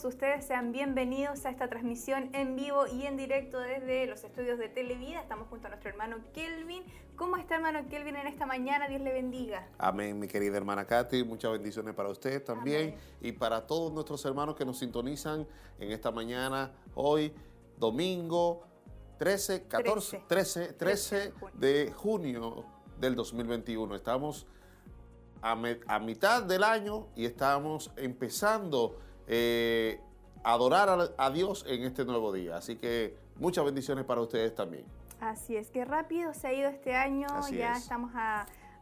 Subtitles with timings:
[0.00, 0.46] todos ustedes?
[0.46, 5.20] Sean bienvenidos a esta transmisión en vivo y en directo desde los estudios de Televida.
[5.20, 6.82] Estamos junto a nuestro hermano Kelvin.
[7.16, 8.88] ¿Cómo está hermano Kelvin en esta mañana?
[8.88, 9.68] Dios le bendiga.
[9.76, 11.22] Amén, mi querida hermana Katy.
[11.24, 15.46] Muchas bendiciones para usted también y para todos nuestros hermanos que nos sintonizan
[15.78, 17.34] en esta mañana, hoy,
[17.76, 18.62] domingo
[19.18, 22.64] 13, 14, 13, 13 de junio
[22.98, 23.96] del 2021.
[23.96, 24.46] Estamos
[25.42, 28.98] a, mitad del año y estamos empezando
[29.32, 30.00] eh,
[30.42, 32.56] a adorar a, Dios en este nuevo día.
[32.56, 34.84] Así que muchas bendiciones para ustedes también.
[35.20, 38.10] Así es, que rápido se ha ido este año, ya estamos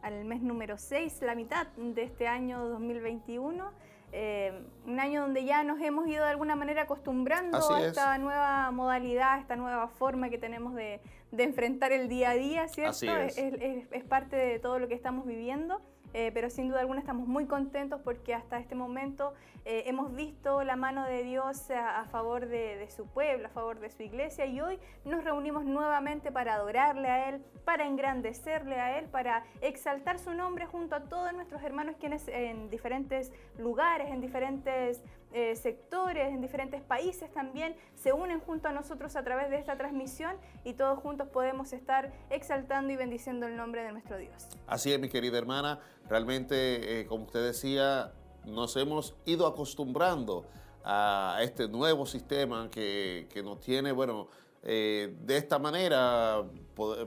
[0.01, 3.89] al mes número 6, la mitad de este año 2021.
[4.11, 8.71] Eh, un año donde ya nos hemos ido de alguna manera acostumbrando a esta nueva
[8.71, 10.99] modalidad, esta nueva forma que tenemos de,
[11.37, 13.05] enfrentar el día a día, ¿cierto?
[13.05, 15.79] es parte de todo lo que estamos viviendo.
[16.13, 19.33] Eh, pero sin duda alguna estamos muy contentos porque hasta este momento
[19.65, 23.91] eh, hemos visto la mano de Dios a, favor de, su pueblo, a favor de
[23.91, 29.05] su iglesia y hoy nos reunimos nuevamente para adorarle a Él, para engrandecerle a Él,
[29.05, 35.03] para exaltar su nombre junto a todos nuestros hermanos quienes en diferentes lugares, en diferentes
[35.31, 39.77] eh, sectores, en diferentes países también se unen junto a nosotros a través de esta
[39.77, 44.47] transmisión y todos juntos podemos estar exaltando y bendiciendo el nombre de nuestro Dios.
[44.65, 45.79] Así es, mi querida hermana.
[46.09, 48.11] Realmente, eh, como usted decía,
[48.45, 50.45] nos hemos ido acostumbrando
[50.83, 54.29] a este nuevo sistema que, nos tiene, bueno,
[54.63, 56.43] eh, de esta manera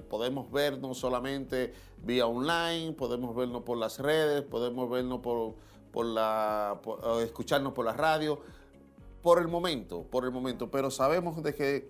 [0.08, 5.54] podemos vernos solamente vía online, podemos vernos por las redes, podemos vernos por,
[5.92, 6.80] por la,
[7.22, 8.40] escucharnos por la radio,
[9.22, 11.88] por el momento, por el momento, pero sabemos de que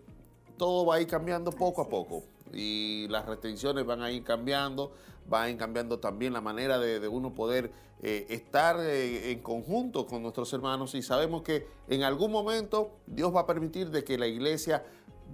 [0.56, 4.92] todo va a ir cambiando poco a poco y las restricciones van a ir cambiando,
[5.28, 10.06] van a ir cambiando también la manera de, uno poder eh, estar eh, en conjunto
[10.06, 14.18] con nuestros hermanos y sabemos que en algún momento Dios va a permitir de que
[14.18, 14.84] la iglesia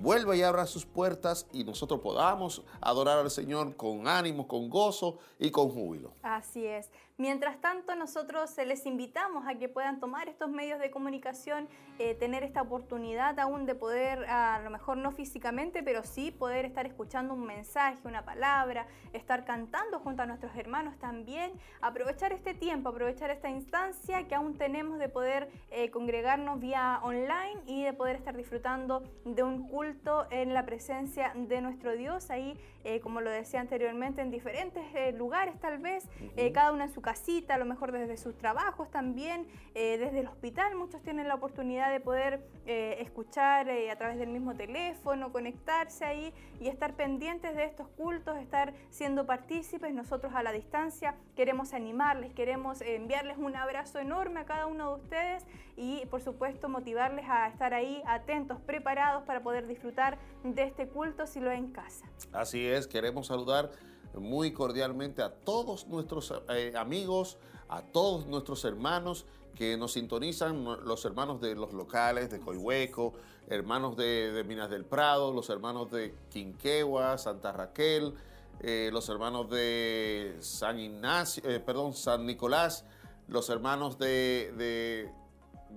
[0.00, 5.18] vuelva y abra sus puertas y nosotros podamos adorar al Señor con ánimo, con gozo
[5.38, 6.12] y con júbilo.
[6.22, 6.90] Así es.
[7.20, 11.68] Mientras tanto, nosotros les invitamos a que puedan tomar estos medios de comunicación,
[11.98, 16.64] eh, tener esta oportunidad aún de poder, a lo mejor no físicamente, pero sí poder
[16.64, 22.54] estar escuchando un mensaje, una palabra, estar cantando junto a nuestros hermanos también, aprovechar este
[22.54, 27.94] tiempo, aprovechar esta instancia que aún tenemos de poder eh, congregarnos vía online y de
[27.94, 33.20] poder estar disfrutando de un culto en la presencia de nuestro Dios, ahí, eh, como
[33.20, 34.84] lo decía anteriormente, en diferentes
[35.16, 36.08] lugares tal vez,
[36.54, 40.26] cada uno en su casita, a lo mejor desde sus trabajos también, eh, desde el
[40.26, 40.74] hospital.
[40.74, 46.04] Muchos tienen la oportunidad de poder eh, escuchar eh, a través del mismo teléfono, conectarse
[46.04, 49.94] ahí y estar pendientes de estos cultos, estar siendo partícipes.
[49.94, 55.02] Nosotros a la distancia queremos animarles, queremos enviarles un abrazo enorme a cada uno de
[55.02, 55.46] ustedes
[55.78, 61.26] y por supuesto motivarles a estar ahí atentos, preparados para poder disfrutar de este culto
[61.26, 62.04] si lo en casa.
[62.34, 63.70] Así es, queremos saludar
[64.14, 67.38] muy cordialmente a todos nuestros eh, amigos,
[67.68, 73.14] a todos nuestros hermanos que nos sintonizan, los hermanos de los locales, de Coihueco,
[73.48, 78.14] hermanos de, Minas del Prado, los hermanos de Quinquegua, Santa Raquel,
[78.60, 82.84] eh, los hermanos de San Ignacio, eh, perdón, San Nicolás,
[83.26, 85.10] los hermanos de, de,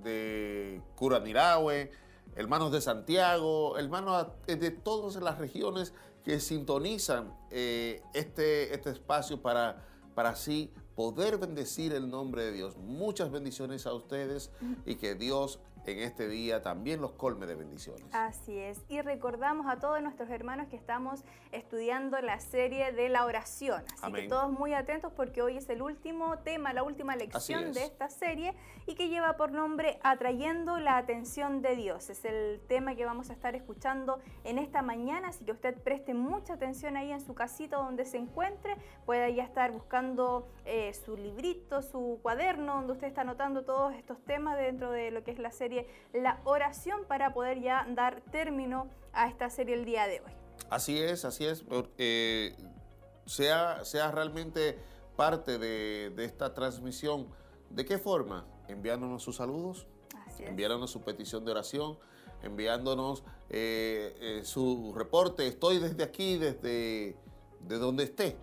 [0.04, 0.82] de
[2.36, 5.94] hermanos de Santiago, hermanos de todas las regiones
[6.24, 9.84] que sintonizan eh, este, este espacio para,
[10.14, 12.78] para así poder bendecir el nombre de Dios.
[12.78, 14.52] Muchas bendiciones a ustedes
[14.86, 18.06] y que Dios en este día también los colme de bendiciones.
[18.12, 18.84] Así es.
[18.88, 23.84] Y recordamos a todos nuestros hermanos que estamos estudiando la serie de la oración.
[24.02, 27.84] Así que todos muy atentos porque hoy es el último tema, la última lección de
[27.84, 28.54] esta serie
[28.86, 32.10] y que lleva por nombre Atrayendo la atención de Dios.
[32.10, 36.14] Es el tema que vamos a estar escuchando en esta mañana, así que usted preste
[36.14, 38.76] mucha atención ahí en su casita donde se encuentre,
[39.06, 44.20] puede ya estar buscando eh, su librito, su cuaderno donde usted está anotando todos estos
[44.24, 45.71] temas dentro de lo que es la serie
[46.14, 50.32] la oración para poder ya dar término a esta serie el día de hoy.
[50.70, 51.64] Así es, así es.
[51.98, 52.56] Eh,
[53.26, 54.80] sea, sea realmente
[55.16, 57.28] parte de, esta transmisión.
[57.70, 58.46] ¿De qué forma?
[58.68, 59.88] Enviándonos sus saludos,
[60.40, 61.98] enviándonos su petición de oración,
[62.42, 65.48] enviándonos eh, eh, su reporte.
[65.48, 67.16] Estoy desde aquí, desde
[67.62, 68.38] de donde esté.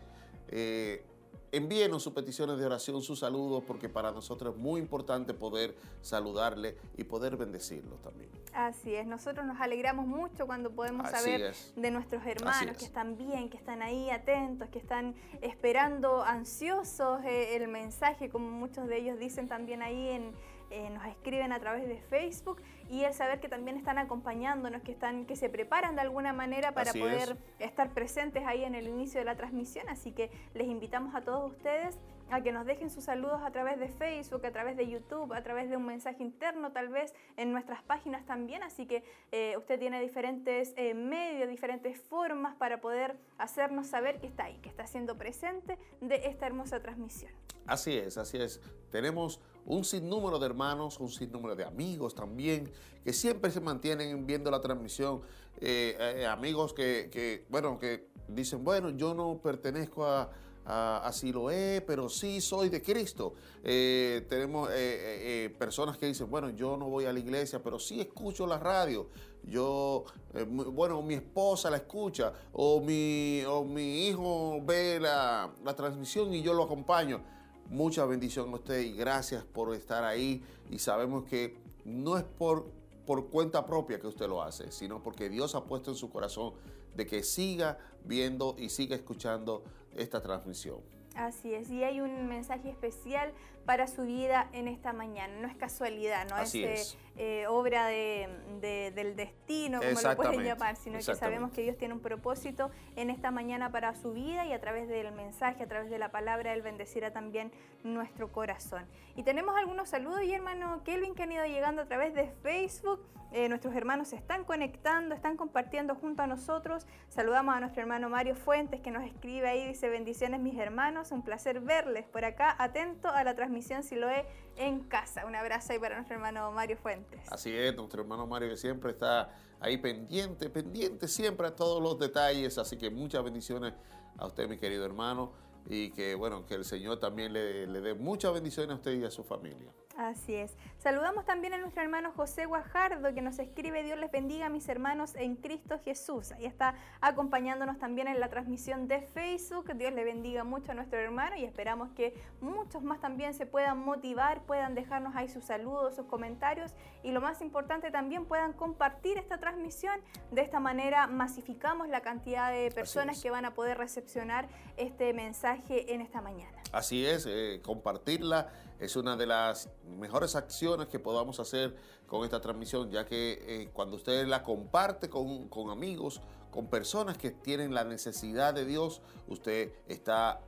[1.50, 6.76] Envíenos sus peticiones de oración, sus saludos, porque para nosotros es muy importante poder saludarle
[6.96, 8.30] y poder bendecirlo también.
[8.52, 13.48] Así es, nosotros nos alegramos mucho cuando podemos saber de nuestros hermanos que están bien,
[13.48, 19.18] que están ahí atentos, que están esperando ansiosos eh, el mensaje, como muchos de ellos
[19.18, 20.32] dicen también ahí en,
[20.70, 22.60] eh, nos escriben a través de Facebook
[22.90, 26.72] y el saber que también están acompañándonos, que, están, que se preparan de alguna manera
[26.72, 29.88] para poder estar presentes ahí en el inicio de la transmisión.
[29.88, 31.98] Así que les invitamos a todos ustedes
[32.30, 35.42] a que nos dejen sus saludos a través de Facebook, a través de YouTube, a
[35.42, 38.62] través de un mensaje interno tal vez en nuestras páginas también.
[38.62, 44.26] Así que eh, usted tiene diferentes eh, medios, diferentes formas para poder hacernos saber que
[44.26, 47.32] está ahí, que está siendo presente de esta hermosa transmisión.
[47.66, 48.60] Así es, así es.
[48.90, 52.70] Tenemos un sinnúmero de hermanos, un sinnúmero de amigos también,
[53.04, 55.22] que siempre se mantienen viendo la transmisión.
[55.60, 60.30] Eh, amigos que, bueno, que dicen, bueno, yo no pertenezco a
[60.68, 63.34] así lo es, pero sí soy de Cristo.
[63.64, 67.78] Eh, tenemos eh, eh, personas que dicen, bueno, yo no voy a la iglesia, pero
[67.78, 69.08] sí escucho la radio.
[69.44, 70.04] Yo,
[70.46, 76.42] bueno, mi esposa la escucha, o mi, o mi hijo ve la, la transmisión y
[76.42, 77.22] yo lo acompaño.
[77.68, 80.42] Mucha bendición a usted y gracias por estar ahí.
[80.70, 82.70] Y sabemos que no es por,
[83.06, 86.54] por cuenta propia que usted lo hace, sino porque Dios ha puesto en su corazón
[86.96, 89.62] de que siga viendo y siga escuchando
[89.96, 90.80] esta transmisión.
[91.14, 93.32] Así es, y hay un mensaje especial
[93.68, 95.42] para su vida en esta mañana.
[95.42, 96.82] No es casualidad, no es, eh,
[97.18, 102.00] eh, obra del destino, como lo pueden llamar, sino que sabemos que Dios tiene un
[102.00, 105.98] propósito en esta mañana para su vida y a través del mensaje, a través de
[105.98, 107.52] la palabra, Él bendecirá también
[107.84, 108.86] nuestro corazón.
[109.16, 113.04] Y tenemos algunos saludos y hermano Kelvin que han ido llegando a través de Facebook.
[113.30, 116.86] Eh, nuestros hermanos se están conectando, están compartiendo junto a nosotros.
[117.10, 121.22] Saludamos a nuestro hermano Mario Fuentes que nos escribe ahí, dice bendiciones mis hermanos, un
[121.22, 124.24] placer verles por acá, atento a la transmisión si lo es
[124.56, 125.26] en casa.
[125.26, 127.20] Un abrazo ahí para nuestro hermano Mario Fuentes.
[127.30, 131.98] Así es, nuestro hermano Mario que siempre está ahí pendiente, pendiente siempre a todos los
[131.98, 132.58] detalles.
[132.58, 133.74] Así que muchas bendiciones
[134.16, 135.32] a usted, mi querido hermano,
[135.66, 139.04] y que bueno, que el Señor también le, le dé muchas bendiciones a usted y
[139.04, 139.72] a su familia.
[139.98, 140.56] Así es.
[140.76, 144.68] Saludamos también a nuestro hermano José Guajardo que nos escribe Dios les bendiga a mis
[144.68, 146.30] hermanos en Cristo Jesús.
[146.30, 149.74] Ahí está acompañándonos también en la transmisión de Facebook.
[149.74, 153.80] Dios le bendiga mucho a nuestro hermano y esperamos que muchos más también se puedan
[153.80, 159.18] motivar, puedan dejarnos ahí sus saludos, sus comentarios y lo más importante también puedan compartir
[159.18, 160.00] esta transmisión.
[160.30, 165.92] De esta manera masificamos la cantidad de personas que van a poder recepcionar este mensaje
[165.92, 166.56] en esta mañana.
[166.70, 168.48] Así es, eh, compartirla
[168.80, 171.74] es una de las mejores acciones que podamos hacer
[172.06, 176.20] con esta transmisión, ya que eh, cuando usted la comparte con, amigos,
[176.50, 180.40] con personas que tienen la necesidad de Dios, usted está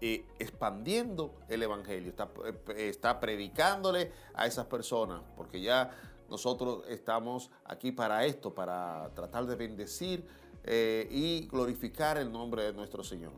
[0.00, 5.90] eh, expandiendo el Evangelio, eh, está predicándole a esas personas, porque ya
[6.28, 13.04] nosotros estamos aquí para esto, para tratar de bendecir y glorificar el nombre de nuestro
[13.04, 13.30] Señor.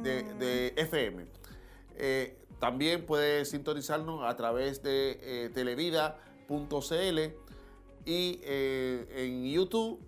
[0.02, 1.26] de, FM.
[1.96, 7.20] Eh, también puede sintonizarnos a través de eh, televida.cl
[8.06, 10.00] y eh, en YouTube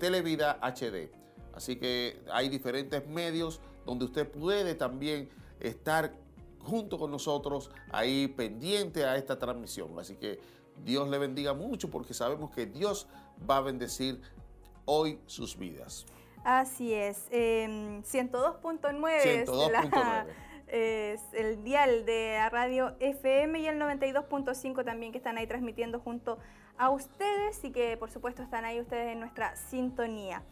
[0.00, 1.12] Televida HD.
[1.54, 5.28] Así que hay diferentes medios donde usted puede también
[5.60, 6.12] estar
[6.58, 9.96] junto con nosotros ahí pendiente a esta transmisión.
[9.98, 10.40] Así que
[10.84, 13.06] Dios le bendiga mucho porque sabemos que Dios
[13.48, 14.20] va a bendecir
[14.84, 16.06] hoy sus vidas.
[16.44, 20.26] Así es, 102.9
[20.68, 26.38] es, el dial de radio FM y el 92.5 también que están ahí transmitiendo junto
[26.78, 30.42] a ustedes y que por supuesto están ahí ustedes en nuestra sintonía.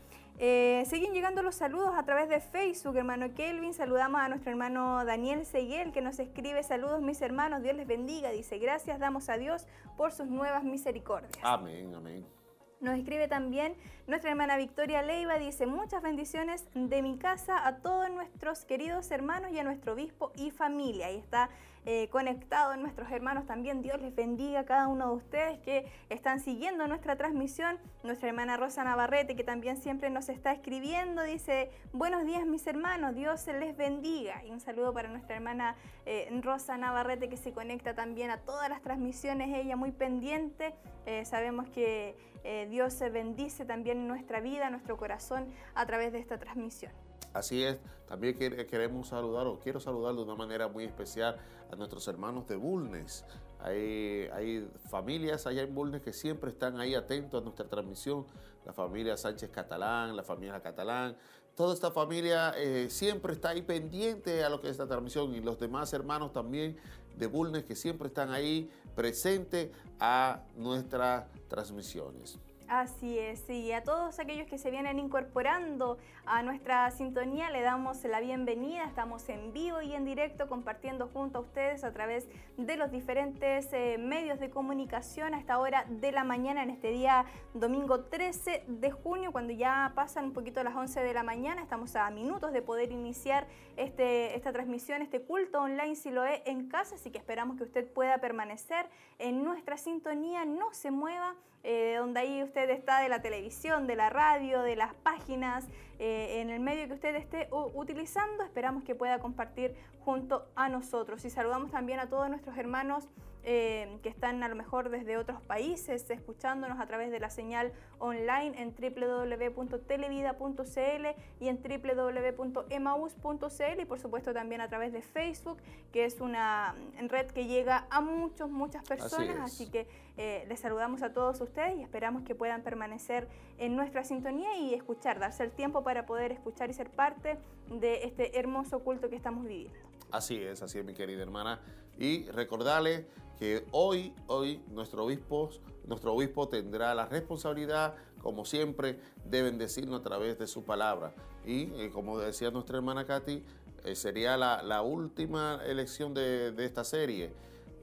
[0.40, 3.74] Eh, siguen llegando los saludos a través de Facebook, hermano Kelvin.
[3.74, 8.30] Saludamos a nuestro hermano Daniel Seguel, que nos escribe saludos mis hermanos, Dios les bendiga.
[8.30, 9.66] Dice, gracias damos a Dios
[9.96, 11.32] por sus nuevas misericordias.
[11.42, 12.37] Amén, amén.
[12.80, 13.74] Nos escribe también
[14.06, 19.50] nuestra hermana Victoria Leiva, dice muchas bendiciones de mi casa a todos nuestros queridos hermanos
[19.50, 21.10] y a nuestro obispo y familia.
[21.10, 21.50] Y está
[21.86, 23.82] eh, conectado nuestros hermanos también.
[23.82, 27.78] Dios les bendiga a cada uno de ustedes que están siguiendo nuestra transmisión.
[28.02, 33.14] Nuestra hermana Rosa Navarrete, que también siempre nos está escribiendo, dice, buenos días mis hermanos,
[33.14, 34.44] Dios les bendiga.
[34.44, 38.68] Y un saludo para nuestra hermana eh, Rosa Navarrete, que se conecta también a todas
[38.68, 40.74] las transmisiones, ella muy pendiente.
[41.06, 46.12] Eh, sabemos que eh, Dios se bendice también en nuestra vida, nuestro corazón a través
[46.12, 46.92] de esta transmisión.
[47.32, 51.36] Así es, también queremos saludar o quiero saludar de una manera muy especial
[51.70, 53.24] a nuestros hermanos de Bulnes.
[53.60, 58.26] Hay, familias allá en Bulnes que siempre están ahí atentos a nuestra transmisión.
[58.64, 61.16] La familia Sánchez Catalán, la familia Catalán,
[61.54, 65.40] toda esta familia eh, siempre está ahí pendiente a lo que es esta transmisión y
[65.40, 66.76] los demás hermanos también
[67.16, 72.38] de Bulnes que siempre están ahí presentes a nuestras transmisiones.
[72.68, 75.96] Así es, y a todos aquellos que se vienen incorporando
[76.26, 78.84] a nuestra sintonía le damos la bienvenida.
[78.84, 83.72] Estamos en vivo y en directo compartiendo junto a ustedes a través de los diferentes
[83.72, 88.64] eh, medios de comunicación a esta hora de la mañana en este día domingo 13
[88.66, 91.62] de junio, cuando ya pasan un poquito las 11 de la mañana.
[91.62, 93.46] Estamos a minutos de poder iniciar
[93.78, 97.62] este, esta transmisión, este culto online si lo es en casa, así que esperamos que
[97.62, 101.34] usted pueda permanecer en nuestra sintonía, no se mueva
[101.70, 106.40] eh, donde ahí usted está de la televisión, de la radio, de las páginas, eh,
[106.40, 111.26] en el medio que usted esté utilizando, esperamos que pueda compartir junto a nosotros.
[111.26, 113.06] Y saludamos también a todos nuestros hermanos
[113.50, 117.72] eh, que están a lo mejor desde otros países escuchándonos a través de la señal
[117.98, 121.06] online en www.televida.cl
[121.40, 125.56] y en www.emaus.cl y por supuesto también a través de Facebook,
[125.94, 126.74] que es una
[127.08, 129.86] red que llega a muchos, muchas personas, así, que
[130.18, 134.74] eh, les saludamos a todos ustedes y esperamos que puedan permanecer en nuestra sintonía y
[134.74, 137.38] escuchar, darse el tiempo para poder escuchar y ser parte
[137.70, 139.88] de este hermoso culto que estamos viviendo.
[140.10, 141.60] Así es, así es mi querida hermana.
[141.98, 143.06] Y recordarle
[143.38, 145.50] que hoy, hoy nuestro obispo,
[145.86, 151.14] nuestro obispo tendrá la responsabilidad, como siempre, de bendecirnos a través de su palabra.
[151.44, 153.44] Y eh, como decía nuestra hermana Katy,
[153.84, 157.32] eh, sería la, última elección de, esta serie,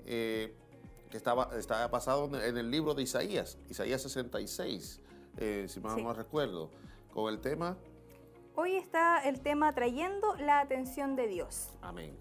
[0.06, 0.54] eh,
[1.10, 5.02] que estaba, estaba basado en el libro de Isaías, Isaías 66,
[5.68, 6.70] si mal no recuerdo,
[7.14, 7.78] con el tema...
[8.58, 11.70] Hoy está el tema trayendo la atención de Dios.
[11.82, 12.18] Amén.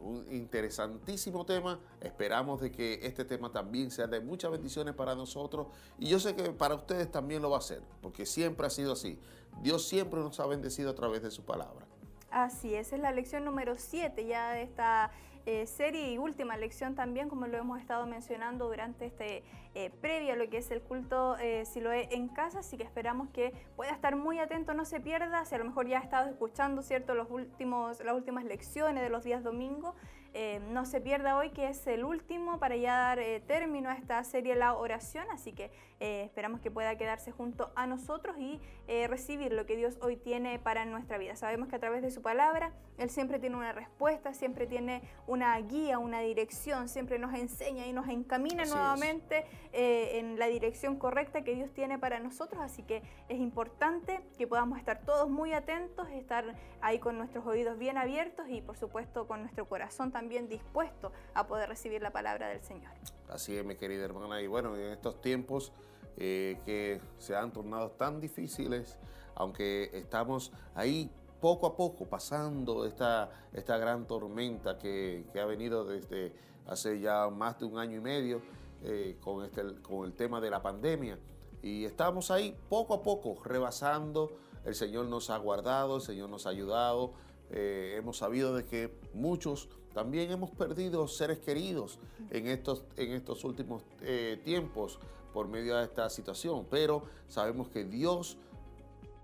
[0.00, 1.80] Un interesantísimo tema.
[2.00, 5.66] Esperamos de que este tema también sea de muchas bendiciones para nosotros.
[5.98, 8.92] Y yo sé que para ustedes también lo va a ser, porque siempre ha sido
[8.92, 9.18] así.
[9.62, 11.86] Dios siempre nos ha bendecido a través de su palabra.
[12.30, 15.10] Así es, es la lección número 7 ya de esta
[15.46, 19.42] eh, serie y última lección también, como lo hemos estado mencionando durante este
[19.74, 22.84] eh, previo lo que es el culto eh, si lo es en casa, así que
[22.84, 26.02] esperamos que pueda estar muy atento, no se pierda, si a lo mejor ya ha
[26.02, 29.94] estado escuchando cierto los últimos, las últimas lecciones de los días domingo,
[30.36, 33.94] eh, no se pierda hoy que es el último para ya dar eh, término a
[33.94, 38.60] esta serie La Oración, así que eh, esperamos que pueda quedarse junto a nosotros y
[39.08, 41.36] recibir lo que Dios hoy tiene para nuestra vida.
[41.36, 45.58] Sabemos que a través de su palabra Él siempre tiene una respuesta, siempre tiene una
[45.60, 51.54] guía, una dirección, siempre nos enseña y nos encamina nuevamente en la dirección correcta que
[51.54, 56.54] Dios tiene para nosotros, así que es importante que podamos estar todos muy atentos, estar
[56.82, 61.12] ahí con nuestros oídos bien abiertos y por supuesto con nuestro corazón también bien dispuesto
[61.34, 62.92] a poder recibir la palabra del Señor.
[63.28, 64.40] Así es, mi querida hermana.
[64.40, 65.72] Y bueno, en estos tiempos
[66.16, 68.98] eh, que se han tornado tan difíciles,
[69.34, 76.32] aunque estamos ahí poco a poco pasando esta, esta gran tormenta que, ha venido desde
[76.66, 78.40] hace ya más de un año y medio
[78.82, 81.18] eh, con, este, con el tema de la pandemia.
[81.62, 84.36] Y estamos ahí poco a poco rebasando.
[84.64, 87.12] El Señor nos ha guardado, el Señor nos ha ayudado.
[87.50, 91.98] Eh, hemos sabido de que muchos también hemos perdido seres queridos
[92.30, 94.98] en estos, en estos últimos eh, tiempos
[95.32, 98.36] por medio de esta situación, pero sabemos que Dios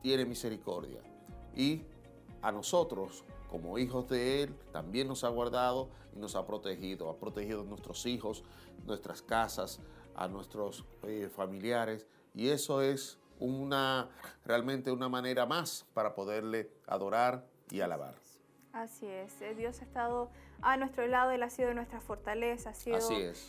[0.00, 1.00] tiene misericordia
[1.54, 1.82] y
[2.40, 7.10] a nosotros, como hijos de Él, también nos ha guardado y nos ha protegido.
[7.10, 8.44] Ha protegido a nuestros hijos,
[8.86, 9.80] nuestras casas,
[10.14, 14.08] a nuestros eh, familiares y eso es una
[14.44, 18.14] realmente una manera más para poderle adorar y alabar.
[18.72, 20.30] Así es, eh, Dios ha estado
[20.62, 22.98] a nuestro lado, Él ha sido nuestra fortaleza, ha sido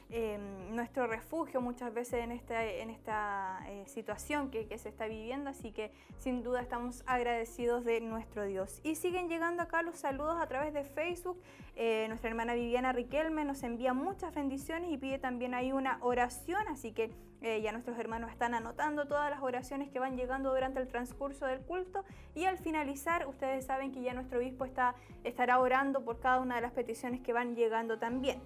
[0.10, 5.08] em, nuestro refugio muchas veces en esta, en esta eh, situación que, que, se está
[5.08, 8.80] viviendo, así que sin duda estamos agradecidos de nuestro Dios.
[8.84, 11.42] Y siguen llegando acá los saludos a través de Facebook.
[11.76, 16.68] Eh, nuestra hermana Viviana Riquelme nos envía muchas bendiciones y pide también ahí una oración,
[16.68, 17.12] así que
[17.42, 21.46] eh, ya nuestros hermanos están anotando todas las oraciones que van llegando durante el transcurso
[21.46, 22.06] del culto
[22.36, 24.94] y al finalizar ustedes saben que ya nuestro obispo está,
[25.24, 28.42] estará orando por cada una de las peticiones que van llegando también.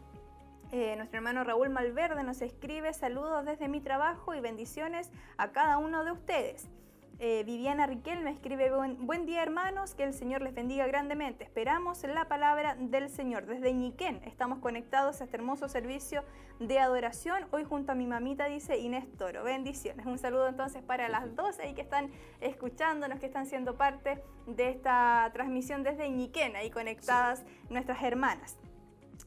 [0.72, 5.78] Eh, nuestro hermano Raúl Malverde nos escribe saludos desde mi trabajo y bendiciones a cada
[5.78, 6.70] uno de ustedes.
[7.18, 8.70] Eh, Viviana Riquel me escribe,
[9.00, 11.46] buen, día hermanos, que el Señor les bendiga grandemente.
[11.46, 13.46] Esperamos la palabra del Señor.
[13.46, 16.26] Desde Ñiquén estamos conectados a este hermoso servicio
[16.60, 17.46] de adoración.
[17.52, 19.46] Hoy junto a mi mamita dice Inés Toro.
[19.46, 20.06] Bendiciones.
[20.06, 24.70] Un saludo entonces para las dos ahí que están escuchándonos, que están siendo parte de
[24.70, 28.58] esta transmisión desde Ñiquén, ahí conectadas nuestras hermanas.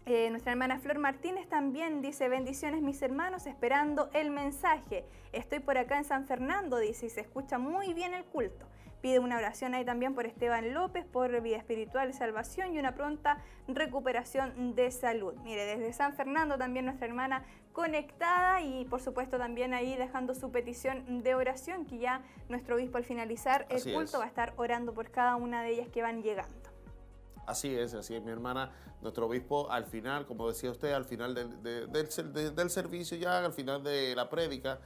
[0.06, 5.04] Eh, nuestra hermana Flor Martínez también dice, bendiciones mis hermanos, esperando el mensaje.
[5.32, 8.66] Estoy por acá en San Fernando, dice, y se escucha muy bien el culto.
[9.00, 13.38] Pide una oración ahí también por Esteban López, por vida espiritual salvación y una pronta
[13.68, 15.34] recuperación de salud.
[15.44, 20.50] Mire, desde San Fernando también nuestra hermana conectada y por supuesto también ahí dejando su
[20.50, 24.92] petición de oración, que ya nuestro obispo al finalizar el culto va a estar orando
[24.92, 26.57] por cada una de ellas que van llegando.
[27.48, 28.70] Así es, así es, mi hermana.
[29.00, 33.82] Nuestro obispo, al final, como decía usted, al final del, del, servicio, ya al final
[33.82, 34.80] de la prédica,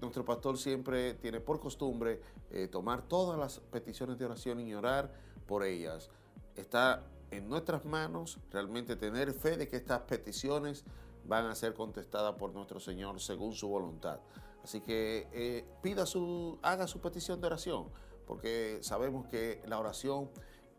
[0.00, 2.20] nuestro pastor siempre tiene por costumbre
[2.52, 5.12] eh, tomar todas las peticiones de oración y orar
[5.48, 6.08] por ellas.
[6.54, 10.84] Está en nuestras manos realmente tener fe de que estas peticiones
[11.24, 14.20] van a ser contestadas por nuestro Señor según su voluntad.
[14.62, 17.88] Así que eh, pida su, haga su petición de oración,
[18.24, 20.30] porque sabemos que la oración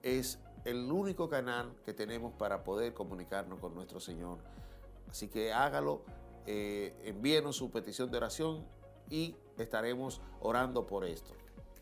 [0.02, 4.38] es el único canal que tenemos para poder comunicarnos con nuestro Señor.
[5.10, 6.04] Así que hágalo,
[6.46, 8.66] eh, envíenos su petición de oración
[9.10, 11.34] y estaremos orando por esto.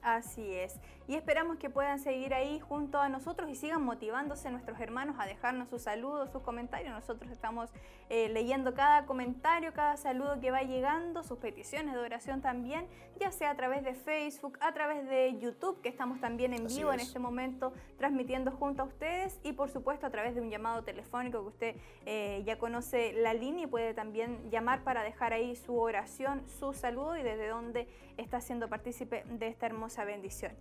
[0.07, 0.79] Así es.
[1.09, 5.25] Y esperamos que puedan seguir ahí junto a nosotros y sigan motivándose nuestros hermanos a
[5.25, 6.93] dejarnos sus saludos, sus comentarios.
[6.93, 7.69] Nosotros estamos
[8.09, 12.87] eh, leyendo cada comentario, cada saludo que va llegando, sus peticiones de oración también,
[13.19, 16.93] ya sea a través de Facebook, a través de YouTube, que estamos también en vivo
[16.93, 20.83] en este momento transmitiendo junto a ustedes y por supuesto a través de un llamado
[20.83, 25.57] telefónico que usted eh, ya conoce la línea y puede también llamar para dejar ahí
[25.57, 30.53] su oración, su saludo y desde dónde está siendo partícipe de esta hermosa bendición.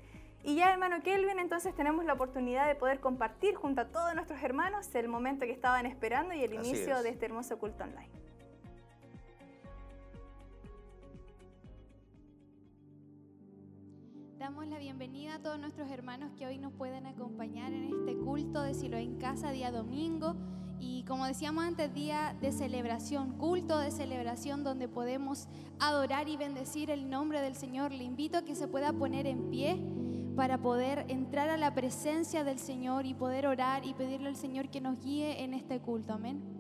[0.42, 4.40] Y ya, hermano Kelvin, entonces tenemos la oportunidad de poder compartir junto a todos nuestros
[4.42, 8.10] hermanos el momento que estaban esperando y el inicio de este hermoso culto online.
[14.38, 18.62] Damos la bienvenida a todos nuestros hermanos que hoy nos pueden acompañar en este culto
[18.62, 20.36] de Silo en Casa, día domingo.
[20.78, 26.90] Y como decíamos antes, día de celebración, culto de celebración donde podemos adorar y bendecir
[26.90, 27.92] el nombre del Señor.
[27.92, 29.80] Le invito a que se pueda poner en pie
[30.36, 34.68] para poder entrar a la presencia del Señor y poder orar y pedirle al Señor
[34.68, 36.12] que nos guíe en este culto.
[36.12, 36.55] Amén.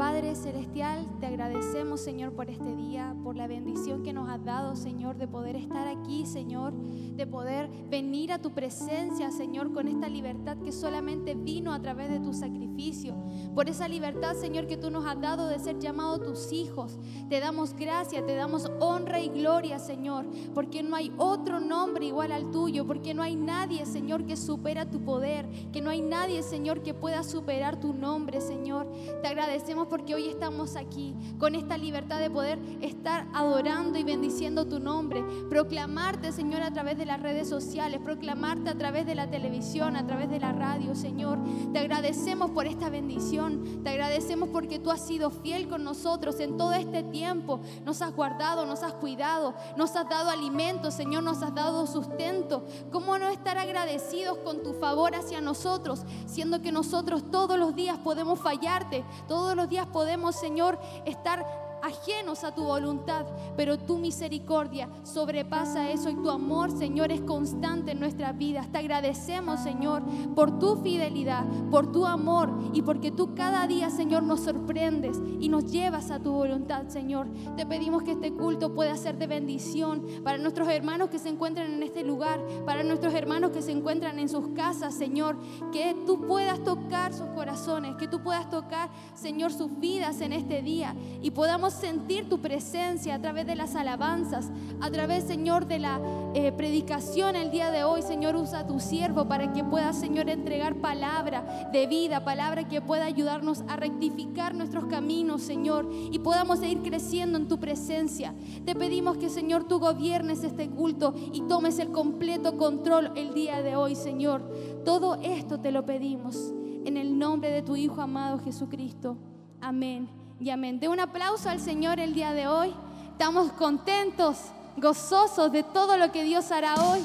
[0.00, 4.74] Padre Celestial, te agradecemos, Señor, por este día, por la bendición que nos has dado,
[4.74, 10.08] Señor, de poder estar aquí, Señor, de poder venir a tu presencia, Señor, con esta
[10.08, 13.14] libertad que solamente vino a través de tu sacrificio.
[13.54, 16.98] Por esa libertad, Señor, que tú nos has dado de ser llamados tus hijos.
[17.28, 22.32] Te damos gracia, te damos honra y gloria, Señor, porque no hay otro nombre igual
[22.32, 26.42] al tuyo, porque no hay nadie, Señor, que supera tu poder, que no hay nadie,
[26.42, 28.90] Señor, que pueda superar tu nombre, Señor.
[29.20, 34.66] Te agradecemos porque hoy estamos aquí con esta libertad de poder estar adorando y bendiciendo
[34.66, 39.30] tu nombre, proclamarte, Señor, a través de las redes sociales, proclamarte a través de la
[39.30, 41.38] televisión, a través de la radio, Señor.
[41.72, 46.56] Te agradecemos por esta bendición, te agradecemos porque tú has sido fiel con nosotros en
[46.56, 51.42] todo este tiempo, nos has guardado, nos has cuidado, nos has dado alimento, Señor, nos
[51.42, 52.64] has dado sustento.
[52.90, 57.98] ¿Cómo no estar agradecidos con tu favor hacia nosotros, siendo que nosotros todos los días
[57.98, 61.44] podemos fallarte, todos los días podemos, Señor, estar
[61.82, 67.92] ajenos a tu voluntad, pero tu misericordia sobrepasa eso y tu amor, Señor, es constante
[67.92, 68.70] en nuestras vidas.
[68.70, 70.02] Te agradecemos, Señor,
[70.34, 75.48] por tu fidelidad, por tu amor y porque tú cada día, Señor, nos sorprendes y
[75.48, 77.28] nos llevas a tu voluntad, Señor.
[77.56, 81.72] Te pedimos que este culto pueda ser de bendición para nuestros hermanos que se encuentran
[81.72, 85.36] en este lugar, para nuestros hermanos que se encuentran en sus casas, Señor,
[85.72, 90.62] que tú puedas tocar sus corazones, que tú puedas tocar, Señor, sus vidas en este
[90.62, 95.78] día y podamos sentir tu presencia a través de las alabanzas, a través, Señor, de
[95.78, 96.00] la
[96.34, 98.02] eh, predicación el día de hoy.
[98.02, 102.80] Señor, usa a tu siervo para que pueda, Señor, entregar palabra de vida, palabra que
[102.80, 108.34] pueda ayudarnos a rectificar nuestros caminos, Señor, y podamos seguir creciendo en tu presencia.
[108.64, 113.62] Te pedimos que, Señor, tú gobiernes este culto y tomes el completo control el día
[113.62, 114.42] de hoy, Señor.
[114.84, 116.52] Todo esto te lo pedimos
[116.84, 119.16] en el nombre de tu Hijo amado Jesucristo.
[119.60, 120.80] Amén y amén.
[120.80, 122.74] De un aplauso al Señor el día de hoy.
[123.12, 124.38] Estamos contentos,
[124.78, 127.00] gozosos de todo lo que Dios hará hoy.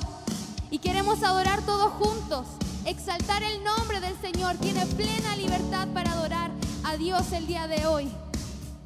[0.72, 2.48] Y queremos adorar todos juntos,
[2.86, 4.56] exaltar el nombre del Señor.
[4.56, 6.52] Tiene plena libertad para adorar
[6.86, 8.10] a Dios el día de hoy.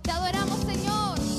[0.02, 1.39] Te adoramos, Señor.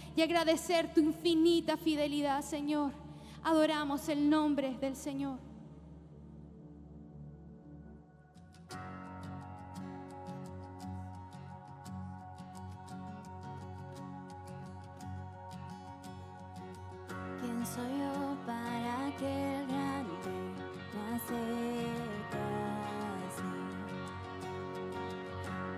[0.15, 2.91] y agradecer tu infinita fidelidad, Señor.
[3.43, 5.39] Adoramos el nombre del Señor.
[17.39, 20.11] ¿Quién soy yo para que el grande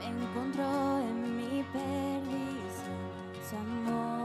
[0.01, 3.03] me encontró en mi perdición
[3.49, 4.22] su amor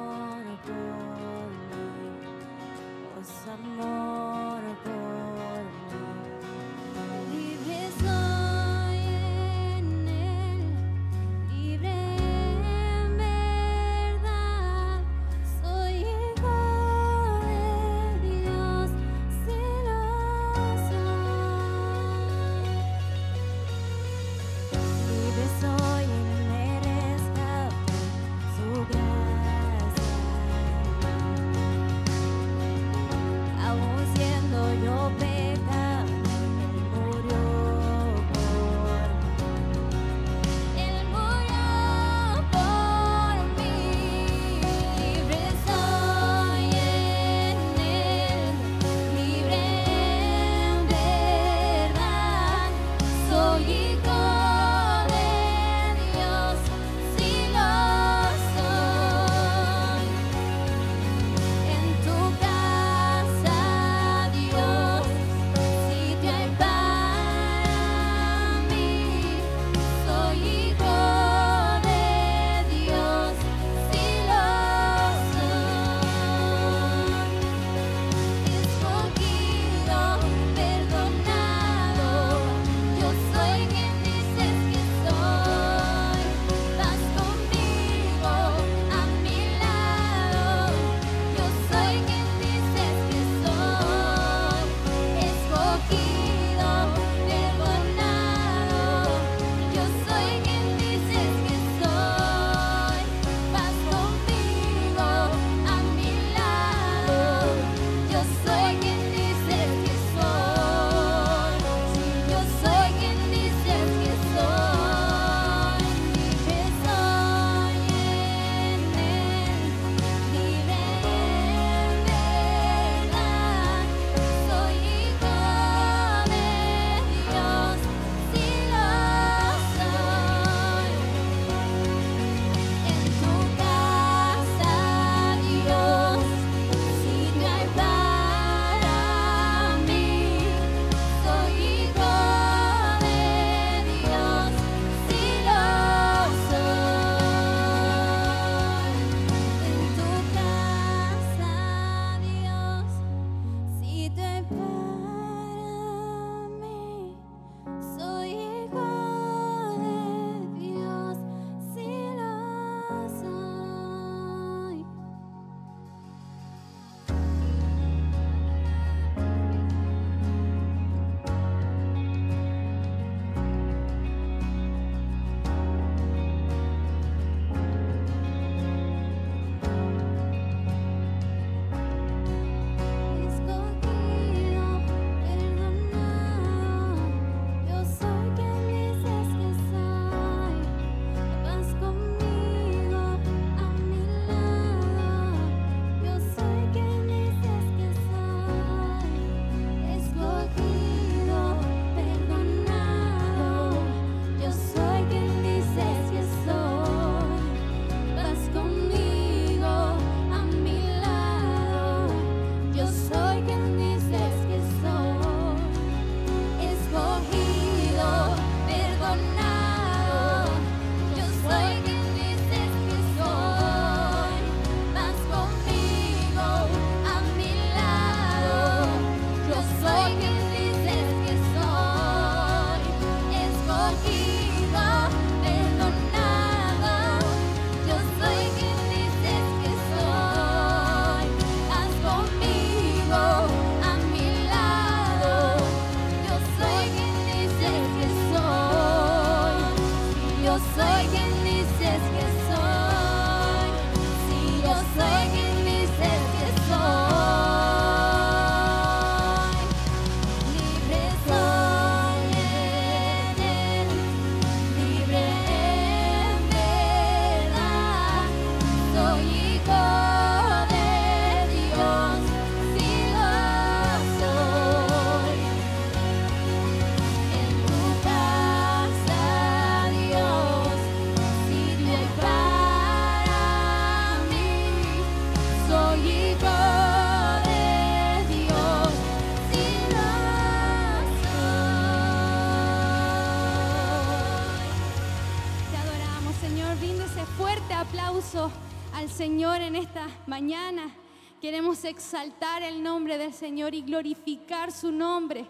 [299.19, 300.95] Señor en esta mañana.
[301.41, 305.45] Queremos exaltar el nombre del Señor y glorificar su nombre.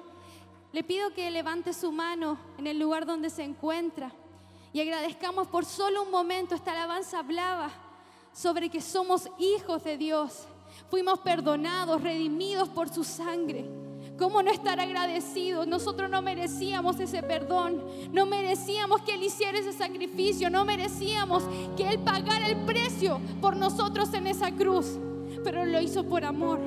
[0.72, 4.11] Le pido que levante su mano en el lugar donde se encuentra
[4.72, 6.54] y agradezcamos por solo un momento.
[6.54, 7.70] Esta alabanza hablaba
[8.33, 10.46] sobre que somos hijos de Dios.
[10.88, 13.66] Fuimos perdonados, redimidos por su sangre.
[14.18, 15.68] ¿Cómo no estar agradecidos?
[15.68, 17.81] Nosotros no merecíamos ese perdón,
[18.12, 21.44] no merecíamos que Él hiciera ese sacrificio, no merecíamos
[21.76, 24.98] que Él pagara el precio por nosotros en esa cruz,
[25.44, 26.59] pero Él lo hizo por amor.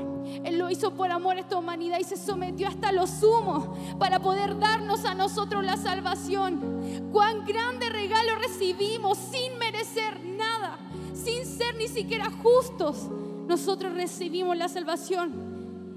[0.46, 4.20] Él lo hizo por amor a esta humanidad y se sometió hasta lo sumo para
[4.20, 7.10] poder darnos a nosotros la salvación.
[7.12, 10.78] Cuán grande regalo recibimos sin merecer nada,
[11.14, 13.10] sin ser ni siquiera justos.
[13.48, 15.51] Nosotros recibimos la salvación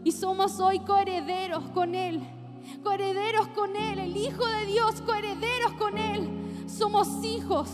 [0.04, 2.20] y somos hoy coherederos con Él.
[2.82, 6.28] Coherederos con Él, el Hijo de Dios, coherederos con Él.
[6.66, 7.68] Somos hijos.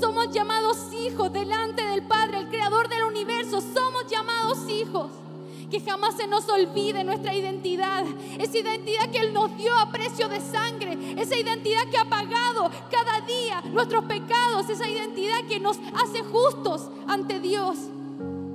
[0.00, 3.60] Somos llamados hijos delante del Padre, el Creador del universo.
[3.60, 5.10] Somos llamados hijos.
[5.70, 8.04] Que jamás se nos olvide nuestra identidad.
[8.38, 10.96] Esa identidad que Él nos dio a precio de sangre.
[11.20, 14.70] Esa identidad que ha pagado cada día nuestros pecados.
[14.70, 17.76] Esa identidad que nos hace justos ante Dios.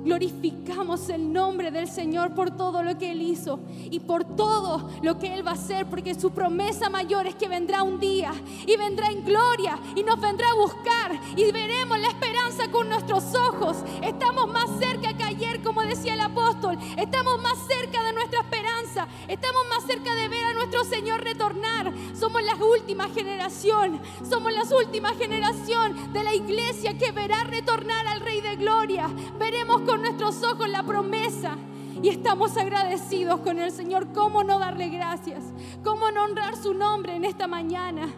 [0.04, 3.60] Glorificamos el nombre del Señor por todo lo que Él hizo
[3.90, 7.48] y por todo lo que Él va a hacer, porque su promesa mayor es que
[7.48, 8.32] vendrá un día
[8.66, 13.34] y vendrá en gloria y nos vendrá a buscar y veremos la esperanza con nuestros
[13.34, 13.76] ojos.
[14.02, 19.06] Estamos más cerca que ayer, como decía el apóstol, estamos más cerca de nuestra esperanza,
[19.28, 21.92] estamos más cerca de ver a nuestro Señor retornar.
[22.14, 28.20] Somos la última generación, somos la última generación de la iglesia que verá retornar al
[28.20, 29.08] Rey de Gloria.
[29.38, 31.56] Veremos nuestros ojos la promesa.
[32.02, 34.12] Y estamos agradecidos con el Señor.
[34.12, 35.44] ¿Cómo no darle gracias?
[35.84, 38.12] ¿Cómo no honrar su nombre en esta mañana?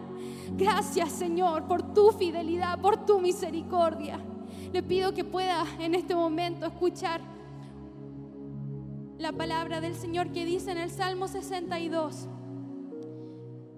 [0.57, 4.21] Gracias Señor por tu fidelidad, por tu misericordia.
[4.73, 7.21] Le pido que pueda en este momento escuchar
[9.19, 12.29] la palabra del Señor que dice en el Salmo 62,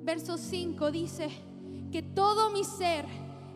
[0.02, 1.28] verso 5, dice
[1.92, 3.06] que todo mi ser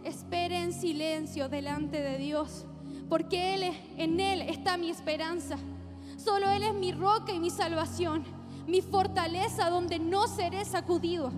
[0.05, 2.66] espere en silencio delante de Dios
[3.11, 3.65] porque Él,
[3.99, 5.59] en Él está mi esperanza.
[6.17, 8.23] Solo Él es mi roca y mi salvación,
[8.69, 11.33] mi fortaleza donde no seré sacudido.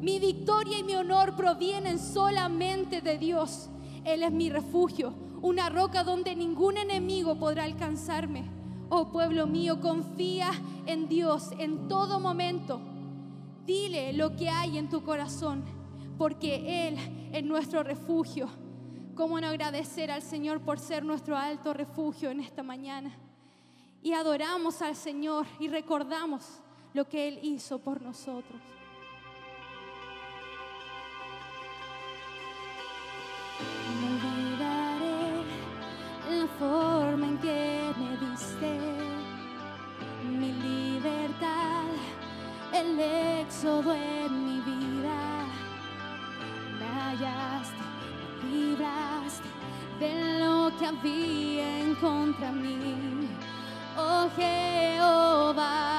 [0.00, 3.68] Mi victoria y mi honor provienen solamente de Dios.
[4.04, 8.48] Él es mi refugio, una roca donde ningún enemigo podrá alcanzarme.
[8.88, 10.52] Oh pueblo mío, confía
[10.86, 12.80] en Dios en todo momento.
[13.66, 15.64] Dile lo que hay en tu corazón,
[16.18, 16.96] porque Él
[17.32, 18.48] es nuestro refugio.
[19.16, 23.16] ¿Cómo no agradecer al Señor por ser nuestro alto refugio en esta mañana?
[24.02, 26.60] Y adoramos al Señor y recordamos
[26.92, 28.60] lo que Él hizo por nosotros.
[34.00, 35.44] No olvidaré
[36.38, 38.78] la forma en que me diste
[40.28, 41.86] mi libertad,
[42.74, 44.45] el éxodo en
[49.98, 53.28] de lo que había en contra mí.
[53.96, 55.95] Oh Jehová,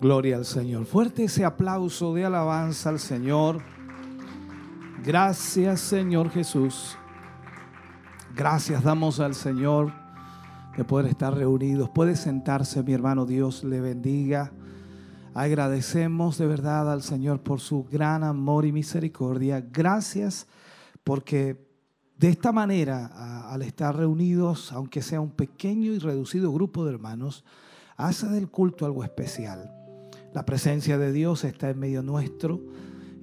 [0.00, 0.86] Gloria al Señor.
[0.86, 3.60] Fuerte ese aplauso de alabanza al Señor.
[5.04, 6.96] Gracias Señor Jesús.
[8.32, 9.92] Gracias damos al Señor
[10.76, 11.90] de poder estar reunidos.
[11.90, 14.52] Puede sentarse mi hermano, Dios le bendiga.
[15.34, 19.66] Agradecemos de verdad al Señor por su gran amor y misericordia.
[19.68, 20.46] Gracias
[21.02, 21.66] porque
[22.16, 27.44] de esta manera, al estar reunidos, aunque sea un pequeño y reducido grupo de hermanos,
[27.96, 29.77] hace del culto algo especial.
[30.34, 32.60] La presencia de Dios está en medio nuestro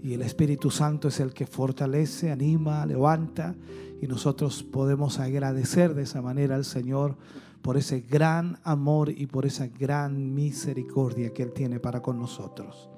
[0.02, 3.56] y el Espíritu Santo es el que fortalece, anima, levanta
[4.02, 7.16] y nosotros podemos agradecer de esa manera al Señor
[7.62, 12.90] por ese gran amor y por esa gran misericordia que Él tiene para con nosotros.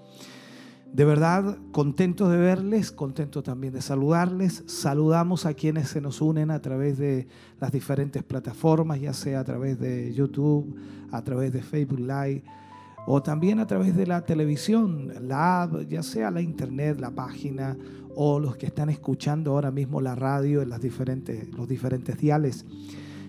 [0.94, 4.64] De verdad, contento de verles, contento también de saludarles.
[4.68, 7.28] Saludamos a quienes se nos unen a través de
[7.60, 10.76] las diferentes plataformas, ya sea a través de YouTube,
[11.12, 12.44] a través de Facebook Live
[13.10, 17.78] o también a través de la televisión, la app, ya sea la internet, la página
[18.16, 22.66] o los que están escuchando ahora mismo la radio en las diferentes, los diferentes diales.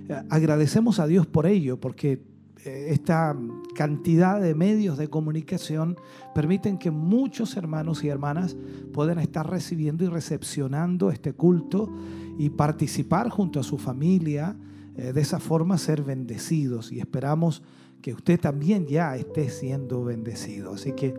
[0.09, 2.24] Eh, Agradecemos a Dios por ello, porque
[2.64, 3.37] eh, esta
[3.76, 5.97] cantidad de medios de comunicación
[6.35, 8.57] permiten que muchos hermanos y hermanas
[8.93, 11.89] puedan estar recibiendo y recepcionando este culto
[12.37, 14.57] y participar junto a su familia,
[14.97, 17.62] eh, de esa forma ser bendecidos y esperamos
[18.01, 20.75] que usted también ya esté siendo bendecido.
[20.75, 21.15] Así que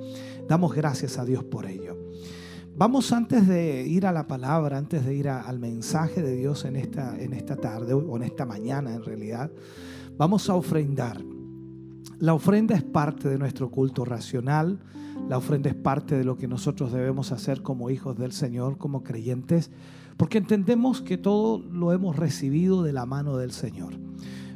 [0.48, 1.98] damos gracias a Dios por ello.
[2.76, 6.78] Vamos antes de ir a la palabra, antes de ir al mensaje de Dios en
[6.78, 9.52] esta, en esta tarde o en esta mañana en realidad,
[10.18, 11.22] vamos a ofrendar.
[12.20, 14.80] La ofrenda es parte de nuestro culto racional,
[15.28, 19.04] la ofrenda es parte de lo que nosotros debemos hacer como hijos del Señor, como
[19.04, 19.72] creyentes,
[20.16, 23.94] porque entendemos que todo lo hemos recibido de la mano del Señor.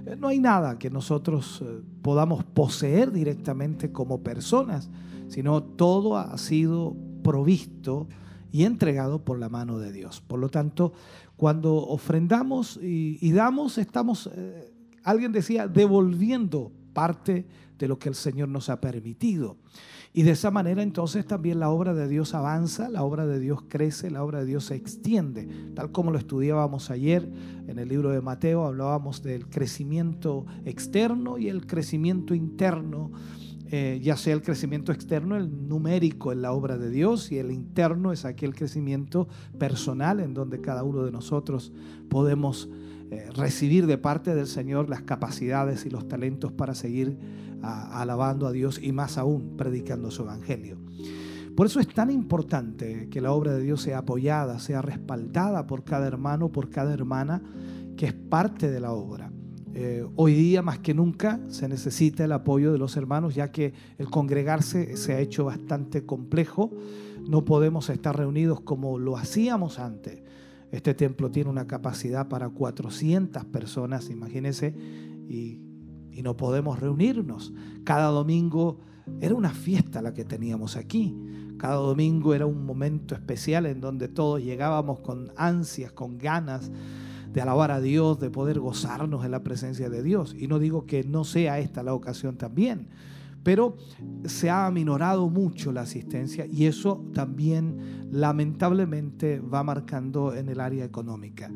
[0.06, 4.90] Eh, no hay nada que nosotros eh, podamos poseer directamente como personas,
[5.28, 8.08] sino todo ha sido provisto
[8.52, 10.22] y entregado por la mano de Dios.
[10.22, 10.94] Por lo tanto,
[11.38, 14.72] cuando ofrendamos y, damos, estamos, eh,
[15.04, 17.48] alguien decía, devolviendo parte
[17.80, 19.58] de lo que el Señor nos ha permitido.
[20.16, 23.64] Y de esa manera entonces también la obra de Dios avanza, la obra de Dios
[23.68, 27.28] crece, la obra de Dios se extiende, tal como lo estudiábamos ayer
[27.68, 33.12] en el libro de Mateo, hablábamos del crecimiento externo y el crecimiento interno
[33.76, 37.52] eh, ya sea el crecimiento externo, el numérico en la obra de Dios, y el
[37.52, 41.74] interno es aquel crecimiento personal en donde cada uno de nosotros
[42.08, 42.70] podemos
[43.12, 47.18] eh, recibir de parte del Señor las capacidades y los talentos para seguir
[47.62, 50.78] alabando a Dios y más aún predicando su evangelio.
[51.56, 55.84] Por eso es tan importante que la obra de Dios sea apoyada, sea respaldada por
[55.84, 57.42] cada hermano, por cada hermana
[57.96, 59.32] que es parte de la obra.
[59.76, 63.74] Eh, hoy día más que nunca se necesita el apoyo de los hermanos ya que
[63.98, 66.72] el congregarse se ha hecho bastante complejo.
[67.28, 70.22] No podemos estar reunidos como lo hacíamos antes.
[70.74, 74.76] Este templo tiene una capacidad para 400 personas, imagínense,
[75.30, 75.62] y,
[76.12, 77.54] y no podemos reunirnos.
[77.84, 78.80] Cada domingo
[79.22, 81.16] era una fiesta la que teníamos aquí.
[81.60, 86.72] Cada domingo era un momento especial en donde todos llegábamos con ansias, con ganas
[87.32, 90.36] de alabar a Dios, de poder gozarnos en la presencia de Dios.
[90.36, 92.90] Y no digo que no sea esta la ocasión también,
[93.44, 93.76] pero
[94.26, 100.86] se ha aminorado mucho la asistencia y eso también lamentablemente va marcando en el área
[100.86, 101.52] económica,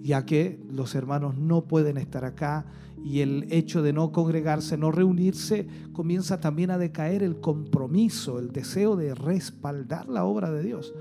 [0.00, 2.64] ya que los hermanos no pueden estar acá
[3.04, 8.52] y el hecho de no congregarse, no reunirse, comienza también a decaer el compromiso, el
[8.52, 10.94] deseo de respaldar la obra de Dios.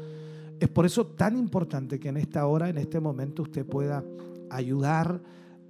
[0.59, 4.03] Es por eso tan importante que en esta hora, en este momento, usted pueda
[4.49, 5.21] ayudar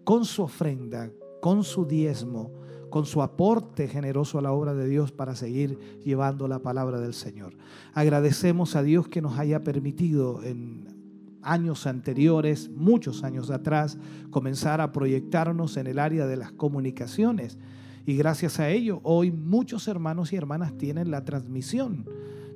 [0.04, 1.12] con su ofrenda,
[1.42, 2.61] con su diezmo,
[2.92, 7.16] con su aporte generoso a la obra de Dios para seguir llevando la palabra del
[7.16, 7.56] Señor.
[7.96, 13.98] Agradecemos a Dios que nos haya permitido en años anteriores, muchos años atrás,
[14.30, 17.58] comenzar a proyectarnos en el área de las comunicaciones.
[18.06, 22.06] Y gracias a ello, hoy muchos hermanos y hermanas tienen la transmisión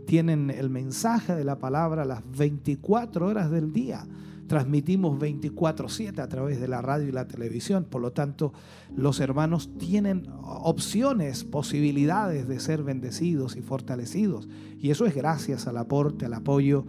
[0.06, 4.06] tienen el mensaje de la palabra las 24 horas del día.
[4.48, 7.86] Transmitimos 24/7 a través de la radio y la televisión.
[7.86, 8.54] Por lo tanto,
[8.96, 14.48] los hermanos tienen opciones, posibilidades de ser bendecidos y fortalecidos.
[14.80, 16.86] Y eso es gracias al aporte, al apoyo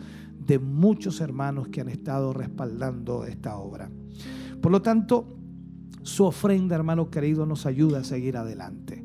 [0.47, 3.91] de muchos hermanos que han estado respaldando esta obra.
[4.61, 5.37] Por lo tanto,
[6.03, 9.05] su ofrenda, hermano querido, nos ayuda a seguir adelante.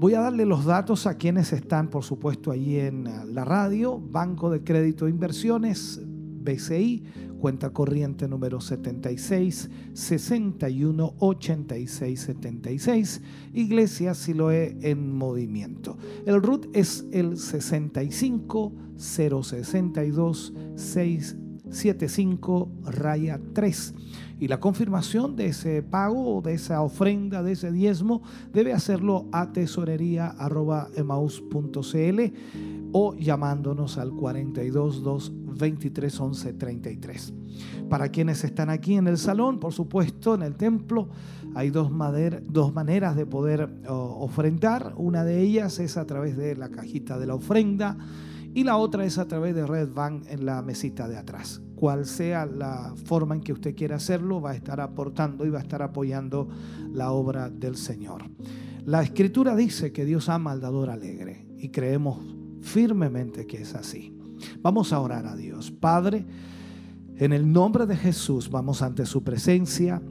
[0.00, 3.04] Voy a darle los datos a quienes están, por supuesto, allí en
[3.34, 4.00] la radio.
[4.00, 6.00] Banco de Crédito e Inversiones,
[6.42, 7.02] BCI,
[7.40, 13.22] cuenta corriente número 76 61 86 76,
[13.54, 15.96] Iglesia Siloé en movimiento.
[16.26, 23.94] El RUT es el 65 062 675 raya 3
[24.42, 28.22] y la confirmación de ese pago, de esa ofrenda, de ese diezmo,
[28.52, 32.20] debe hacerlo a tesorería.emaus.cl
[32.92, 37.34] o llamándonos al 42 23 11 33.
[37.88, 41.08] Para quienes están aquí en el salón, por supuesto, en el templo,
[41.54, 41.90] hay dos,
[42.48, 44.94] dos maneras de poder ofrendar.
[44.96, 47.98] Una de ellas es a través de la cajita de la ofrenda
[48.54, 52.06] y la otra es a través de Red Bank en la mesita de atrás cual
[52.06, 55.62] sea la forma en que usted quiera hacerlo, va a estar aportando y va a
[55.62, 56.48] estar apoyando
[56.92, 58.22] la obra del Señor.
[58.84, 62.20] La escritura dice que Dios ama al dador alegre y creemos
[62.62, 64.16] firmemente que es así.
[64.60, 65.70] Vamos a orar a Dios.
[65.70, 66.24] Padre,
[67.16, 70.02] en el nombre de Jesús vamos ante su presencia,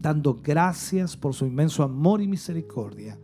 [0.00, 3.18] dando gracias por su inmenso amor y misericordia.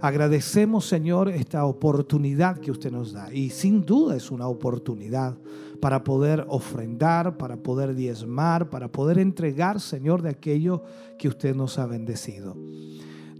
[0.00, 3.32] Agradecemos, Señor, esta oportunidad que usted nos da.
[3.34, 5.36] Y sin duda es una oportunidad
[5.80, 10.84] para poder ofrendar, para poder diezmar, para poder entregar, Señor, de aquello
[11.18, 12.56] que usted nos ha bendecido.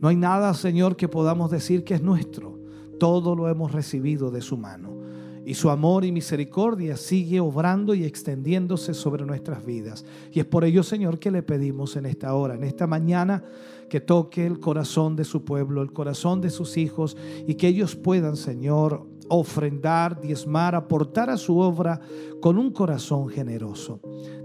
[0.00, 2.57] No hay nada, Señor, que podamos decir que es nuestro.
[2.98, 4.98] Todo lo hemos recibido de su mano.
[5.44, 10.04] Y su amor y misericordia sigue obrando y extendiéndose sobre nuestras vidas.
[10.30, 13.42] Y es por ello, Señor, que le pedimos en esta hora, en esta mañana,
[13.88, 17.96] que toque el corazón de su pueblo, el corazón de sus hijos, y que ellos
[17.96, 22.00] puedan, Señor, ofrendar, diezmar, aportar a su obra
[22.40, 24.00] con un corazón generoso.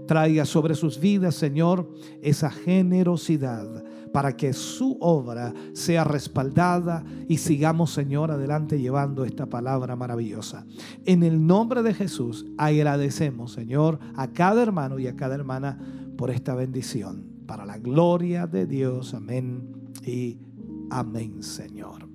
[0.06, 1.86] Traiga sobre sus vidas, Señor,
[2.22, 3.84] esa generosidad
[4.14, 10.64] para que su obra sea respaldada y sigamos, Señor, adelante llevando esta palabra maravillosa.
[11.04, 15.80] En el nombre de Jesús agradecemos, Señor, a cada hermano y a cada hermana
[16.16, 17.24] por esta bendición.
[17.44, 19.14] Para la gloria de Dios.
[19.14, 20.38] Amén y
[20.90, 22.08] amén, Señor.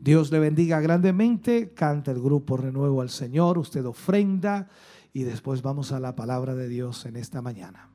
[0.00, 1.72] Dios le bendiga grandemente.
[1.72, 3.58] Canta el grupo Renuevo al Señor.
[3.58, 4.70] Usted ofrenda
[5.12, 7.87] y después vamos a la palabra de Dios en esta mañana.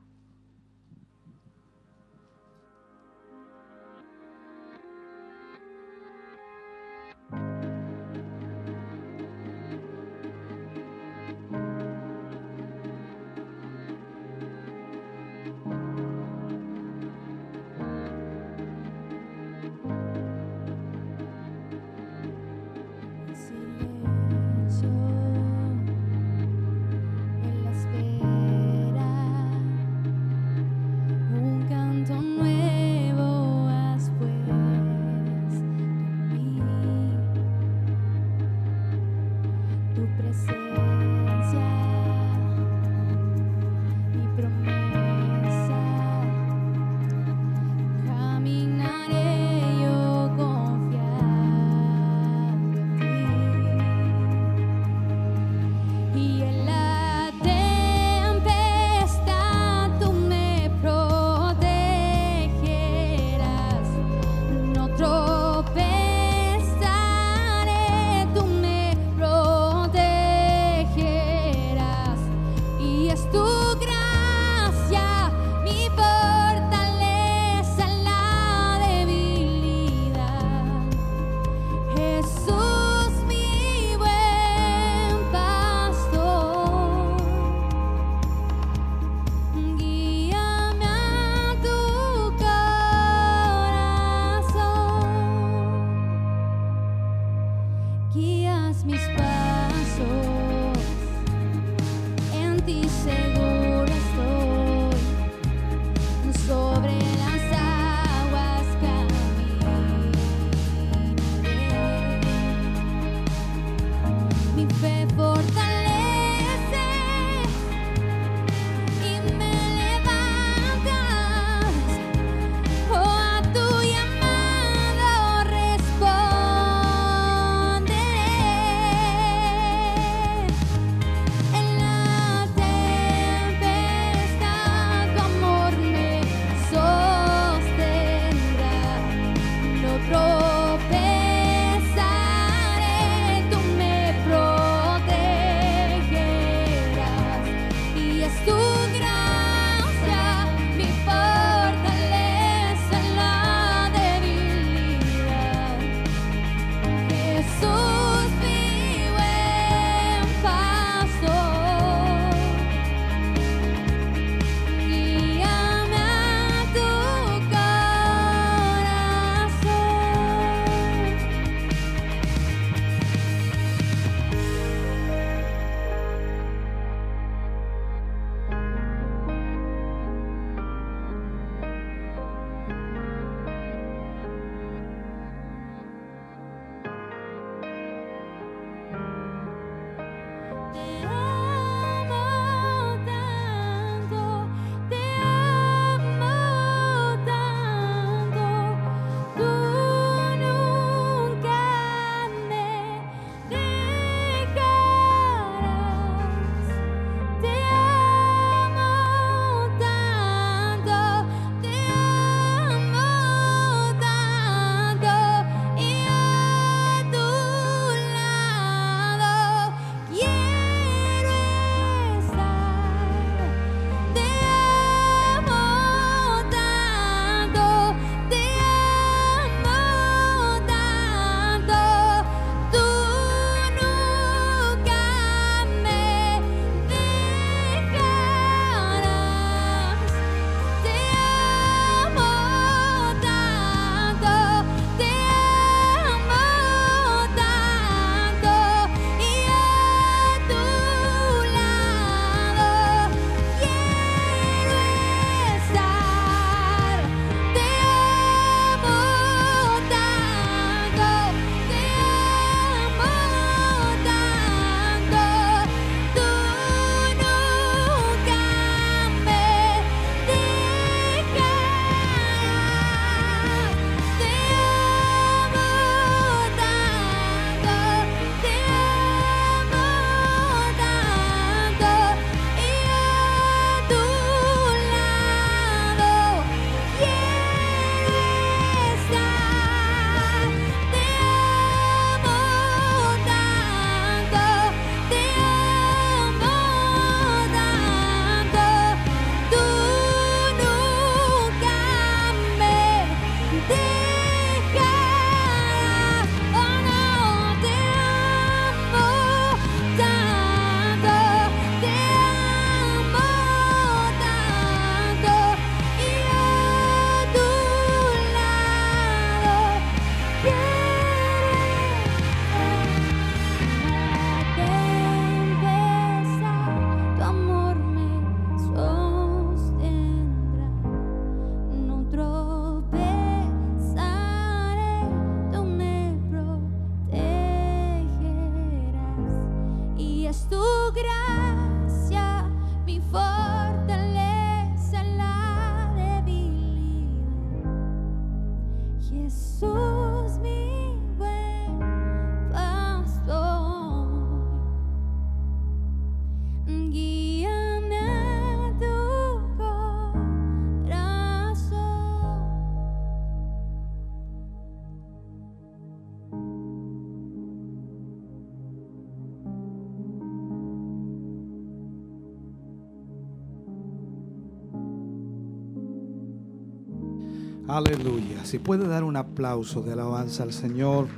[377.74, 378.44] Aleluya.
[378.44, 381.08] Si puede dar un aplauso de alabanza al Señor.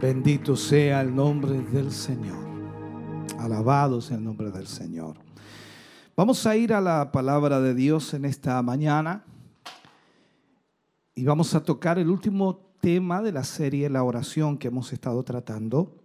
[0.00, 2.42] Bendito sea el nombre del Señor.
[3.38, 5.16] Alabado sea el nombre del Señor.
[6.16, 9.24] Vamos a ir a la palabra de Dios en esta mañana
[11.14, 15.22] y vamos a tocar el último tema de la serie La oración que hemos estado
[15.22, 16.03] tratando.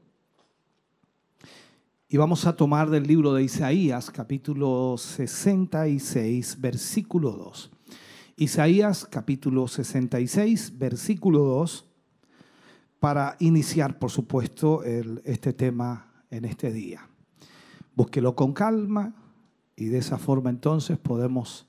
[2.11, 7.71] Y vamos a tomar del libro de Isaías, capítulo 66, versículo 2.
[8.37, 11.85] Isaías, capítulo 66, versículo 2,
[12.99, 17.07] para iniciar, por supuesto, este tema en este día.
[17.93, 19.13] Búsquelo con calma
[19.75, 21.67] y de esa forma entonces podemos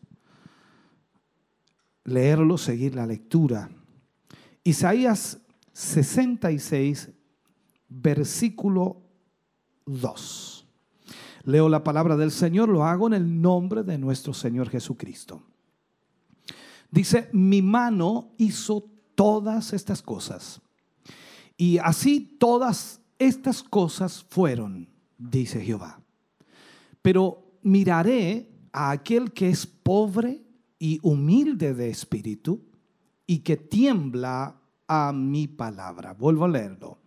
[2.05, 3.68] leerlo, seguir la lectura.
[4.64, 5.38] Isaías
[5.74, 7.11] 66,
[7.91, 9.03] versículo
[9.87, 10.66] 2.
[11.45, 15.43] Leo la palabra del Señor, lo hago en el nombre de nuestro Señor Jesucristo.
[16.91, 20.61] Dice, mi mano hizo todas estas cosas.
[21.57, 26.01] Y así todas estas cosas fueron, dice Jehová.
[27.03, 30.43] Pero miraré a aquel que es pobre
[30.78, 32.62] y humilde de espíritu
[33.26, 36.14] y que tiembla a mi palabra.
[36.14, 36.99] Vuelvo a leerlo.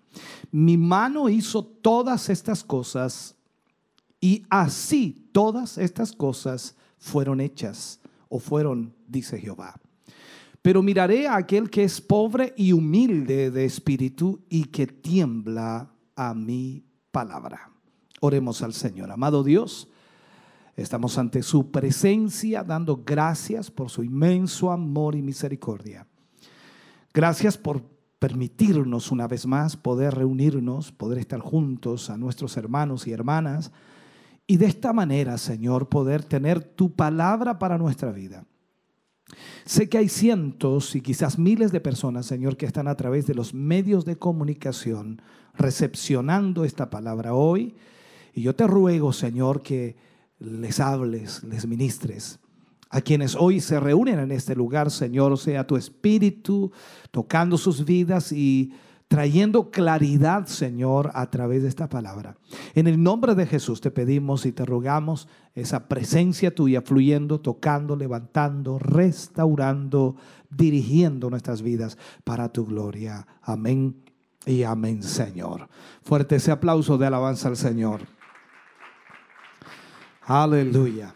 [0.52, 3.36] Mi mano hizo todas estas cosas
[4.20, 8.00] y así todas estas cosas fueron hechas
[8.30, 9.80] o fueron, dice Jehová.
[10.62, 16.34] Pero miraré a aquel que es pobre y humilde de espíritu y que tiembla a
[16.34, 17.70] mi palabra.
[18.22, 19.12] Oremos al Señor.
[19.12, 19.90] Amado Dios,
[20.78, 26.08] estamos ante su presencia dando gracias por su inmenso amor y misericordia.
[27.14, 27.93] Gracias por
[28.24, 33.70] permitirnos una vez más poder reunirnos, poder estar juntos a nuestros hermanos y hermanas
[34.48, 38.46] y de esta manera, Señor, poder tener tu palabra para nuestra vida.
[39.66, 43.36] Sé que hay cientos y quizás miles de personas, Señor, que están a través de
[43.36, 45.22] los medios de comunicación
[45.54, 47.76] recepcionando esta palabra hoy.
[48.34, 49.98] Y yo te ruego, Señor, que
[50.40, 52.40] les hables, les ministres
[52.94, 56.72] a quienes hoy se reúnen en este lugar, Señor, sea tu espíritu
[57.10, 58.72] tocando sus vidas y
[59.08, 62.38] trayendo claridad, Señor, a través de esta palabra.
[62.76, 67.96] En el nombre de Jesús te pedimos y te rogamos esa presencia tuya fluyendo, tocando,
[67.96, 70.16] levantando, restaurando,
[70.52, 73.26] dirigiendo nuestras vidas para tu gloria.
[73.42, 74.04] Amén
[74.46, 75.68] y amén, Señor.
[76.04, 78.02] Fuerte ese aplauso de alabanza al Señor.
[80.22, 81.16] Aleluya.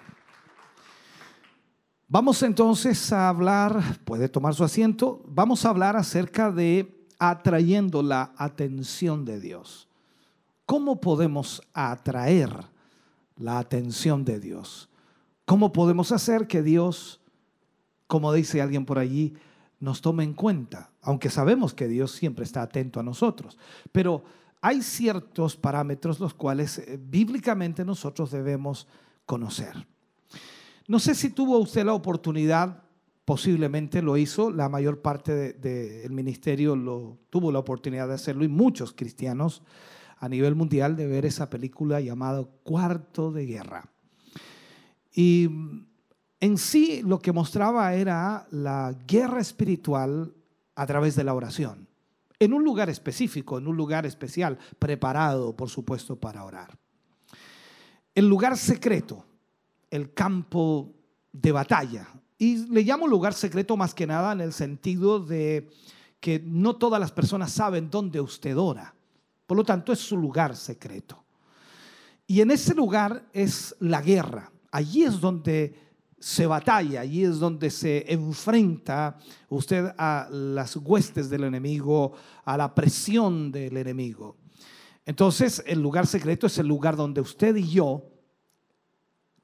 [2.10, 8.32] Vamos entonces a hablar, puede tomar su asiento, vamos a hablar acerca de atrayendo la
[8.38, 9.89] atención de Dios.
[10.66, 12.51] ¿Cómo podemos atraer
[13.36, 14.88] la atención de Dios?
[15.43, 17.20] ¿Cómo podemos hacer que Dios,
[18.08, 19.34] como dice alguien por allí,
[19.82, 20.91] nos tome en cuenta?
[21.01, 23.58] Aunque sabemos que Dios siempre está atento a nosotros.
[23.91, 24.24] Pero
[24.62, 28.88] hay ciertos parámetros los cuales eh, bíblicamente nosotros debemos
[29.26, 29.86] conocer.
[30.88, 32.83] No sé si tuvo usted la oportunidad,
[33.25, 38.47] posiblemente lo hizo, la mayor parte del ministerio lo, tuvo la oportunidad de hacerlo y
[38.47, 39.63] muchos cristianos
[40.17, 43.91] a nivel mundial de ver esa película llamada Cuarto de Guerra.
[45.13, 45.49] Y
[46.39, 50.33] en sí lo que mostraba era la guerra espiritual
[50.75, 51.89] a través de la oración,
[52.39, 56.77] en un lugar específico, en un lugar especial, preparado, por supuesto, para orar.
[58.15, 59.26] El lugar secreto,
[59.89, 60.93] el campo
[61.31, 62.07] de batalla.
[62.38, 65.69] Y le llamo lugar secreto más que nada en el sentido de
[66.19, 68.93] que no todas las personas saben dónde usted ora.
[69.45, 71.23] Por lo tanto, es su lugar secreto.
[72.27, 74.51] Y en ese lugar es la guerra.
[74.71, 75.73] Allí es donde
[76.19, 79.17] se batalla, allí es donde se enfrenta
[79.49, 82.13] usted a las huestes del enemigo,
[82.43, 84.35] a la presión del enemigo.
[85.05, 88.03] Entonces, el lugar secreto es el lugar donde usted y yo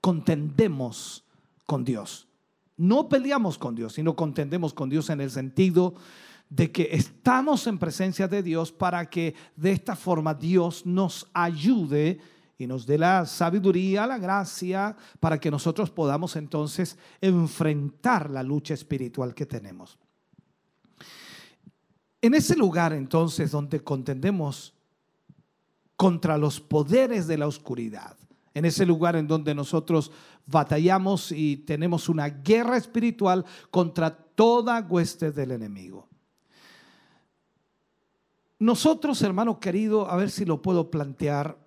[0.04, 1.24] contendemos
[1.66, 2.28] con Dios.
[2.76, 5.96] No peleamos con Dios, sino contendemos con Dios en el sentido
[6.50, 12.20] de que estamos en presencia de Dios para que de esta forma Dios nos ayude
[12.58, 18.74] y nos dé la sabiduría, la gracia, para que nosotros podamos entonces enfrentar la lucha
[18.74, 19.98] espiritual que tenemos.
[22.22, 24.74] En ese lugar entonces donde contendemos
[25.96, 28.18] contra los poderes de la oscuridad,
[28.54, 30.12] en ese lugar en donde nosotros
[30.46, 36.08] batallamos y tenemos una guerra espiritual contra toda hueste del enemigo.
[38.60, 41.58] Nosotros, hermano querido, a ver si lo puedo plantear,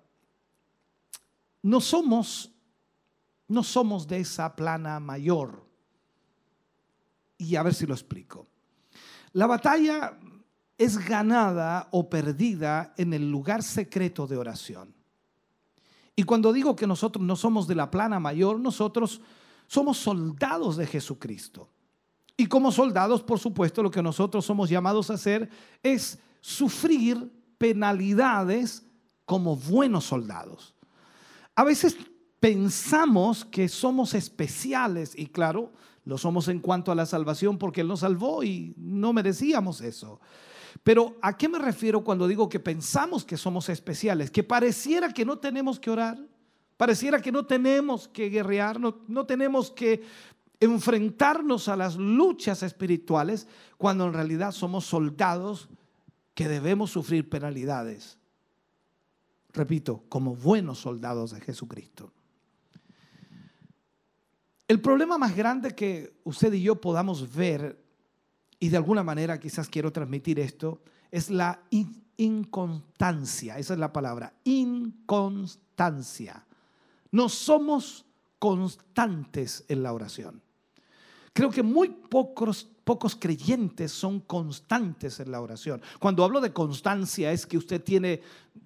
[1.61, 2.51] no somos
[3.47, 5.65] no somos de esa plana mayor.
[7.37, 8.47] Y a ver si lo explico.
[9.33, 10.17] La batalla
[10.77, 14.93] es ganada o perdida en el lugar secreto de oración.
[16.19, 19.21] Y cuando digo que nosotros no somos de la plana mayor, nosotros
[19.67, 21.69] somos soldados de Jesucristo.
[22.35, 25.47] Y como soldados, por supuesto, lo que nosotros somos llamados a hacer
[25.83, 28.83] es sufrir penalidades
[29.25, 30.73] como buenos soldados.
[31.55, 31.95] A veces
[32.39, 35.71] pensamos que somos especiales y claro,
[36.03, 40.19] lo somos en cuanto a la salvación porque Él nos salvó y no merecíamos eso.
[40.83, 44.31] Pero ¿a qué me refiero cuando digo que pensamos que somos especiales?
[44.31, 46.17] Que pareciera que no tenemos que orar,
[46.77, 50.03] pareciera que no tenemos que guerrear, no, no tenemos que
[50.59, 53.47] enfrentarnos a las luchas espirituales
[53.77, 55.69] cuando en realidad somos soldados
[56.33, 58.17] que debemos sufrir penalidades.
[59.53, 62.11] Repito, como buenos soldados de Jesucristo.
[64.67, 67.79] El problema más grande que usted y yo podamos ver,
[68.59, 70.81] y de alguna manera quizás quiero transmitir esto,
[71.11, 71.61] es la
[72.17, 73.57] inconstancia.
[73.57, 76.45] Esa es la palabra, inconstancia.
[77.11, 78.05] No somos
[78.39, 80.41] constantes en la oración.
[81.33, 85.81] Creo que muy pocos, pocos creyentes son constantes en la oración.
[85.99, 88.21] Cuando hablo de constancia es que usted tiene,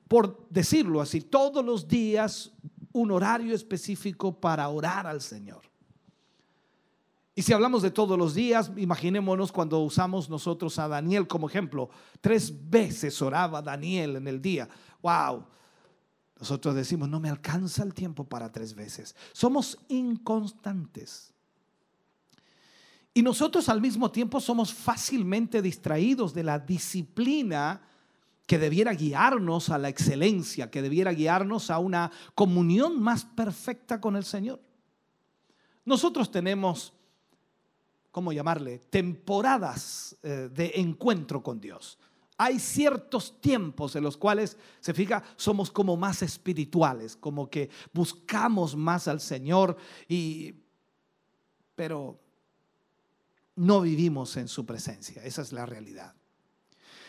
[0.07, 2.51] por decirlo así, todos los días
[2.93, 5.70] un horario específico para orar al Señor.
[7.33, 11.89] Y si hablamos de todos los días, imaginémonos cuando usamos nosotros a Daniel como ejemplo.
[12.19, 14.67] Tres veces oraba Daniel en el día.
[15.01, 15.45] ¡Wow!
[16.39, 19.15] Nosotros decimos, no me alcanza el tiempo para tres veces.
[19.31, 21.33] Somos inconstantes.
[23.13, 27.81] Y nosotros al mismo tiempo somos fácilmente distraídos de la disciplina
[28.47, 34.15] que debiera guiarnos a la excelencia, que debiera guiarnos a una comunión más perfecta con
[34.15, 34.61] el Señor.
[35.85, 36.93] Nosotros tenemos,
[38.11, 41.97] ¿cómo llamarle?, temporadas eh, de encuentro con Dios.
[42.37, 48.75] Hay ciertos tiempos en los cuales, se fija, somos como más espirituales, como que buscamos
[48.75, 50.55] más al Señor y
[51.75, 52.19] pero
[53.55, 55.23] no vivimos en su presencia.
[55.23, 56.13] Esa es la realidad.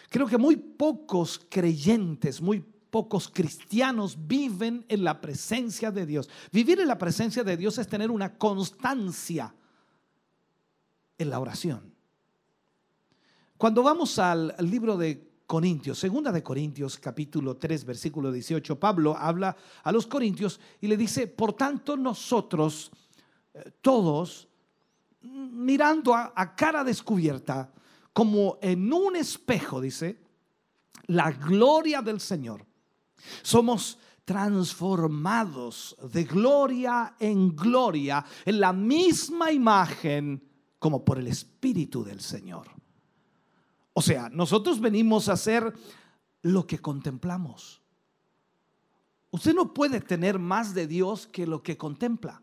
[0.08, 6.28] Creo que muy pocos creyentes, muy pocos cristianos viven en la presencia de Dios.
[6.52, 9.54] Vivir en la presencia de Dios es tener una constancia
[11.22, 11.92] en la oración.
[13.56, 19.56] Cuando vamos al, libro de Corintios, segunda de Corintios capítulo 3 versículo 18, Pablo habla
[19.84, 22.90] a los corintios y le dice, por tanto nosotros
[23.54, 24.48] eh, todos
[25.20, 27.72] mirando a, cara descubierta,
[28.12, 30.18] como en un espejo, dice,
[31.06, 32.66] la gloria del Señor.
[33.42, 40.42] Somos transformados de gloria en gloria en la misma imagen
[40.82, 42.66] como por el Espíritu del Señor.
[43.92, 45.72] O sea, nosotros venimos a hacer
[46.42, 47.80] lo que contemplamos.
[49.30, 52.42] Usted no puede tener más de Dios que lo que contempla.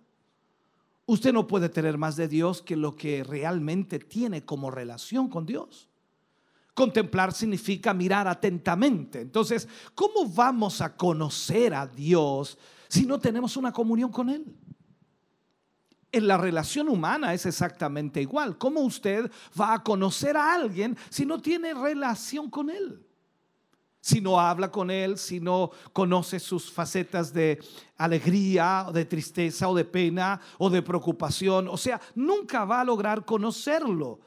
[1.06, 5.46] Usted no puede tener más de Dios que lo que realmente tiene como relación con
[5.46, 5.90] Dios.
[6.74, 9.20] Contemplar significa mirar atentamente.
[9.20, 14.46] Entonces, ¿cómo vamos a conocer a Dios si no tenemos una comunión con Él?
[16.12, 18.58] En la relación humana es exactamente igual.
[18.58, 23.06] ¿Cómo usted va a conocer a alguien si no tiene relación con Él?
[24.02, 27.60] si no habla con Él, si no conoce sus facetas de
[27.98, 31.68] alegría, o de tristeza, o de pena, o de preocupación.
[31.68, 34.20] O sea, nunca va a lograr conocerlo.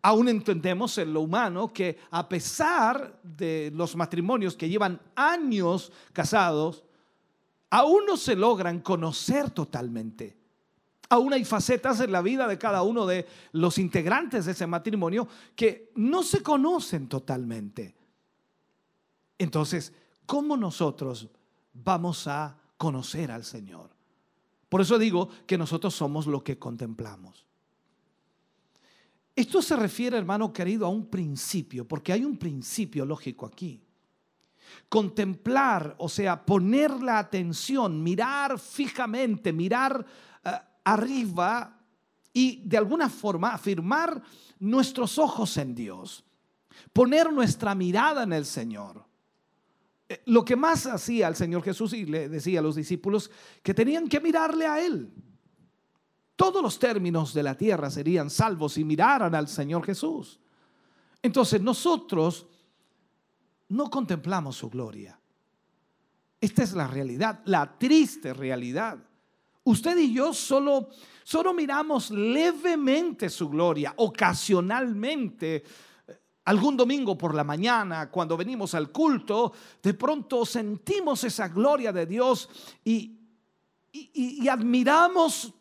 [0.00, 6.84] Aún entendemos en lo humano que a pesar de los matrimonios que llevan años casados,
[7.70, 10.37] aún no se logran conocer totalmente.
[11.10, 15.26] Aún hay facetas en la vida de cada uno de los integrantes de ese matrimonio
[15.56, 17.96] que no se conocen totalmente.
[19.38, 19.92] Entonces,
[20.26, 21.28] ¿cómo nosotros
[21.72, 23.90] vamos a conocer al Señor?
[24.68, 27.46] Por eso digo que nosotros somos lo que contemplamos.
[29.34, 33.80] Esto se refiere, hermano querido, a un principio, porque hay un principio lógico aquí.
[34.88, 40.04] Contemplar, o sea, poner la atención, mirar fijamente, mirar
[40.44, 40.50] eh,
[40.92, 41.80] arriba
[42.32, 44.22] y de alguna forma afirmar
[44.60, 46.24] nuestros ojos en Dios,
[46.92, 49.04] poner nuestra mirada en el Señor.
[50.08, 53.30] Eh, lo que más hacía el Señor Jesús y le decía a los discípulos
[53.62, 55.12] que tenían que mirarle a Él.
[56.36, 60.38] Todos los términos de la tierra serían salvos si miraran al Señor Jesús.
[61.20, 62.46] Entonces nosotros
[63.68, 65.18] no contemplamos su gloria.
[66.40, 68.98] Esta es la realidad, la triste realidad.
[69.68, 70.88] Usted y yo solo,
[71.22, 75.62] solo miramos levemente su gloria, ocasionalmente.
[76.46, 79.52] Algún domingo por la mañana, cuando venimos al culto,
[79.82, 82.48] de pronto sentimos esa gloria de Dios
[82.82, 83.18] y,
[83.92, 85.52] y, y admiramos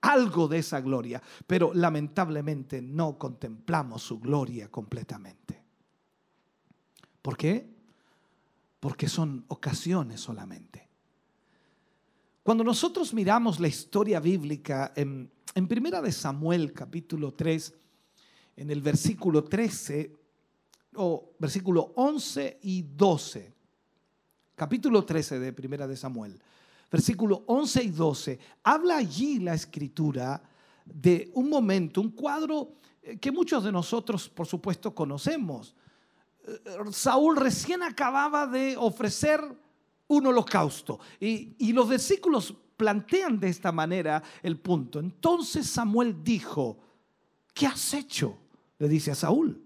[0.00, 5.62] algo de esa gloria, pero lamentablemente no contemplamos su gloria completamente.
[7.22, 7.72] ¿Por qué?
[8.80, 10.87] Porque son ocasiones solamente.
[12.48, 17.74] Cuando nosotros miramos la historia bíblica en, en Primera de Samuel capítulo 3,
[18.56, 20.16] en el versículo 13
[20.94, 23.54] o versículo 11 y 12,
[24.54, 26.40] capítulo 13 de Primera de Samuel,
[26.90, 30.42] versículo 11 y 12, habla allí la escritura
[30.86, 35.76] de un momento, un cuadro eh, que muchos de nosotros, por supuesto, conocemos.
[36.46, 36.58] Eh,
[36.92, 39.38] Saúl recién acababa de ofrecer
[40.08, 44.98] un holocausto y, y los versículos plantean de esta manera el punto.
[45.00, 46.78] Entonces Samuel dijo,
[47.54, 48.38] ¿qué has hecho?
[48.78, 49.62] Le dice a Saúl.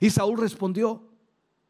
[0.00, 1.08] Y Saúl respondió,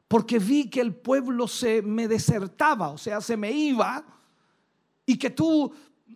[0.08, 4.04] porque vi que el pueblo se me desertaba, o sea, se me iba
[5.04, 5.72] y que tú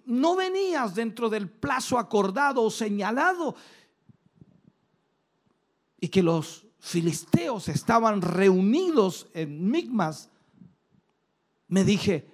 [0.06, 3.54] no venías dentro del plazo acordado o señalado
[6.00, 10.30] y que los filisteos estaban reunidos en Migmas,
[11.72, 12.28] me dije,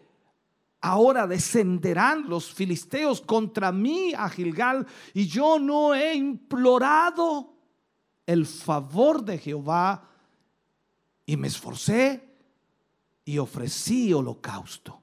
[0.81, 4.85] ahora descenderán los filisteos contra mí a Gilgal
[5.15, 7.55] y yo no he implorado
[8.27, 10.11] el favor de Jehová
[11.25, 12.35] y me esforcé
[13.25, 15.01] y ofrecí holocausto.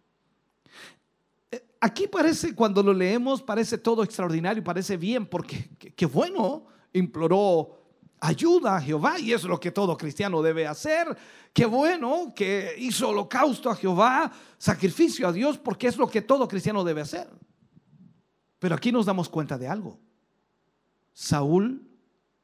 [1.80, 7.85] Aquí parece, cuando lo leemos, parece todo extraordinario, parece bien, porque qué bueno, imploró
[8.20, 11.16] ayuda a Jehová y es lo que todo cristiano debe hacer.
[11.54, 16.48] Qué bueno que hizo holocausto a Jehová, sacrificio a Dios, porque es lo que todo
[16.48, 17.30] cristiano debe hacer.
[18.60, 20.00] Pero aquí nos damos cuenta de algo.
[21.14, 21.88] Saúl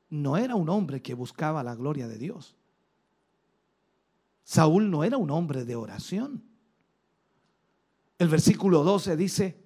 [0.10, 2.56] no era un hombre que buscaba la gloria de Dios.
[4.44, 6.44] Saúl no era un hombre de oración.
[8.18, 9.62] El versículo 12 dice,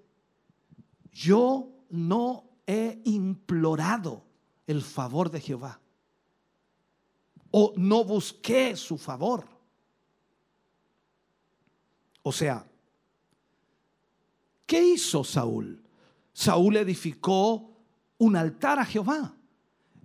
[1.11, 4.23] yo no he implorado
[4.67, 5.81] el favor de Jehová
[7.57, 9.47] o no busqué su favor.
[12.21, 12.65] O sea,
[14.65, 15.81] ¿qué hizo Saúl?
[16.33, 17.71] Saúl edificó
[18.17, 19.37] un altar a Jehová.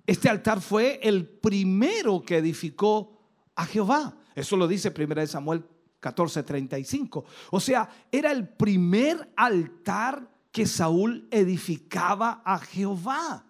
[0.06, 3.18] Este altar fue el primero que edificó
[3.56, 4.16] a Jehová.
[4.36, 5.64] Eso lo dice 1 Samuel
[6.00, 7.24] 14:35.
[7.50, 13.49] O sea, era el primer altar que Saúl edificaba a Jehová.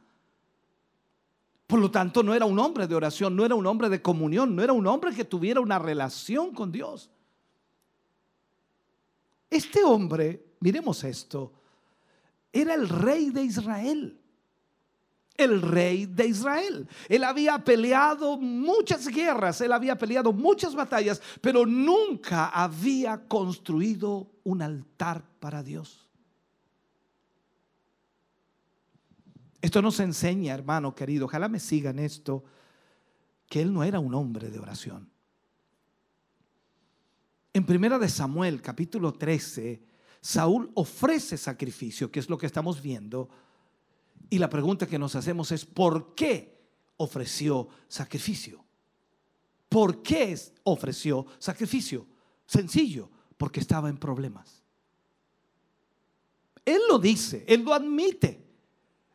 [1.70, 4.56] Por lo tanto, no era un hombre de oración, no era un hombre de comunión,
[4.56, 7.08] no era un hombre que tuviera una relación con Dios.
[9.48, 11.52] Este hombre, miremos esto,
[12.52, 14.16] era el rey de Israel
[15.36, 16.86] el rey de Israel.
[17.08, 24.60] Él había peleado muchas guerras, él había peleado muchas batallas, pero nunca había construido un
[24.60, 26.09] altar para Dios.
[29.60, 32.44] Esto nos enseña, hermano querido, ojalá me sigan esto,
[33.48, 35.10] que él no era un hombre de oración.
[37.52, 39.82] En primera de Samuel, capítulo 13,
[40.20, 43.28] Saúl ofrece sacrificio, que es lo que estamos viendo
[44.30, 46.56] y la pregunta que nos hacemos es, ¿por qué
[46.98, 48.64] ofreció sacrificio?
[49.68, 52.06] ¿Por qué ofreció sacrificio?
[52.46, 54.62] Sencillo, porque estaba en problemas.
[56.64, 58.49] Él lo dice, él lo admite.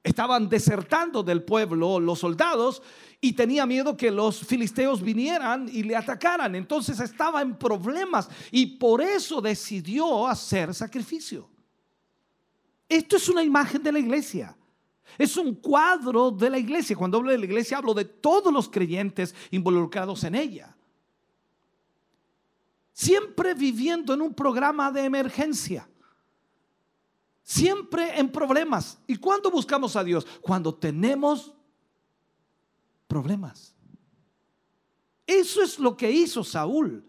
[0.06, 2.84] Estaban desertando del pueblo los soldados
[3.20, 6.54] y tenía miedo que los filisteos vinieran y le atacaran.
[6.54, 11.50] Entonces estaba en problemas y por eso decidió hacer sacrificio.
[12.88, 14.56] Esto es una imagen de la iglesia.
[15.18, 16.96] Es un cuadro de la iglesia.
[16.96, 20.78] Cuando hablo de la iglesia hablo de todos los creyentes involucrados en ella.
[22.94, 25.90] Siempre viviendo en un programa de emergencia.
[27.48, 28.98] Siempre en problemas.
[29.06, 30.26] ¿Y cuándo buscamos a Dios?
[30.42, 31.54] Cuando tenemos
[33.08, 33.76] problemas.
[35.28, 37.06] Eso es lo que hizo Saúl.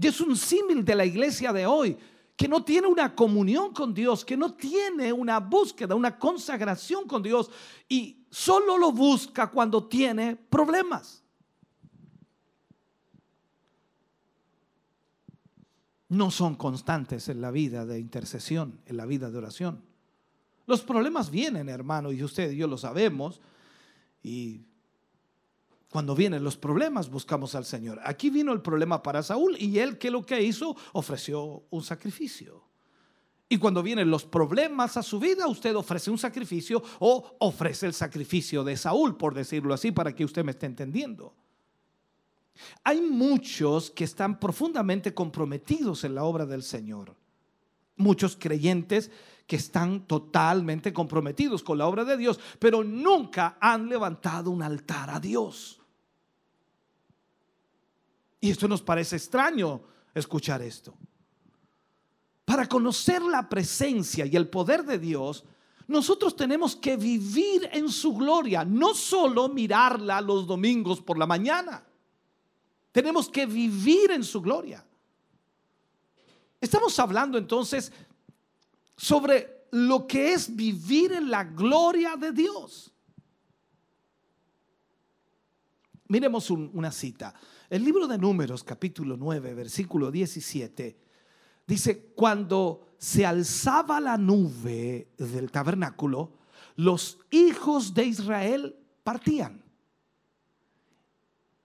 [0.00, 1.98] Y es un símil de la iglesia de hoy
[2.36, 7.20] que no tiene una comunión con Dios, que no tiene una búsqueda, una consagración con
[7.20, 7.50] Dios
[7.88, 11.24] y solo lo busca cuando tiene problemas.
[16.10, 19.82] No son constantes en la vida de intercesión, en la vida de oración.
[20.66, 23.40] Los problemas vienen, hermano, y usted y yo lo sabemos,
[24.22, 24.60] y
[25.90, 28.00] cuando vienen los problemas, buscamos al Señor.
[28.04, 30.76] Aquí vino el problema para Saúl y él, ¿qué lo que hizo?
[30.92, 32.62] Ofreció un sacrificio.
[33.48, 37.94] Y cuando vienen los problemas a su vida, usted ofrece un sacrificio o ofrece el
[37.94, 41.34] sacrificio de Saúl, por decirlo así, para que usted me esté entendiendo.
[42.84, 47.16] Hay muchos que están profundamente comprometidos en la obra del Señor.
[47.96, 49.10] Muchos creyentes
[49.46, 55.10] que están totalmente comprometidos con la obra de Dios, pero nunca han levantado un altar
[55.10, 55.80] a Dios.
[58.40, 59.82] Y esto nos parece extraño
[60.14, 60.94] escuchar esto.
[62.44, 65.44] Para conocer la presencia y el poder de Dios,
[65.86, 71.84] nosotros tenemos que vivir en su gloria, no solo mirarla los domingos por la mañana.
[72.92, 74.84] Tenemos que vivir en su gloria.
[76.60, 77.92] Estamos hablando entonces
[78.96, 82.92] sobre lo que es vivir en la gloria de Dios.
[86.08, 87.32] Miremos una cita.
[87.68, 90.98] El libro de Números, capítulo 9, versículo 17,
[91.64, 96.32] dice, cuando se alzaba la nube del tabernáculo,
[96.74, 99.62] los hijos de Israel partían.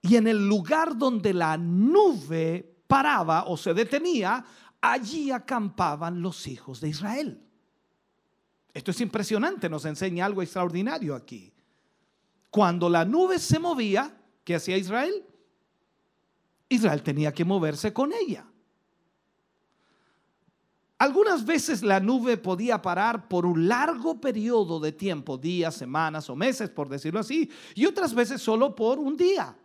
[0.08, 4.44] Y en el lugar donde la nube paraba o se detenía,
[4.80, 7.42] allí acampaban los hijos de Israel.
[8.72, 11.52] Esto es impresionante, nos enseña algo extraordinario aquí.
[12.50, 15.24] Cuando la nube se movía, ¿qué hacía Israel?
[16.68, 18.46] Israel tenía que moverse con ella.
[20.98, 26.36] Algunas veces la nube podía parar por un largo periodo de tiempo, días, semanas o
[26.36, 29.56] meses, por decirlo así, y otras veces solo por un día.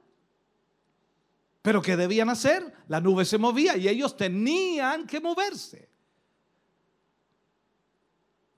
[1.61, 2.73] Pero ¿qué debían hacer?
[2.87, 5.89] La nube se movía y ellos tenían que moverse.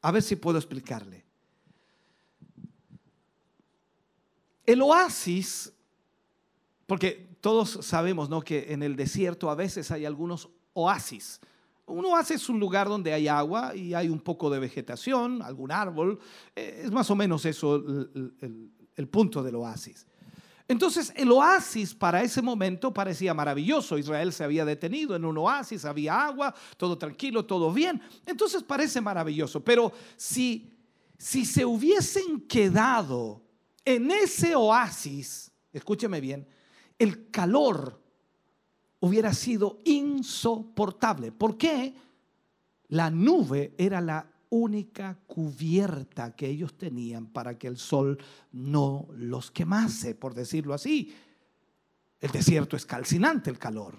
[0.01, 1.23] A ver si puedo explicarle.
[4.65, 5.73] El oasis,
[6.85, 8.41] porque todos sabemos ¿no?
[8.41, 11.41] que en el desierto a veces hay algunos oasis.
[11.85, 15.71] Un oasis es un lugar donde hay agua y hay un poco de vegetación, algún
[15.71, 16.19] árbol.
[16.55, 20.07] Eh, es más o menos eso el, el punto del oasis.
[20.67, 23.97] Entonces el oasis para ese momento parecía maravilloso.
[23.97, 28.01] Israel se había detenido en un oasis, había agua, todo tranquilo, todo bien.
[28.25, 29.63] Entonces parece maravilloso.
[29.63, 30.73] Pero si,
[31.17, 33.41] si se hubiesen quedado
[33.83, 36.47] en ese oasis, escúcheme bien,
[36.97, 38.01] el calor
[39.01, 41.33] hubiera sido insoportable.
[41.33, 41.93] ¿Por qué?
[42.87, 48.19] La nube era la única cubierta que ellos tenían para que el sol
[48.51, 51.15] no los quemase, por decirlo así.
[52.19, 53.97] El desierto es calcinante el calor.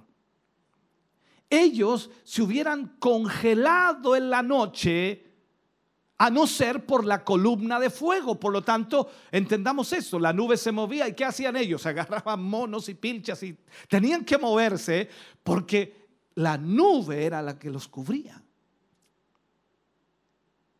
[1.50, 5.24] Ellos se hubieran congelado en la noche
[6.18, 8.38] a no ser por la columna de fuego.
[8.38, 11.84] Por lo tanto, entendamos eso, la nube se movía y ¿qué hacían ellos?
[11.86, 13.58] Agarraban monos y pilchas y
[13.88, 15.08] tenían que moverse
[15.42, 16.06] porque
[16.36, 18.43] la nube era la que los cubría.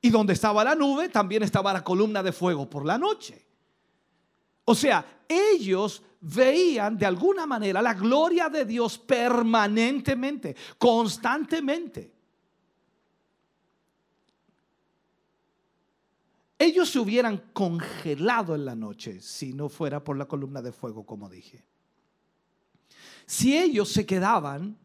[0.05, 3.43] Y donde estaba la nube, también estaba la columna de fuego por la noche.
[4.67, 12.13] O sea, ellos veían de alguna manera la gloria de Dios permanentemente, constantemente.
[16.59, 21.07] Ellos se hubieran congelado en la noche si no fuera por la columna de fuego,
[21.07, 21.65] como dije.
[23.25, 24.77] Si ellos se quedaban,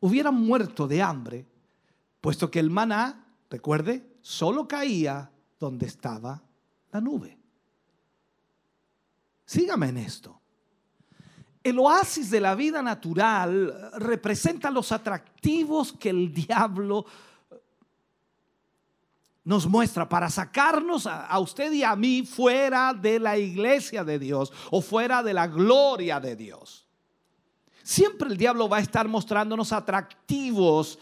[0.00, 1.46] hubieran muerto de hambre,
[2.20, 5.30] puesto que el maná, recuerde, solo caía
[5.60, 6.42] donde estaba
[6.90, 7.36] la nube.
[9.44, 10.40] Sígame en esto.
[11.62, 17.04] El oasis de la vida natural representa los atractivos que el diablo
[19.44, 24.50] nos muestra para sacarnos a, usted y a mí fuera de la iglesia de Dios
[24.70, 26.86] o fuera de la gloria de Dios.
[27.82, 30.98] Siempre el diablo va a estar mostrándonos atractivos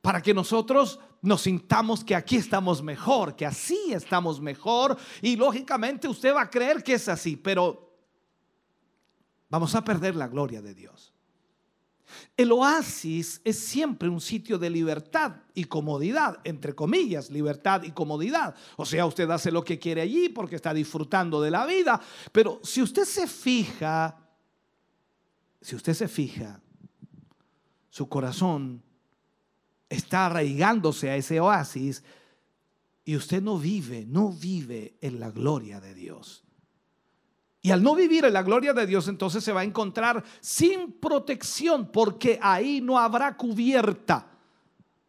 [0.00, 6.08] para que nosotros nos sintamos que aquí estamos mejor, que así estamos mejor y lógicamente
[6.08, 7.96] usted va a creer que es así, pero
[9.48, 11.12] vamos a perder la gloria de Dios.
[12.36, 18.54] El oasis es siempre un sitio de libertad y comodidad, entre comillas, libertad y comodidad.
[18.76, 22.00] O sea, usted hace lo que quiere allí porque está disfrutando de la vida.
[22.32, 24.16] Pero si usted se fija,
[25.60, 26.62] si usted se fija,
[27.90, 28.82] su corazón
[29.88, 32.02] está arraigándose a ese oasis
[33.04, 36.44] y usted no vive, no vive en la gloria de Dios.
[37.62, 40.92] Y al no vivir en la gloria de Dios, entonces se va a encontrar sin
[40.92, 44.30] protección, porque ahí no habrá cubierta,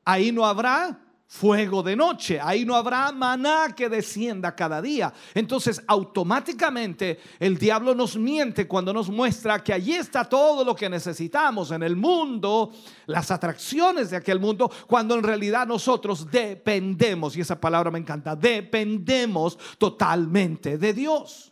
[0.03, 2.39] ahí no habrá fuego de noche.
[2.41, 5.13] Ahí no habrá maná que descienda cada día.
[5.35, 10.89] Entonces, automáticamente el diablo nos miente cuando nos muestra que allí está todo lo que
[10.89, 12.71] necesitamos en el mundo,
[13.05, 18.35] las atracciones de aquel mundo, cuando en realidad nosotros dependemos, y esa palabra me encanta,
[18.35, 21.51] dependemos totalmente de Dios.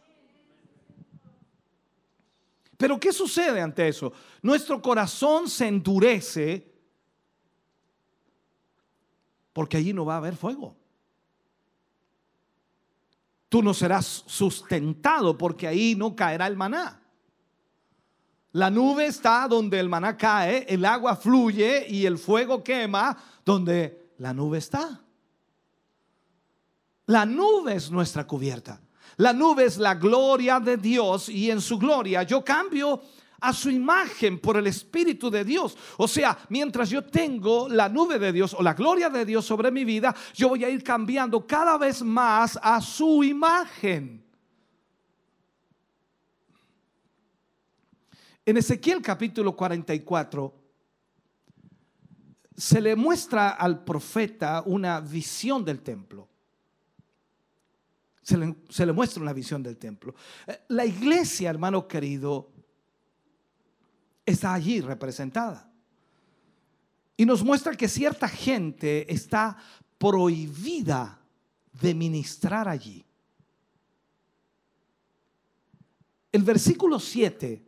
[2.77, 4.11] Pero ¿qué sucede ante eso?
[4.41, 6.66] Nuestro corazón se endurece
[9.57, 10.75] porque allí no va a haber fuego.
[13.49, 17.01] Tú no serás sustentado porque ahí no caerá el maná.
[18.51, 24.11] La nube está donde el maná cae, el agua fluye y el fuego quema donde
[24.19, 25.01] la nube está.
[27.07, 28.79] La nube es nuestra cubierta.
[29.15, 33.01] La nube es la gloria de Dios y en su gloria yo cambio
[33.39, 35.77] a su imagen por el Espíritu de Dios.
[35.97, 39.71] O sea, mientras yo tengo la nube de Dios o la gloria de Dios sobre
[39.71, 44.23] mi vida, yo voy a ir cambiando cada vez más a su imagen.
[48.45, 50.53] En Ezequiel capítulo 44
[52.55, 56.27] se le muestra al profeta una visión del templo.
[58.23, 60.13] Se le, muestra una visión del templo.
[60.45, 62.51] Eh, la iglesia, hermano querido,
[64.27, 65.71] está allí representada.
[67.15, 69.57] Y nos muestra que cierta gente está
[69.97, 71.19] prohibida
[71.81, 73.03] de ministrar allí.
[76.31, 77.65] El versículo 7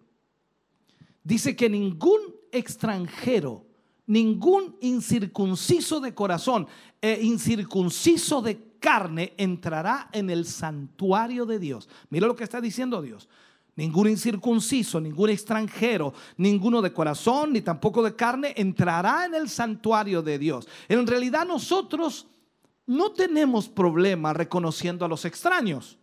[1.23, 2.19] dice que ningún
[2.51, 3.65] extranjero,
[4.05, 6.67] ningún incircunciso de corazón
[7.01, 11.89] e incircunciso de carne entrará en el santuario de Dios.
[12.09, 13.29] Mira lo que está diciendo Dios
[13.79, 20.21] ningún incircunciso, ningún extranjero, ninguno de corazón, ni tampoco de carne, entrará en el santuario
[20.21, 20.67] de Dios.
[20.89, 22.27] En realidad nosotros
[22.85, 25.97] no tenemos problema reconociendo a los extraños.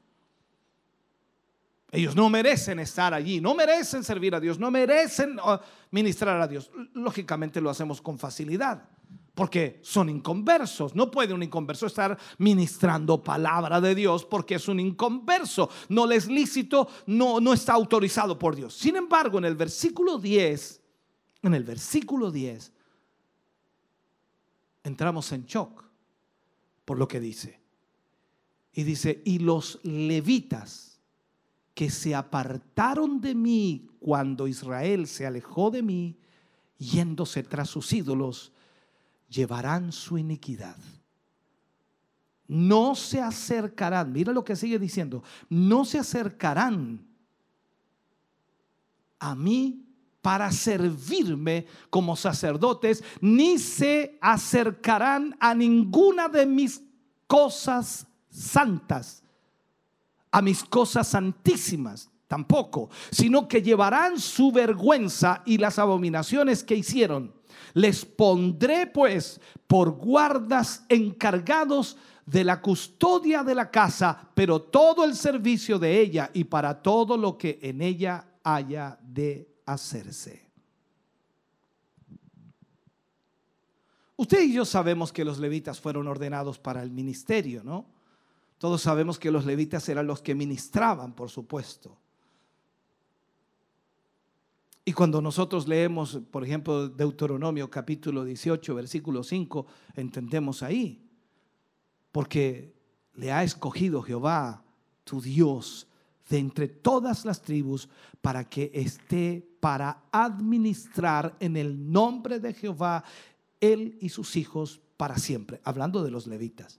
[1.93, 5.59] Ellos no merecen estar allí, no merecen servir a Dios, no merecen uh,
[5.91, 6.71] ministrar a Dios.
[6.95, 8.89] Lógicamente lo hacemos con facilidad
[9.37, 10.95] porque son inconversos.
[10.95, 15.69] No puede un inconverso estar ministrando palabra de Dios porque es un inconverso.
[15.91, 18.73] No le es lícito, no, no está autorizado por Dios.
[18.73, 20.81] Sin embargo, en el versículo 10,
[21.43, 22.73] en el versículo 10,
[24.85, 25.85] entramos en shock
[26.87, 27.61] por lo que dice.
[28.73, 30.99] Y dice, y los levitas
[31.75, 36.17] que se apartaron de mí cuando Israel se alejó de mí,
[36.79, 38.53] yéndose tras sus ídolos,
[39.29, 40.77] llevarán su iniquidad.
[42.49, 47.05] No se acercarán, mira lo que sigue diciendo, no se acercarán
[49.19, 49.87] a mí
[50.23, 56.83] para servirme como sacerdotes, ni se acercarán a ninguna de mis
[57.27, 59.23] cosas santas,
[60.31, 67.36] a mis cosas santísimas tampoco, sino que llevarán su vergüenza y las abominaciones que hicieron
[67.75, 75.15] les pondré pues por guardas encargados de la custodia de la casa, pero todo el
[75.15, 80.47] servicio de ella y para todo lo que en ella haya de hacerse.
[84.17, 87.87] Usted y yo sabemos que los levitas fueron ordenados para el ministerio, ¿no?
[88.59, 91.99] Todos sabemos que los levitas eran los que ministraban, por supuesto.
[94.89, 101.05] Y cuando nosotros leemos, por ejemplo, Deuteronomio capítulo 18, versículo 5, entendemos ahí.
[102.13, 102.73] Porque
[103.15, 104.63] le ha escogido Jehová,
[105.03, 105.89] tu Dios,
[106.29, 107.89] de entre todas las tribus,
[108.21, 113.03] para que esté para administrar en el nombre de Jehová
[113.59, 115.61] él y sus hijos para siempre.
[115.65, 116.79] Hablando de los levitas.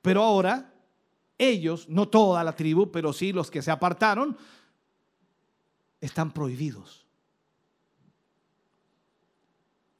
[0.00, 0.72] Pero ahora,
[1.36, 4.34] ellos, no toda la tribu, pero sí los que se apartaron,
[6.00, 7.06] están prohibidos.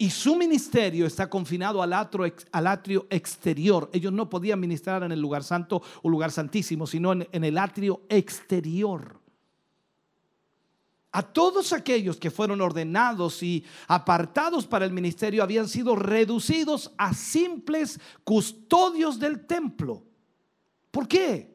[0.00, 3.90] Y su ministerio está confinado al atrio, exterior.
[3.92, 7.58] Ellos no podían ministrar en el lugar santo o lugar santísimo, sino en, en el
[7.58, 9.20] atrio exterior.
[11.12, 17.12] A todos aquellos que fueron ordenados y apartados para el ministerio habían sido reducidos a
[17.12, 20.02] simples custodios del templo.
[20.90, 21.49] ¿Por qué?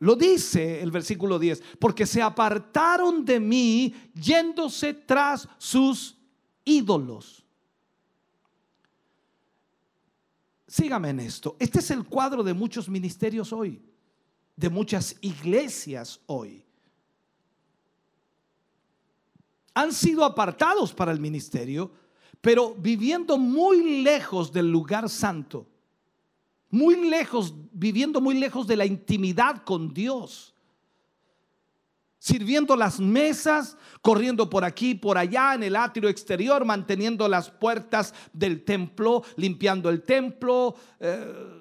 [0.00, 6.16] Lo dice el versículo 10, porque se apartaron de mí yéndose tras sus
[6.64, 7.44] ídolos.
[10.66, 11.54] Sígame en esto.
[11.58, 13.82] Este es el cuadro de muchos ministerios hoy,
[14.56, 16.64] de muchas iglesias hoy.
[19.74, 21.90] Han sido apartados para el ministerio,
[22.40, 25.66] pero viviendo muy lejos del lugar santo,
[26.70, 30.54] muy lejos, viviendo muy lejos de la intimidad con Dios,
[32.18, 38.14] sirviendo las mesas, corriendo por aquí, por allá en el atrio exterior, manteniendo las puertas
[38.32, 40.76] del templo, limpiando el templo.
[41.00, 41.56] Eh,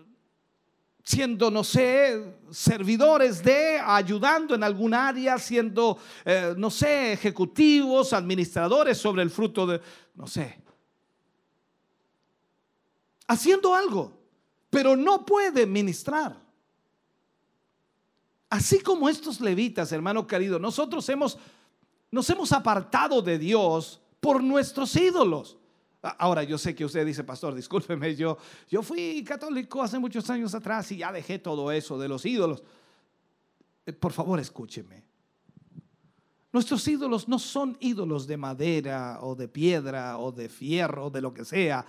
[1.02, 9.00] siendo, no sé, servidores de, ayudando en algún área, siendo, eh, no sé, ejecutivos, administradores
[9.00, 9.82] sobre el fruto de,
[10.14, 10.62] no sé,
[13.28, 14.19] haciendo algo,
[14.70, 16.40] pero no puede ministrar.
[18.50, 21.38] Así como estos levitas, hermano querido, nosotros hemos,
[22.12, 25.58] nos hemos apartado de Dios por nuestros ídolos.
[26.02, 28.38] Ahora yo sé que usted dice, pastor, discúlpeme, yo,
[28.70, 32.64] yo fui católico hace muchos años atrás y ya dejé todo eso de los ídolos.
[33.86, 35.04] Eh, por favor, escúcheme.
[36.52, 41.22] Nuestros ídolos no son ídolos de madera o de piedra o de fierro o de
[41.22, 41.86] lo que sea.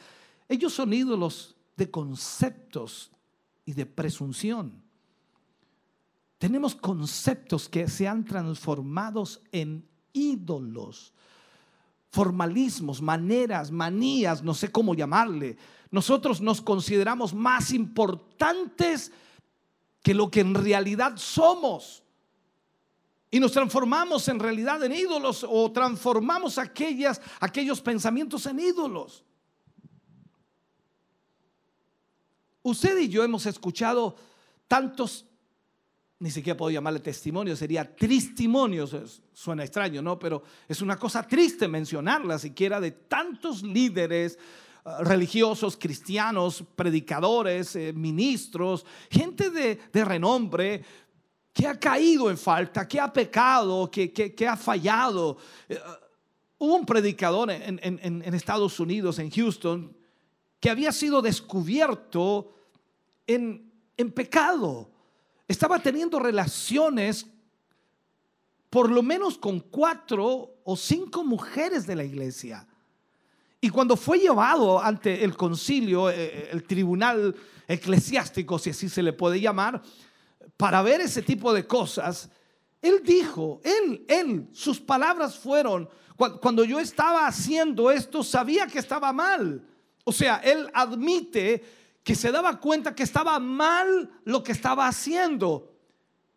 [0.48, 3.10] Ellos son ídolos de conceptos
[3.64, 4.82] y de presunción.
[6.38, 11.12] Tenemos conceptos que se han transformado en ídolos,
[12.10, 15.58] formalismos, maneras, manías, no sé cómo llamarle.
[15.90, 19.12] Nosotros nos consideramos más importantes
[20.02, 22.02] que lo que en realidad somos.
[23.30, 29.24] Y nos transformamos en realidad en ídolos o transformamos aquellas, aquellos pensamientos en ídolos.
[32.62, 34.16] Usted y yo hemos escuchado
[34.68, 35.24] tantos,
[36.18, 40.18] ni siquiera puedo llamarle testimonio, sería tristimonios, suena extraño, ¿no?
[40.18, 44.38] Pero es una cosa triste mencionarla siquiera de tantos líderes
[44.84, 50.84] eh, religiosos, cristianos, predicadores, eh, ministros, gente de, renombre
[51.54, 55.38] que ha caído en falta, que ha pecado, que, ha fallado.
[55.66, 55.78] Eh,
[56.58, 59.99] hubo un predicador en Estados Unidos, en Houston,
[60.60, 62.54] que había sido descubierto
[63.26, 64.90] en, en pecado.
[65.48, 67.26] Estaba teniendo relaciones
[68.68, 72.66] por lo menos con cuatro o cinco mujeres de la iglesia.
[73.60, 77.34] Y cuando fue llevado ante el concilio, eh, eh, el tribunal
[77.66, 79.82] eclesiástico, si así se le puede llamar,
[80.56, 82.30] para ver ese tipo de cosas,
[82.80, 85.88] él dijo, él, él, sus palabras fueron,
[86.40, 89.66] cuando yo estaba haciendo esto, sabía que estaba mal.
[90.04, 91.62] O sea, él admite
[92.02, 95.76] que se daba cuenta que estaba mal lo que estaba haciendo.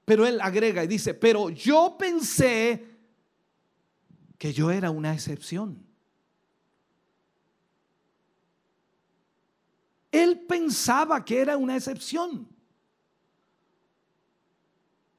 [0.06, 2.86] Pero él agrega y dice, pero yo pensé
[4.38, 5.86] que yo era una excepción.
[10.12, 12.48] Él pensaba que era una excepción.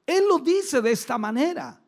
[0.05, 1.81] Él lo dice de esta manera.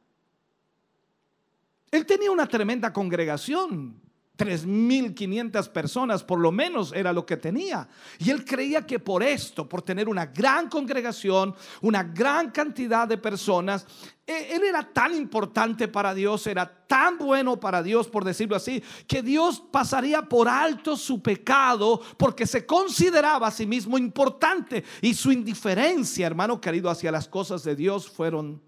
[1.91, 4.06] Él tenía una tremenda congregación.
[4.37, 7.87] 3.500 personas por lo menos era lo que tenía.
[8.19, 13.17] Y él creía que por esto, por tener una gran congregación, una gran cantidad de
[13.17, 13.85] personas,
[14.25, 18.83] e, él era tan importante para Dios, era tan bueno para Dios, por decirlo así,
[19.07, 25.13] que Dios pasaría por alto su pecado porque se consideraba a sí mismo importante y
[25.13, 28.61] su indiferencia, hermano querido, hacia las cosas de Dios fueron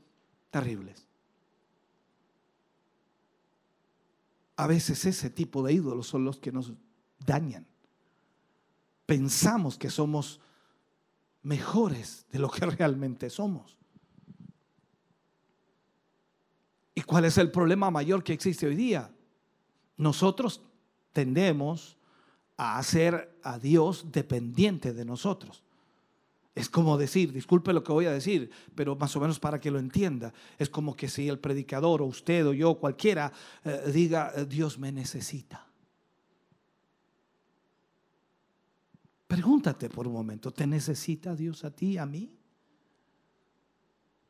[0.49, 1.08] terribles.
[4.59, 6.73] A veces ese tipo de ídolos son los que nos
[7.25, 7.65] dañan.
[9.05, 10.41] Pensamos que somos
[11.43, 13.77] mejores de lo que realmente somos.
[16.93, 19.09] ¿Y cuál es el problema mayor que existe hoy día?
[19.95, 20.61] Nosotros
[21.13, 21.97] tendemos
[22.57, 25.63] a hacer a Dios dependiente de nosotros.
[26.59, 29.71] Es como decir, disculpe lo que voy a decir, pero más o menos para que
[29.71, 33.31] lo entienda, es como que si el predicador o usted o yo, cualquiera,
[33.63, 35.65] eh, diga, eh, Dios me necesita.
[39.25, 42.29] Pregúntate por un momento, ¿te necesita Dios a ti, a mí?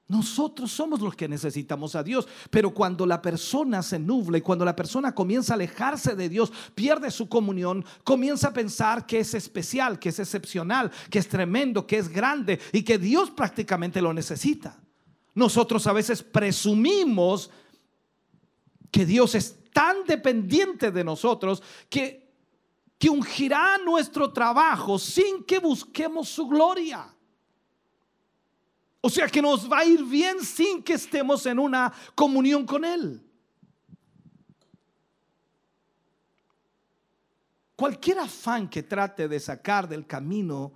[0.09, 4.65] Nosotros somos los que necesitamos a Dios, pero cuando la persona se nubla y cuando
[4.65, 9.35] la persona comienza a alejarse de Dios, pierde su comunión, comienza a pensar que es
[9.35, 14.11] especial, que es excepcional, que es tremendo, que es grande y que Dios prácticamente lo
[14.11, 14.81] necesita.
[15.35, 17.51] Nosotros a veces presumimos
[18.89, 22.33] que Dios es tan dependiente de nosotros que,
[22.97, 27.13] que ungirá nuestro trabajo sin que busquemos su gloria.
[29.01, 32.83] O sea que nos va a ir bien sin que estemos en una comunión con
[32.83, 33.23] Él.
[37.75, 40.73] Cualquier afán que trate de sacar del camino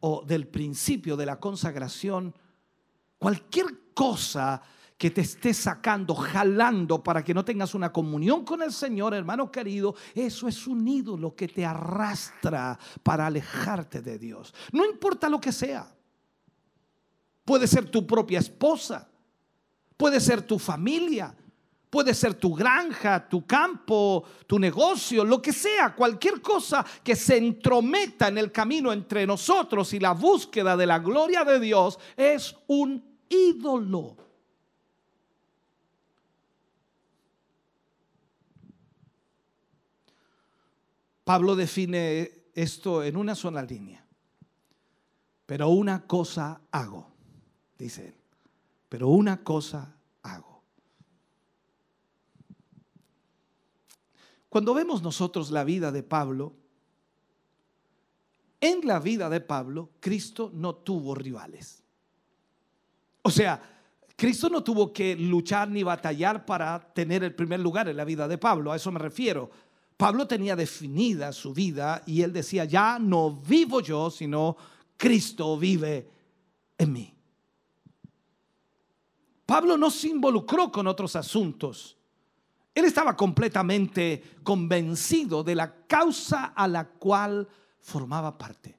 [0.00, 2.34] o del principio de la consagración,
[3.16, 4.60] cualquier cosa
[4.98, 9.50] que te esté sacando, jalando para que no tengas una comunión con el Señor, hermano
[9.50, 14.52] querido, eso es un ídolo que te arrastra para alejarte de Dios.
[14.72, 15.95] No importa lo que sea.
[17.46, 19.08] Puede ser tu propia esposa,
[19.96, 21.34] puede ser tu familia,
[21.88, 27.38] puede ser tu granja, tu campo, tu negocio, lo que sea, cualquier cosa que se
[27.38, 32.54] entrometa en el camino entre nosotros y la búsqueda de la gloria de Dios es
[32.66, 34.16] un ídolo.
[41.22, 44.04] Pablo define esto en una sola línea.
[45.46, 47.15] Pero una cosa hago,
[47.78, 48.14] dice él.
[48.88, 50.62] Pero una cosa hago.
[54.48, 56.54] Cuando vemos nosotros la vida de Pablo,
[58.60, 61.82] en la vida de Pablo, Cristo no tuvo rivales.
[63.22, 63.60] O sea,
[64.16, 68.26] Cristo no tuvo que luchar ni batallar para tener el primer lugar en la vida
[68.26, 69.50] de Pablo, a eso me refiero.
[69.96, 74.56] Pablo tenía definida su vida y él decía, ya no vivo yo, sino
[74.96, 76.08] Cristo vive
[76.78, 77.15] en mí.
[79.46, 81.96] Pablo no se involucró con otros asuntos.
[82.74, 87.48] Él estaba completamente convencido de la causa a la cual
[87.80, 88.76] formaba parte.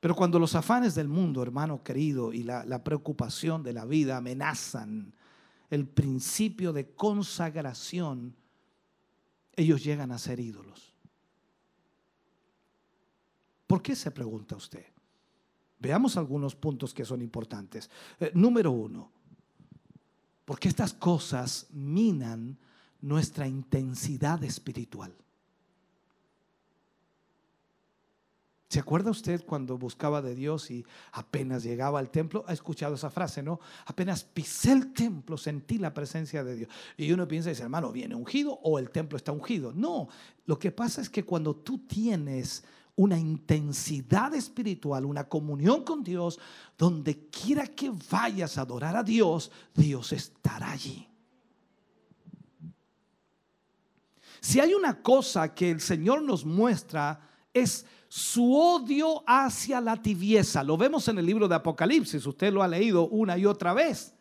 [0.00, 4.16] Pero cuando los afanes del mundo, hermano querido, y la, la preocupación de la vida
[4.16, 5.14] amenazan
[5.70, 8.34] el principio de consagración,
[9.54, 10.94] ellos llegan a ser ídolos.
[13.66, 14.86] ¿Por qué se pregunta usted?
[15.78, 17.90] Veamos algunos puntos que son importantes.
[18.18, 19.10] Eh, número uno,
[20.44, 22.58] porque estas cosas minan
[23.00, 25.14] nuestra intensidad espiritual.
[28.68, 32.44] ¿Se acuerda usted cuando buscaba de Dios y apenas llegaba al templo?
[32.46, 33.60] Ha escuchado esa frase, ¿no?
[33.86, 36.70] Apenas pisé el templo, sentí la presencia de Dios.
[36.98, 39.72] Y uno piensa, dice, hermano, ¿viene ungido o el templo está ungido?
[39.72, 40.08] No,
[40.44, 42.62] lo que pasa es que cuando tú tienes
[42.98, 46.40] una intensidad espiritual, una comunión con Dios,
[46.76, 51.06] donde quiera que vayas a adorar a Dios, Dios estará allí.
[54.40, 57.20] Si hay una cosa que el Señor nos muestra,
[57.54, 60.64] es su odio hacia la tibieza.
[60.64, 64.12] Lo vemos en el libro de Apocalipsis, usted lo ha leído una y otra vez.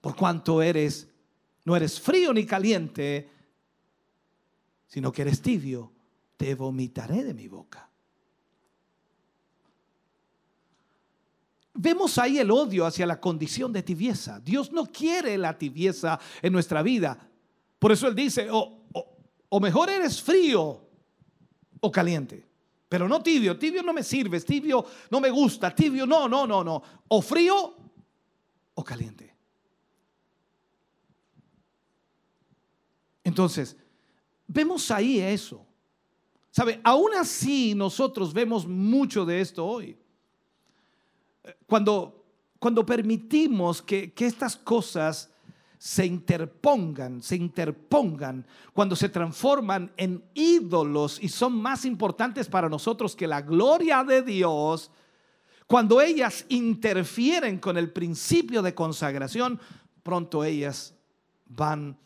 [0.00, 1.08] Por cuanto eres,
[1.64, 3.28] no eres frío ni caliente,
[4.86, 5.90] sino que eres tibio,
[6.36, 7.88] te vomitaré de mi boca.
[11.74, 14.40] Vemos ahí el odio hacia la condición de tibieza.
[14.40, 17.18] Dios no quiere la tibieza en nuestra vida.
[17.78, 18.82] Por eso Él dice, o,
[19.48, 20.80] o mejor eres frío
[21.80, 22.46] o caliente.
[22.88, 26.62] Pero no tibio, tibio no me sirve, tibio no me gusta, tibio no, no, no,
[26.62, 26.82] no.
[27.08, 27.74] O frío
[28.74, 29.34] o caliente.
[33.24, 33.76] Entonces,
[34.46, 35.66] vemos ahí eso.
[36.50, 36.80] ¿Sabe?
[36.84, 39.98] Aún así nosotros vemos mucho de esto hoy.
[41.66, 42.24] Cuando,
[42.58, 45.30] cuando permitimos que, que estas cosas
[45.82, 53.16] se interpongan, se interpongan, cuando se transforman en ídolos y son más importantes para nosotros
[53.16, 54.92] que la gloria de Dios,
[55.66, 59.58] cuando ellas interfieren con el principio de consagración,
[60.04, 60.94] pronto ellas
[61.46, 61.98] van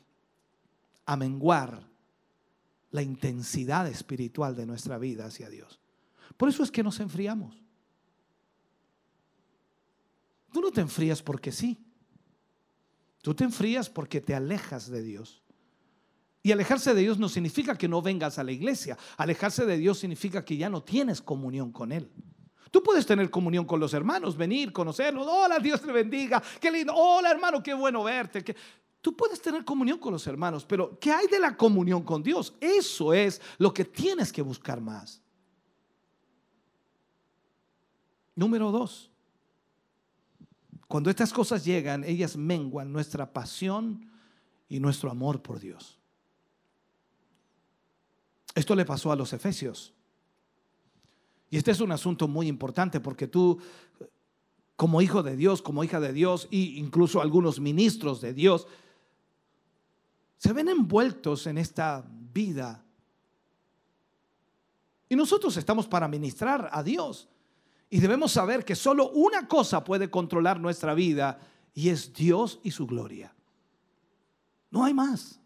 [1.04, 1.86] a menguar
[2.92, 5.80] la intensidad espiritual de nuestra vida hacia Dios.
[6.38, 7.65] Por eso es que nos enfriamos.
[10.56, 11.76] Tú no te enfrías porque sí.
[13.20, 15.42] Tú te enfrías porque te alejas de Dios.
[16.42, 18.96] Y alejarse de Dios no significa que no vengas a la iglesia.
[19.18, 22.10] Alejarse de Dios significa que ya no tienes comunión con Él.
[22.70, 25.26] Tú puedes tener comunión con los hermanos, venir, conocerlos.
[25.28, 26.42] Hola, Dios te bendiga.
[26.58, 26.94] Qué lindo.
[26.96, 28.56] Hola, hermano, qué bueno verte.
[29.02, 32.54] Tú puedes tener comunión con los hermanos, pero ¿qué hay de la comunión con Dios?
[32.62, 35.20] Eso es lo que tienes que buscar más.
[38.34, 39.10] Número dos,
[40.88, 44.10] cuando estas cosas llegan, ellas menguan nuestra pasión
[44.68, 45.98] y nuestro amor por Dios.
[48.54, 49.92] Esto le pasó a los efesios.
[51.50, 53.58] Y este es un asunto muy importante porque tú,
[54.76, 58.66] como hijo de Dios, como hija de Dios, e incluso algunos ministros de Dios,
[60.38, 62.84] se ven envueltos en esta vida.
[65.08, 67.28] Y nosotros estamos para ministrar a Dios.
[67.88, 71.38] Y debemos saber que solo una cosa puede controlar nuestra vida
[71.72, 73.34] y es Dios y su gloria.
[74.70, 75.38] No hay más.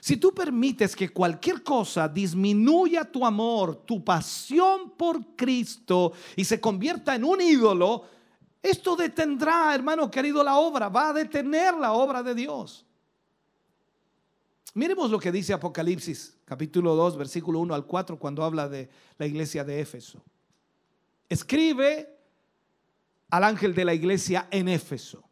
[0.00, 6.60] Si tú permites que cualquier cosa disminuya tu amor, tu pasión por Cristo y se
[6.60, 8.04] convierta en un ídolo,
[8.66, 12.84] Esto detendrá, hermano querido, la obra, va a detener la obra de Dios.
[14.74, 19.26] Miremos lo que dice Apocalipsis, capítulo 2, versículo 1 al 4, cuando habla de la
[19.26, 20.20] iglesia de Éfeso.
[21.28, 22.08] Escribe
[23.30, 25.28] al ángel de la iglesia en Éfeso,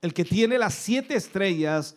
[0.00, 1.96] el que tiene las siete estrellas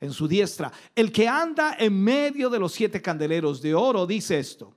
[0.00, 4.38] en su diestra, el que anda en medio de los siete candeleros de oro, dice
[4.38, 4.74] esto,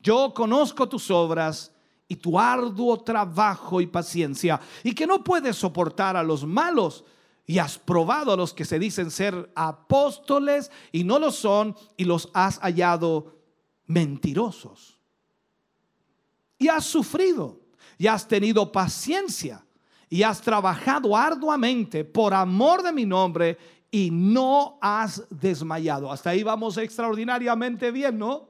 [0.00, 1.72] yo conozco tus obras
[2.08, 7.04] y tu arduo trabajo y paciencia, y que no puedes soportar a los malos,
[7.46, 12.04] y has probado a los que se dicen ser apóstoles y no lo son, y
[12.04, 13.36] los has hallado
[13.86, 14.91] mentirosos.
[16.62, 17.58] Y has sufrido,
[17.98, 19.64] y has tenido paciencia,
[20.08, 23.58] y has trabajado arduamente por amor de mi nombre,
[23.90, 26.12] y no has desmayado.
[26.12, 28.48] Hasta ahí vamos extraordinariamente bien, ¿no?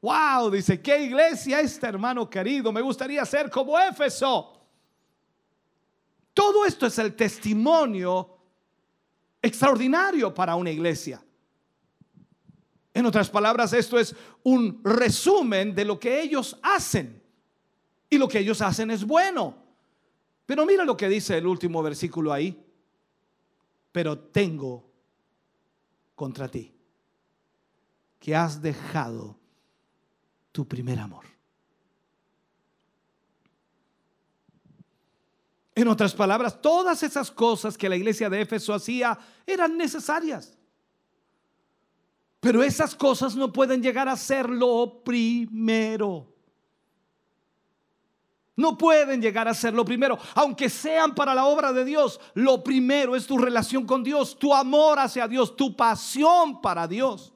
[0.00, 2.72] Wow, dice, ¿qué iglesia esta, hermano querido?
[2.72, 4.60] Me gustaría ser como Éfeso.
[6.34, 8.36] Todo esto es el testimonio
[9.40, 11.22] extraordinario para una iglesia.
[12.94, 17.22] En otras palabras, esto es un resumen de lo que ellos hacen.
[18.10, 19.56] Y lo que ellos hacen es bueno.
[20.44, 22.62] Pero mira lo que dice el último versículo ahí
[23.92, 24.90] pero tengo
[26.14, 26.74] contra ti
[28.18, 29.38] que has dejado
[30.50, 31.26] tu primer amor.
[35.74, 40.56] En otras palabras, todas esas cosas que la iglesia de Éfeso hacía eran necesarias.
[42.42, 46.26] Pero esas cosas no pueden llegar a ser lo primero.
[48.56, 52.18] No pueden llegar a ser lo primero, aunque sean para la obra de Dios.
[52.34, 57.32] Lo primero es tu relación con Dios, tu amor hacia Dios, tu pasión para Dios.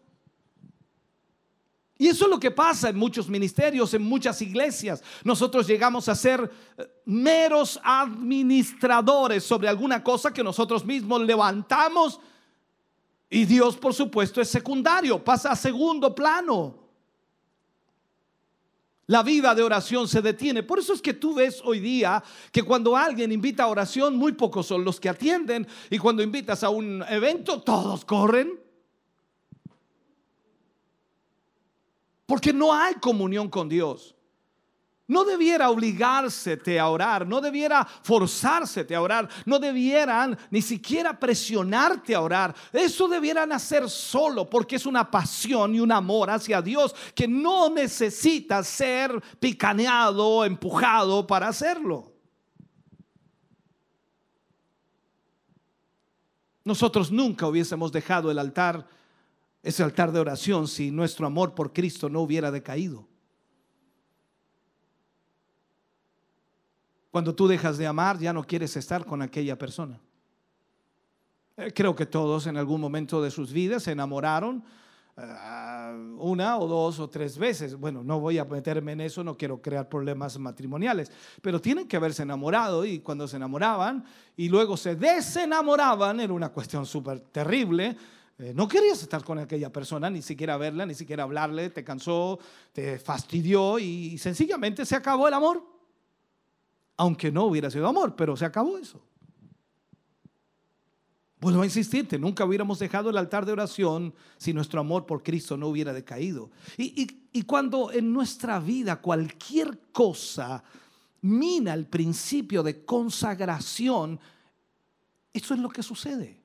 [1.97, 5.05] Y eso es lo que pasa en muchos ministerios, en muchas iglesias.
[5.23, 12.19] Nosotros llegamos a ser eh, meros administradores sobre alguna cosa que nosotros mismos levantamos
[13.29, 16.87] y Dios, por supuesto, es secundario, pasa a segundo plano
[19.07, 20.63] la vida de oración se detiene.
[20.65, 24.33] Por eso es que tú ves hoy día que cuando alguien invita a oración, muy
[24.33, 25.67] pocos son los que atienden.
[25.91, 28.59] Y cuando invitas a un evento, todos corren.
[32.27, 34.16] Porque no hay comunión con Dios
[35.09, 42.15] no debiera obligársete a orar, no debiera forzársete a orar, no debieran ni siquiera presionarte
[42.15, 42.55] a orar.
[42.73, 47.71] Eso debieran hacer solo porque es una pasión y un amor hacia Dios que no
[47.71, 52.13] necesita ser picaneado, empujado para hacerlo.
[56.65, 58.89] Nosotros nunca hubiésemos dejado el altar,
[59.63, 63.07] ese altar de oración, si nuestro amor por Cristo no hubiera decaído.
[67.17, 69.99] Cuando tú dejas de amar, ya no quieres estar con aquella persona.
[71.57, 74.63] Eh, creo que todos en algún momento de sus vidas se enamoraron
[75.17, 75.23] eh,
[76.19, 77.75] una o dos o tres veces.
[77.75, 81.11] Bueno, no voy a meterme en eso, no quiero crear problemas matrimoniales,
[81.41, 84.05] pero tienen que haberse enamorado y cuando se enamoraban
[84.37, 87.97] y luego se desenamoraban, era una cuestión súper terrible.
[88.39, 92.39] Eh, no querías estar con aquella persona, ni siquiera verla, ni siquiera hablarle, te cansó,
[92.75, 95.76] te fastidió y sencillamente se acabó el amor
[96.97, 99.03] aunque no hubiera sido amor, pero se acabó eso.
[101.39, 105.57] Vuelvo a insistirte, nunca hubiéramos dejado el altar de oración si nuestro amor por Cristo
[105.57, 106.51] no hubiera decaído.
[106.79, 110.65] Y, cuando en nuestra vida cualquier cosa
[111.21, 114.19] mina el principio de consagración,
[115.33, 116.41] eso es lo que sucede.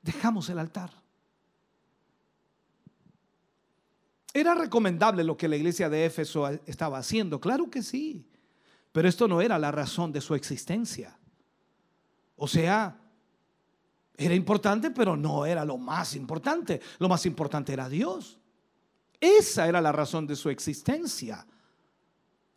[0.00, 0.90] Dejamos el altar.
[4.32, 7.38] ¿Era recomendable lo que la iglesia de Éfeso estaba haciendo?
[7.38, 8.26] Claro que sí.
[8.92, 11.18] Pero esto no era la razón de su existencia.
[12.36, 12.98] O sea,
[14.16, 16.80] era importante, pero no era lo más importante.
[16.98, 18.38] Lo más importante era Dios.
[19.18, 21.46] Esa era la razón de su existencia.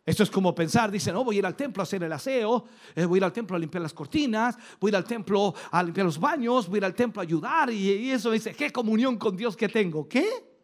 [0.04, 2.64] Esto es como pensar, dice, no, voy a ir al templo a hacer el aseo,
[2.94, 5.52] eh, voy a ir al templo a limpiar las cortinas, voy a ir al templo
[5.72, 8.70] a limpiar los baños, voy a ir al templo a ayudar y, eso dice, ¿qué
[8.70, 10.08] comunión con Dios que tengo?
[10.08, 10.55] ¿Qué?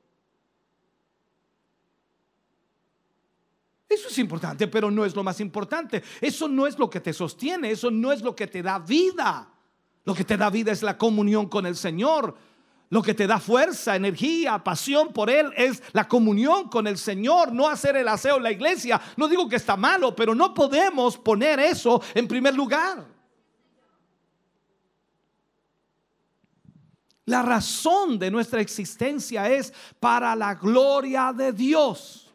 [3.93, 6.03] Eso es importante, pero no es lo más importante.
[6.21, 9.49] Eso no es lo que te sostiene, eso no es lo que te da vida.
[10.05, 12.35] Lo que te da vida es la comunión con el Señor.
[12.89, 17.53] Lo que te da fuerza, energía, pasión por Él es la comunión con el Señor,
[17.53, 19.01] no hacer el aseo en la iglesia.
[19.17, 23.07] No digo que está malo, pero no podemos poner eso en primer lugar.
[27.25, 32.32] La razón de nuestra existencia es para la gloria de Dios.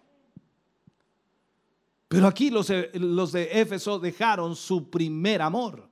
[2.07, 5.89] Pero aquí los, los de Éfeso dejaron su primer amor.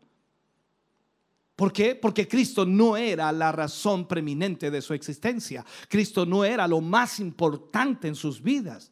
[1.56, 1.96] ¿Por qué?
[1.96, 5.66] Porque Cristo no era la razón preeminente de su existencia.
[5.88, 8.92] Cristo no era lo más importante en sus vidas.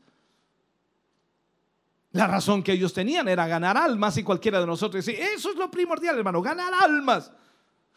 [2.12, 5.58] La razón que ellos tenían era ganar almas y cualquiera de nosotros dice, eso es
[5.58, 7.32] lo primordial, hermano, ganar almas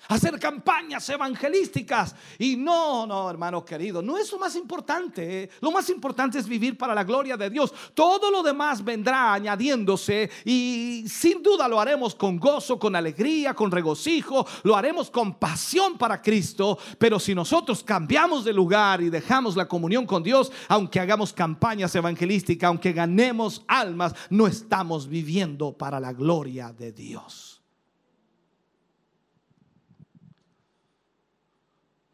[0.09, 2.15] hacer campañas evangelísticas.
[2.39, 5.45] Y no, no, hermano querido, no es lo más importante.
[5.45, 5.51] ¿eh?
[5.61, 7.73] Lo más importante es vivir para la gloria de Dios.
[7.95, 13.71] Todo lo demás vendrá añadiéndose y sin duda lo haremos con gozo, con alegría, con
[13.71, 16.79] regocijo, lo haremos con pasión para Cristo.
[16.99, 21.95] Pero si nosotros cambiamos de lugar y dejamos la comunión con Dios, aunque hagamos campañas
[21.95, 27.46] evangelísticas, aunque ganemos almas, no estamos viviendo para la gloria de Dios.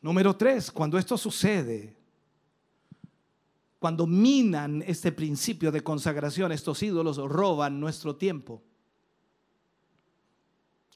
[0.02, 1.96] Número tres, cuando esto sucede,
[3.78, 8.62] cuando minan este principio de consagración, estos ídolos roban nuestro tiempo.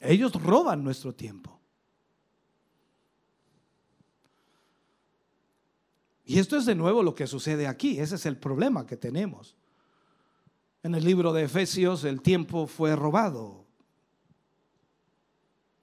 [0.01, 1.59] Ellos roban nuestro tiempo.
[6.24, 8.01] Y esto es de nuevo lo que sucede aquí.
[8.01, 9.57] Ese es el problema que tenemos.
[10.83, 13.65] En el libro de Efesios el tiempo fue robado.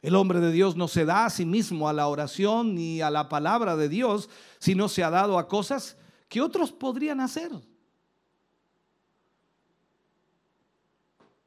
[0.03, 3.09] El hombre de Dios no se da a sí mismo a la oración ni a
[3.09, 5.95] la palabra de Dios, sino se ha dado a cosas
[6.27, 7.49] que otros podrían hacer.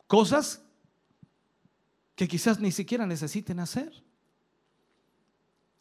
[0.07, 0.63] Cosas
[2.15, 3.93] que quizás ni siquiera necesiten hacer.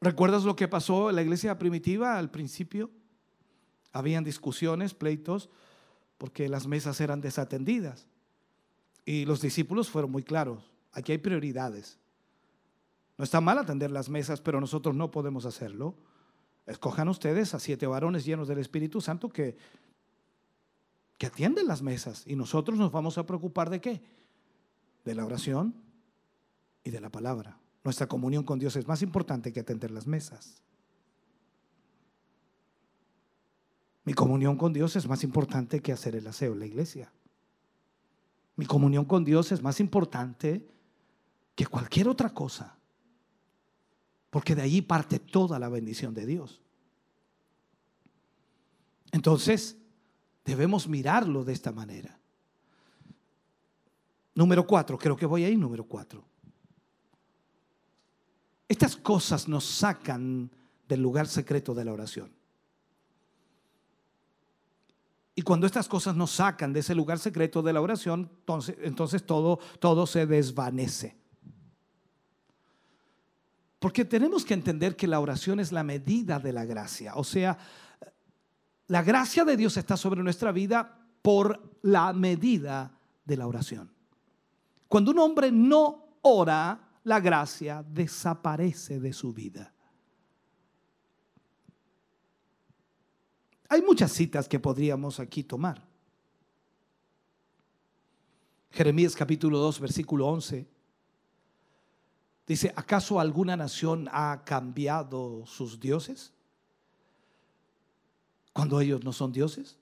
[0.02, 2.92] ¿Recuerdas lo que pasó en la iglesia primitiva al principio?
[3.94, 5.50] Habían discusiones, pleitos,
[6.18, 8.06] porque las mesas eran desatendidas.
[9.06, 10.74] Y los discípulos fueron muy claros.
[10.92, 12.00] Aquí hay prioridades.
[13.18, 15.96] No está mal atender las mesas, pero nosotros no podemos hacerlo.
[16.66, 19.56] Escojan ustedes a siete varones llenos del Espíritu Santo que,
[21.18, 24.02] que atienden las mesas y nosotros nos vamos a preocupar de qué?
[25.06, 25.76] De la oración
[26.84, 27.60] y de la palabra.
[27.84, 30.62] Nuestra comunión con Dios es más importante que atender las mesas.
[34.04, 37.12] Mi comunión con Dios es más importante que hacer el aseo en la iglesia.
[38.56, 40.68] Mi comunión con Dios es más importante
[41.56, 42.78] que cualquier otra cosa
[44.36, 46.60] porque de allí parte toda la bendición de Dios.
[49.14, 49.78] Entonces,
[50.44, 52.20] debemos mirarlo de esta manera.
[54.34, 56.26] Número cuatro, creo que voy ahí, número cuatro.
[58.68, 60.52] Estas cosas nos sacan
[60.86, 62.30] del lugar secreto de la oración.
[65.34, 69.26] Y cuando estas cosas nos sacan de ese lugar secreto de la oración, entonces, entonces
[69.26, 71.16] todo, todo se desvanece.
[73.80, 77.16] Porque tenemos que entender que la oración es la medida de la gracia.
[77.16, 77.58] O sea,
[78.88, 83.92] la gracia de Dios está sobre nuestra vida por la medida de la oración.
[84.88, 89.74] Cuando un hombre no ora, la gracia desaparece de su vida.
[93.70, 95.84] Hay muchas citas que podríamos aquí tomar.
[98.72, 100.75] Jeremías capítulo 2, versículo 11.
[102.48, 106.32] Dice, ¿acaso alguna nación ha cambiado sus dioses?
[108.54, 109.78] Cuando ellos no son dioses.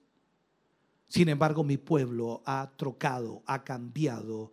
[1.09, 4.51] Sin embargo, mi pueblo ha trocado, ha cambiado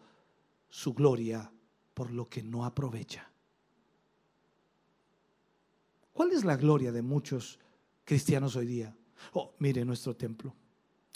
[0.69, 1.51] su gloria
[1.95, 3.31] por lo que no aprovecha.
[6.13, 7.59] ¿Cuál es la gloria de muchos
[8.05, 8.95] cristianos hoy día?
[9.33, 10.55] Oh, mire nuestro templo.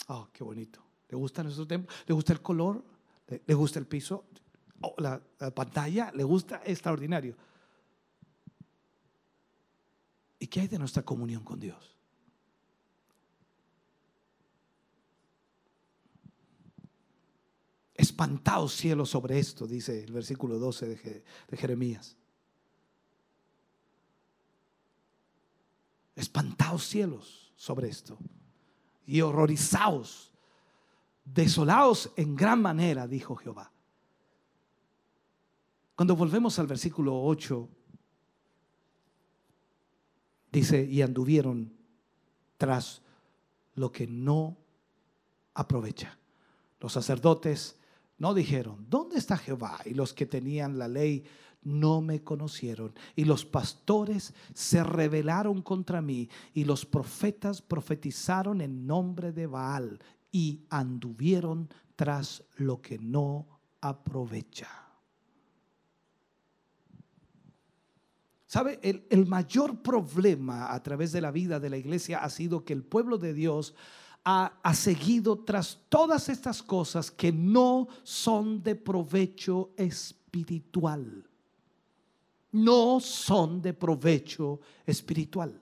[0.07, 0.81] Oh, qué bonito.
[1.09, 1.93] ¿Le gusta nuestro templo?
[2.07, 2.83] ¿Le gusta el color?
[3.45, 4.25] ¿Le gusta el piso?
[4.81, 5.21] Oh, la,
[5.53, 7.35] pantalla le gusta extraordinario.
[10.39, 11.95] ¿Y qué hay de nuestra comunión con Dios?
[17.93, 22.17] Espantaos cielos sobre esto, dice el versículo 12 de, de Jeremías.
[26.15, 28.17] Espantaos cielos sobre esto
[29.05, 30.31] y horrorizaos,
[31.23, 33.71] desolaos en gran manera, dijo Jehová.
[35.95, 37.69] Cuando volvemos al versículo 8,
[40.51, 41.73] dice, y anduvieron
[42.57, 43.01] tras
[43.75, 44.57] lo que no
[45.53, 46.17] aprovecha.
[46.79, 47.77] Los sacerdotes
[48.17, 49.79] no dijeron, ¿dónde está Jehová?
[49.85, 51.25] Y los que tenían la ley
[51.63, 52.93] no me conocieron.
[53.15, 56.29] Y los pastores se rebelaron contra mí.
[56.53, 59.99] Y los profetas profetizaron en nombre de Baal
[60.31, 63.47] y anduvieron tras lo que no
[63.81, 64.84] aprovecha.
[68.55, 68.79] ¿Sabe?
[69.09, 72.83] El, mayor problema a través de la vida de la iglesia ha sido que el
[72.83, 73.75] pueblo de Dios
[74.23, 81.27] ha, seguido tras todas estas cosas que no son de provecho espiritual.
[82.53, 85.61] No son de provecho espiritual.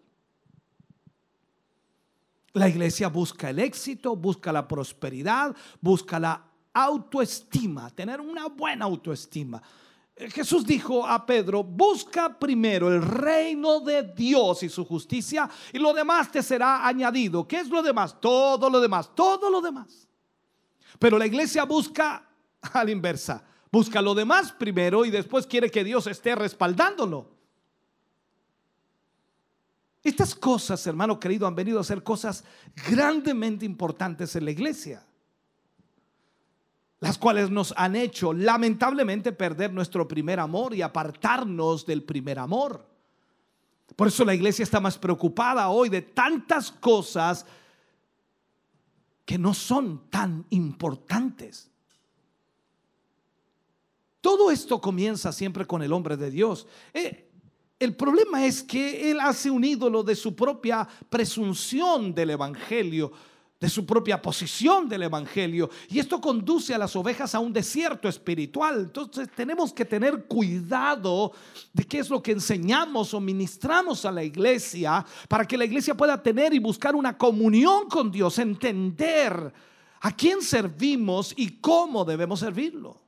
[2.53, 9.63] La iglesia busca el éxito, busca la prosperidad, busca la autoestima, tener una buena autoestima.
[10.15, 15.91] Jesús dijo a Pedro, busca primero el reino de Dios y su justicia y lo
[15.91, 17.47] demás te será añadido.
[17.47, 18.19] ¿Qué es lo demás?
[18.21, 20.07] Todo lo demás, todo lo demás.
[20.99, 22.29] Pero la iglesia busca
[22.61, 27.31] a la inversa, busca lo demás primero y después quiere que Dios esté respaldándolo.
[30.03, 32.43] Estas cosas, hermano querido, han venido a ser cosas
[32.87, 35.03] grandemente importantes en la iglesia
[37.03, 42.87] las cuales nos han hecho lamentablemente perder nuestro primer amor y apartarnos del primer amor.
[43.97, 47.45] Por eso la iglesia está más preocupada hoy de tantas cosas
[49.25, 51.69] que no son tan importantes.
[54.21, 56.67] Todo esto comienza siempre con el hombre de Dios.
[56.93, 57.29] Eh,
[57.79, 63.11] el problema es que él hace un ídolo de su propia presunción del Evangelio
[63.63, 65.69] de su propia posición del Evangelio.
[65.87, 68.81] Y esto conduce a las ovejas a un desierto espiritual.
[68.81, 71.31] Entonces tenemos que tener cuidado
[71.71, 75.95] de qué es lo que enseñamos o ministramos a la iglesia para que la iglesia
[75.95, 79.53] pueda tener y buscar una comunión con Dios, entender
[80.01, 82.99] a quién servimos y cómo debemos servirlo.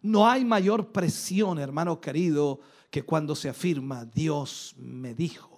[0.00, 2.60] No hay mayor presión, hermano querido,
[2.90, 5.55] que cuando se afirma, Dios me dijo.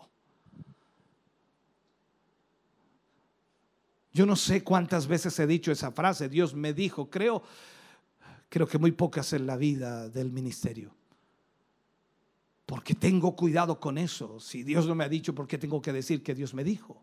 [4.19, 7.41] Yo no sé cuántas veces he dicho esa frase, Dios me dijo, creo,
[8.49, 10.93] creo que muy pocas en la vida del ministerio.
[12.67, 14.41] Porque tengo cuidado con eso.
[14.41, 17.01] Si Dios no me ha dicho, ¿por qué tengo que decir que Dios me dijo?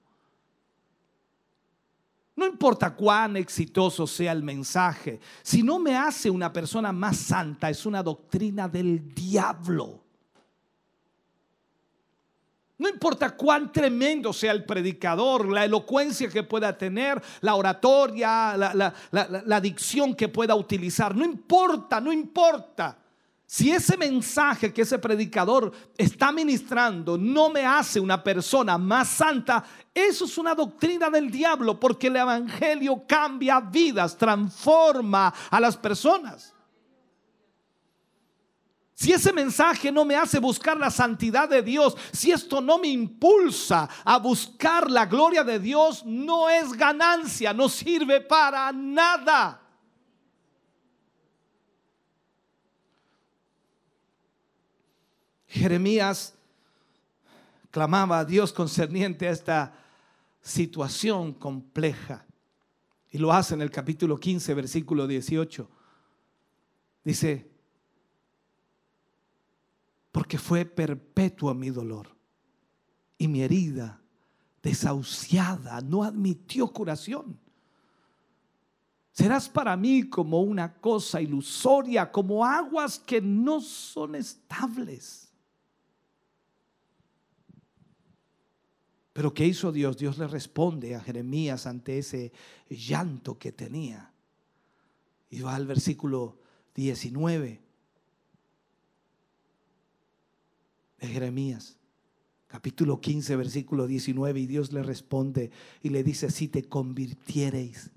[2.36, 7.70] No importa cuán exitoso sea el mensaje, si no me hace una persona más santa,
[7.70, 10.04] es una doctrina del diablo.
[12.78, 19.62] No importa cuán tremendo sea el predicador, la elocuencia que pueda tener, la oratoria, la,
[19.62, 21.16] dicción que pueda utilizar.
[21.16, 22.98] No importa, no importa.
[23.46, 29.64] Si ese mensaje que ese predicador está ministrando no me hace una persona más santa,
[29.94, 36.55] eso es una doctrina del diablo porque el Evangelio cambia vidas, transforma a las personas.
[38.96, 42.88] Si ese mensaje no me hace buscar la santidad de Dios, si esto no me
[42.88, 49.62] impulsa a buscar la gloria de Dios, no es ganancia, no sirve para nada.
[55.46, 56.34] Jeremías
[57.72, 59.74] clamaba a Dios concerniente a esta
[60.42, 62.26] situación compleja.
[63.12, 65.70] Y lo hace en el capítulo 15, versículo 18.
[67.04, 67.55] Dice,
[70.16, 72.08] porque fue perpetua mi dolor
[73.18, 74.02] y mi herida
[74.64, 77.38] desahuciada no admitió curación.
[79.12, 85.34] Serás para mí como una cosa ilusoria, como aguas que no son estables.
[89.12, 89.98] Pero ¿qué hizo Dios?
[89.98, 92.32] Dios le responde a Jeremías ante ese
[92.70, 94.14] llanto que tenía.
[95.30, 96.40] Y va al versículo
[96.74, 97.65] 19.
[101.00, 101.78] De Jeremías,
[102.48, 105.52] capítulo 15, versículo 19, y Dios le responde
[105.82, 107.92] y le dice, si te convirtiereis,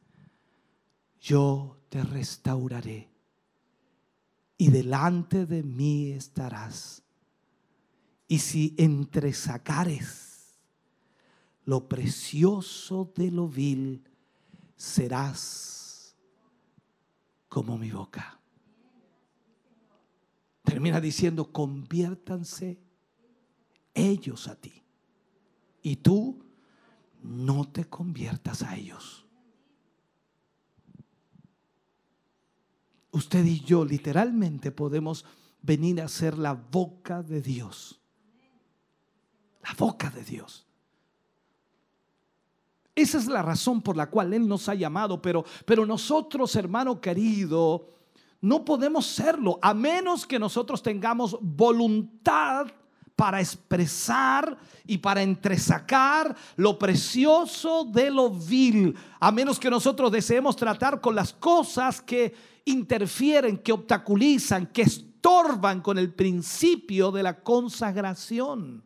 [1.20, 3.08] yo te restauraré
[4.56, 7.02] y delante de mí estarás.
[8.26, 10.58] Y si entresacares
[11.64, 14.04] lo precioso de lo vil,
[14.76, 16.16] serás
[17.48, 18.40] como mi boca.
[20.62, 22.78] Termina diciendo, conviértanse
[23.98, 24.82] ellos a ti.
[25.82, 26.42] Y tú
[27.22, 29.26] no te conviertas a ellos.
[33.10, 35.24] Usted y yo literalmente podemos
[35.62, 38.00] venir a ser la boca de Dios.
[39.62, 40.66] La boca de Dios.
[42.94, 47.00] Esa es la razón por la cual Él nos ha llamado, pero, pero nosotros, hermano
[47.00, 47.94] querido,
[48.40, 52.66] no podemos serlo a menos que nosotros tengamos voluntad
[53.18, 60.54] para expresar y para entresacar lo precioso de lo vil, a menos que nosotros deseemos
[60.54, 62.32] tratar con las cosas que
[62.64, 68.84] interfieren, que obstaculizan, que estorban con el principio de la consagración.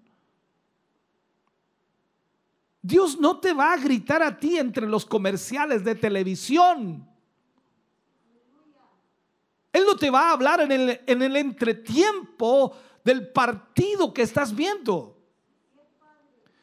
[2.81, 7.07] Dios no te va a gritar a ti entre los comerciales de televisión.
[9.75, 14.55] Él no te va a hablar en el, en el entretiempo del partido que estás
[14.55, 15.19] viendo.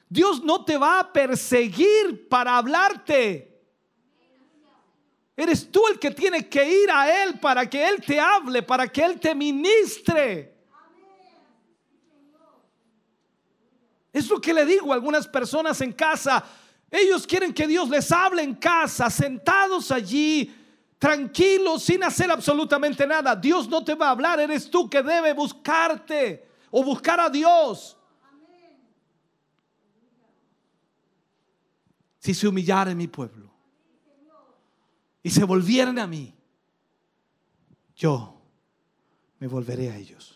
[0.07, 3.49] Dios no te va a perseguir para hablarte.
[5.36, 8.88] Eres tú el que tiene que ir a Él para que Él te hable, para
[8.88, 10.57] que Él te ministre.
[14.11, 16.44] Es lo que le digo a algunas personas en casa.
[16.91, 20.53] Ellos quieren que Dios les hable en casa, sentados allí,
[20.99, 23.35] tranquilos, sin hacer absolutamente nada.
[23.35, 27.97] Dios no te va a hablar, eres tú que debe buscarte o buscar a Dios.
[32.19, 33.49] Si se humillara mi pueblo
[35.23, 36.35] y se volvieran a mí,
[37.95, 38.41] yo
[39.39, 40.35] me volveré a ellos.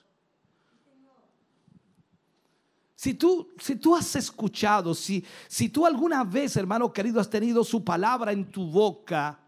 [2.95, 7.65] Si tú, si tú has escuchado, si, si tú alguna vez, hermano querido, has tenido
[7.65, 9.42] su palabra en tu boca,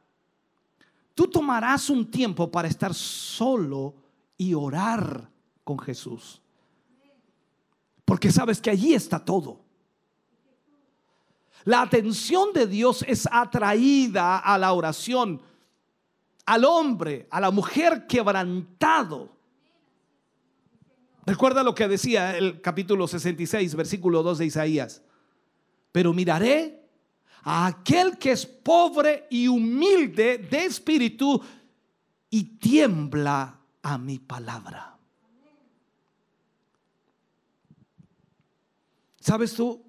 [1.16, 3.96] tú tomarás un tiempo para estar solo
[4.38, 5.30] y orar
[5.64, 6.42] con Jesús.
[8.04, 9.62] Porque sabes que allí está todo.
[11.64, 15.42] La atención de Dios es atraída a la oración,
[16.46, 19.32] al hombre, a la mujer quebrantado.
[21.26, 25.02] Recuerda lo que decía el capítulo 66, versículo 2 de Isaías.
[25.92, 26.85] Pero miraré
[27.46, 31.40] a aquel que es pobre y humilde de espíritu
[32.32, 34.98] y tiembla a mi palabra.
[39.20, 39.84] ¿Sabes tú?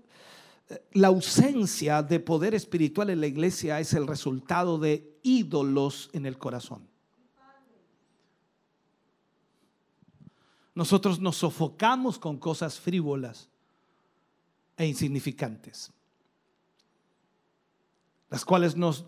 [0.92, 6.36] La ausencia de poder espiritual en la iglesia es el resultado de ídolos en el
[6.36, 6.86] corazón.
[10.74, 13.48] Nosotros nos sofocamos con cosas frívolas
[14.76, 15.90] e insignificantes,
[18.28, 19.06] las cuales nos,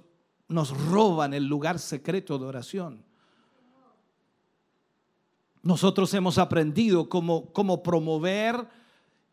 [0.48, 3.04] nos roban el lugar secreto de oración.
[5.62, 8.68] Nosotros hemos aprendido cómo, cómo promover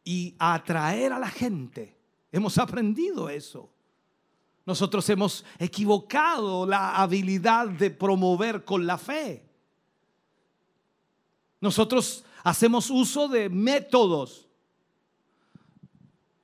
[0.03, 1.95] y atraer a la gente.
[2.31, 3.69] Hemos aprendido eso.
[4.65, 9.47] Nosotros hemos equivocado la habilidad de promover con la fe.
[11.61, 14.44] Nosotros hacemos uso de métodos.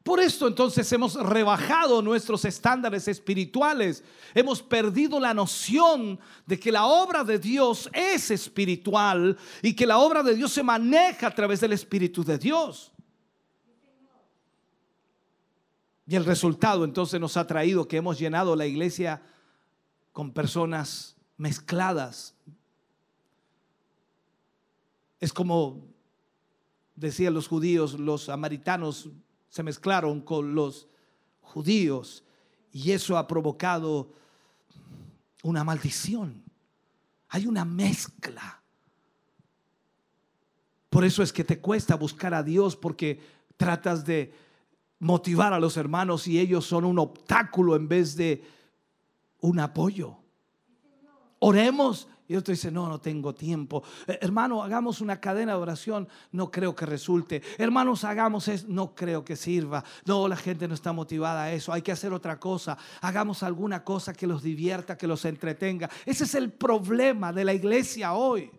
[0.04, 4.04] Por esto entonces hemos rebajado nuestros estándares espirituales.
[4.34, 10.00] Hemos perdido la noción de que la obra de Dios es espiritual y que la
[10.00, 12.92] obra de Dios se maneja a través del Espíritu de Dios.
[16.08, 19.22] Y el resultado entonces nos ha traído que hemos llenado la iglesia
[20.12, 22.34] con personas mezcladas.
[25.20, 25.86] Es como
[26.96, 29.10] decían los judíos, los samaritanos
[29.52, 30.88] se mezclaron con los
[31.42, 32.24] judíos
[32.72, 34.14] y eso ha provocado
[35.44, 36.42] una maldición.
[37.28, 38.64] Hay una mezcla.
[40.90, 43.20] Por eso es que te cuesta buscar a Dios porque
[43.58, 44.34] tratas de
[45.00, 48.46] motivar a los hermanos y ellos son un obstáculo en vez de
[49.42, 50.21] un apoyo.
[51.44, 52.08] Oremos.
[52.28, 53.84] Y otro dice, no, no tengo tiempo.
[54.08, 56.08] Eh, hermano, hagamos una cadena de oración.
[56.32, 57.42] No creo que resulte.
[57.58, 58.68] Hermanos, hagamos eso.
[58.70, 59.84] No creo que sirva.
[60.06, 61.74] No, la gente no está motivada a eso.
[61.74, 62.78] Hay que hacer otra cosa.
[63.02, 65.90] Hagamos alguna cosa que los divierta, que los entretenga.
[66.06, 68.50] Ese es el problema de la iglesia hoy.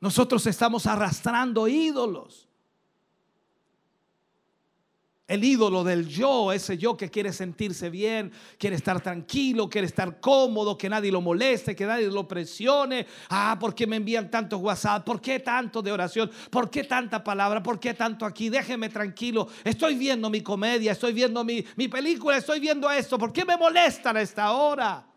[0.00, 2.49] Nosotros estamos arrastrando ídolos.
[5.30, 10.18] El ídolo del yo, ese yo que quiere sentirse bien, quiere estar tranquilo, quiere estar
[10.18, 13.06] cómodo, que nadie lo moleste, que nadie lo presione.
[13.28, 15.04] Ah, ¿por qué me envían tantos WhatsApp?
[15.04, 16.32] ¿Por qué tanto de oración?
[16.50, 17.62] ¿Por qué tanta palabra?
[17.62, 18.48] ¿Por qué tanto aquí?
[18.48, 19.46] Déjeme tranquilo.
[19.62, 23.16] Estoy viendo mi comedia, estoy viendo mi, mi película, estoy viendo esto.
[23.16, 25.09] ¿Por qué me molestan a esta hora?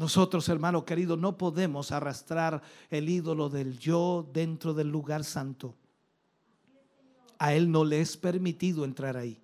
[0.00, 5.74] Nosotros, hermano querido, no podemos arrastrar el ídolo del yo dentro del lugar santo.
[7.38, 9.38] A Él no le es permitido entrar ahí.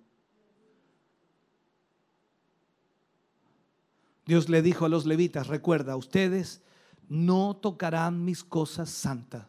[4.25, 6.63] Dios le dijo a los levitas, recuerda, ustedes
[7.07, 9.45] no tocarán mis cosas santas,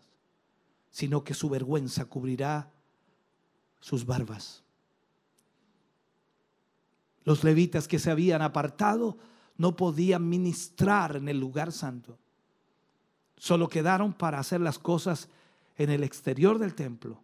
[0.90, 2.70] sino que su vergüenza cubrirá
[3.80, 4.62] sus barbas.
[7.24, 9.16] Los levitas que se habían apartado
[9.58, 12.16] no podían ministrar en el lugar santo.
[13.36, 15.28] Solo quedaron para hacer las cosas
[15.76, 17.22] en el exterior del templo.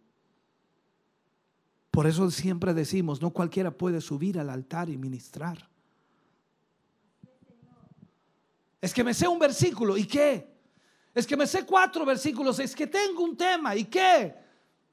[1.91, 5.67] Por eso siempre decimos, no cualquiera puede subir al altar y ministrar.
[8.81, 10.55] Es que me sé un versículo, ¿y qué?
[11.13, 13.75] Es que me sé cuatro versículos, es que tengo un tema.
[13.75, 14.44] ¿Y qué?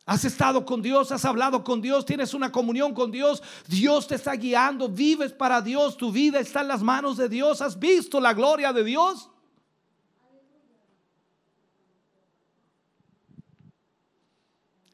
[0.04, 4.16] Has estado con Dios, has hablado con Dios, tienes una comunión con Dios, Dios te
[4.16, 8.20] está guiando, vives para Dios, tu vida está en las manos de Dios, has visto
[8.20, 9.30] la gloria de Dios.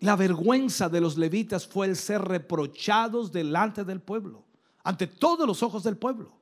[0.01, 4.45] La vergüenza de los levitas fue el ser reprochados delante del pueblo,
[4.85, 6.39] ante todos los ojos del pueblo.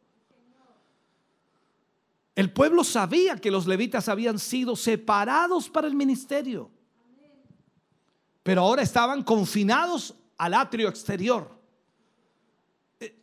[2.35, 6.71] El pueblo sabía que los levitas habían sido separados para el ministerio,
[8.47, 11.51] pero ahora estaban confinados al atrio exterior.
[13.01, 13.17] Eh,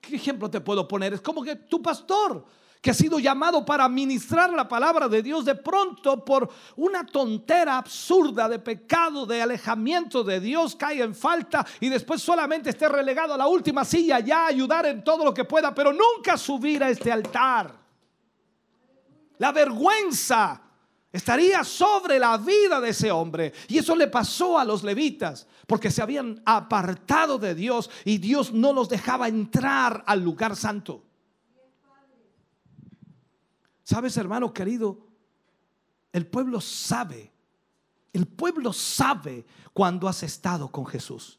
[0.00, 1.14] ¿Qué ejemplo te puedo poner?
[1.14, 2.44] Es como que tu pastor
[2.80, 7.76] que ha sido llamado para ministrar la palabra de Dios, de pronto por una tontera
[7.76, 13.34] absurda de pecado, de alejamiento de Dios, cae en falta y después solamente esté relegado
[13.34, 16.88] a la última silla, ya ayudar en todo lo que pueda, pero nunca subir a
[16.88, 17.74] este altar.
[19.38, 20.67] La vergüenza
[21.18, 23.52] estaría sobre la vida de ese hombre.
[23.68, 28.52] Y eso le pasó a los levitas, porque se habían apartado de Dios y Dios
[28.52, 31.04] no los dejaba entrar al lugar santo.
[33.82, 35.06] Sabes, hermano querido,
[36.12, 37.32] el pueblo sabe,
[38.12, 41.38] el pueblo sabe cuando has estado con Jesús.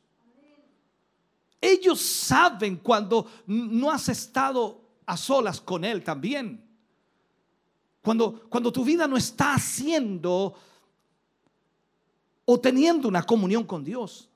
[1.61, 6.69] Ellos saben cuando no has estado a solas con Él también.
[8.02, 10.56] Cuando, cuando tu vida no está haciendo
[12.46, 14.30] o teniendo una comunión con Dios.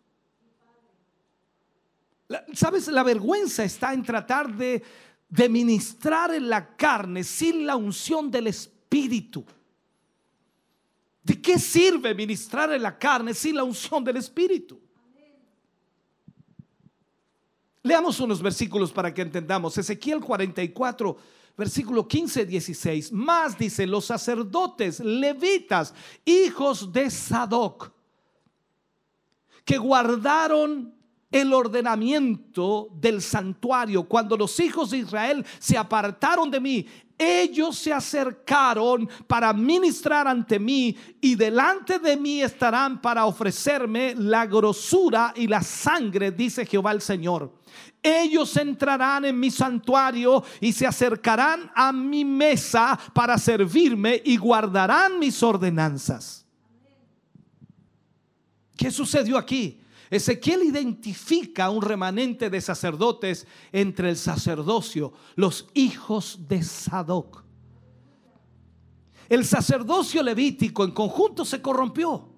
[2.53, 2.87] ¿Sabes?
[2.87, 4.83] La vergüenza está en tratar de,
[5.29, 9.43] de ministrar en la carne sin la unción del Espíritu.
[11.23, 14.79] ¿De qué sirve ministrar en la carne sin la unción del Espíritu?
[17.81, 19.77] Leamos unos versículos para que entendamos.
[19.77, 21.17] Ezequiel 44,
[21.57, 23.11] versículo 15, 16.
[23.11, 25.93] Más dice, los sacerdotes levitas,
[26.25, 27.91] hijos de Sadoc,
[29.65, 30.92] que guardaron
[31.33, 34.03] el ordenamiento del santuario.
[34.03, 36.85] Cuando los hijos de Israel se apartaron de mí,
[37.17, 44.45] ellos se acercaron para ministrar ante mí y delante de mí estarán para ofrecerme la
[44.45, 47.51] grosura y la sangre, dice Jehová el Señor.
[48.03, 55.17] Ellos entrarán en mi santuario y se acercarán a mi mesa para servirme y guardarán
[55.17, 56.45] mis ordenanzas.
[58.75, 59.79] ¿Qué sucedió aquí?
[60.13, 67.43] Ezequiel identifica un remanente de sacerdotes entre el sacerdocio, los hijos de Sadoc.
[69.27, 72.29] El sacerdocio levítico en conjunto se corrompió.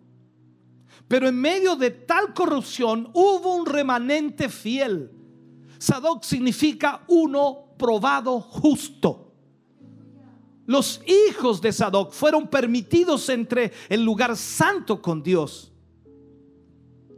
[1.09, 5.11] Pero en medio de tal corrupción hubo un remanente fiel.
[5.77, 9.33] Sadoc significa uno probado justo.
[10.65, 15.73] Los hijos de Sadoc fueron permitidos entre el lugar santo con Dios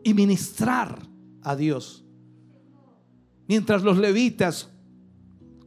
[0.08, 1.06] y ministrar
[1.44, 2.06] a Dios.
[3.46, 4.70] Mientras los levitas,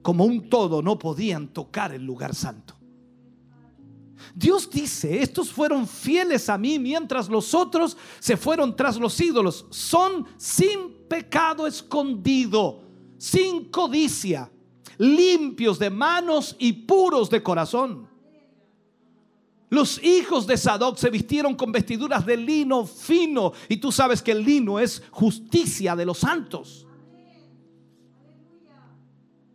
[0.01, 2.75] como un todo, no podían tocar el lugar santo.
[4.35, 9.67] Dios dice, estos fueron fieles a mí mientras los otros se fueron tras los ídolos.
[9.69, 12.81] Son sin pecado escondido,
[13.19, 14.51] sin codicia,
[14.97, 18.09] limpios de manos y puros de corazón.
[19.71, 23.53] Los hijos de Sadoc se vistieron con vestiduras de lino fino.
[23.69, 26.87] Y tú sabes que el lino es justicia de los santos.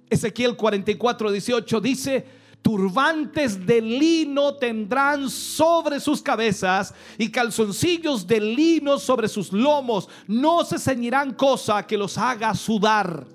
[0.09, 2.25] Ezequiel 44, 18 dice,
[2.61, 10.07] turbantes de lino tendrán sobre sus cabezas y calzoncillos de lino sobre sus lomos.
[10.27, 13.34] No se ceñirán cosa que los haga sudar.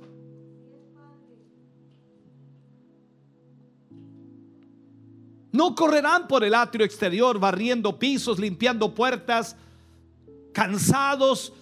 [5.52, 9.56] No correrán por el atrio exterior barriendo pisos, limpiando puertas,
[10.52, 11.52] cansados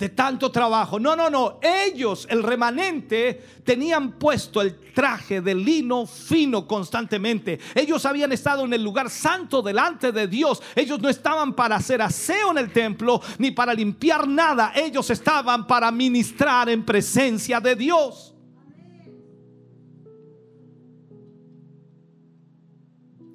[0.00, 0.98] de tanto trabajo.
[0.98, 1.60] No, no, no.
[1.62, 7.60] Ellos, el remanente, tenían puesto el traje de lino fino constantemente.
[7.74, 10.62] Ellos habían estado en el lugar santo delante de Dios.
[10.74, 14.72] Ellos no estaban para hacer aseo en el templo ni para limpiar nada.
[14.74, 18.29] Ellos estaban para ministrar en presencia de Dios.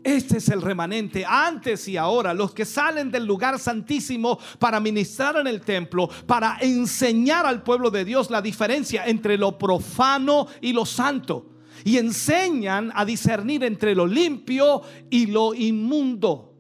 [0.06, 5.36] Este es el remanente, antes y ahora, los que salen del lugar santísimo para ministrar
[5.38, 10.74] en el templo, para enseñar al pueblo de Dios la diferencia entre lo profano y
[10.74, 11.48] lo santo.
[11.84, 16.54] Y enseñan a discernir entre lo limpio y lo inmundo.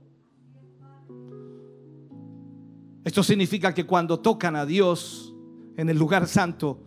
[3.03, 5.35] Esto significa que cuando tocan a Dios
[5.77, 6.83] en el lugar santo,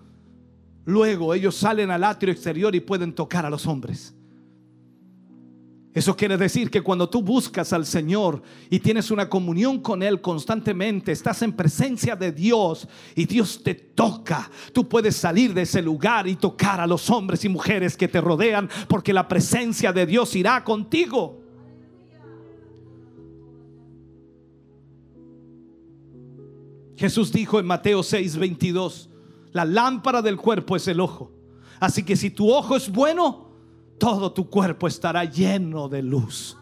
[0.86, 4.17] luego ellos salen al atrio exterior y pueden tocar a los hombres.
[5.94, 10.20] Eso quiere decir que cuando tú buscas al Señor y tienes una comunión con Él
[10.20, 15.80] constantemente, estás en presencia de Dios y Dios te toca, tú puedes salir de ese
[15.80, 20.06] lugar y tocar a los hombres y mujeres que te rodean porque la presencia de
[20.06, 21.42] Dios irá contigo.
[26.96, 29.08] Jesús dijo en Mateo 6, 22,
[29.52, 31.32] la lámpara del cuerpo es el ojo.
[31.80, 33.47] Así que si tu ojo es bueno,
[33.98, 36.56] todo tu cuerpo estará lleno de luz.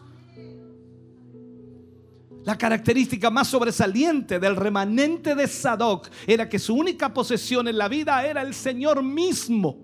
[2.43, 7.89] La característica más sobresaliente del remanente de Sadoc era que su única posesión en la
[7.89, 9.77] vida era el Señor mismo.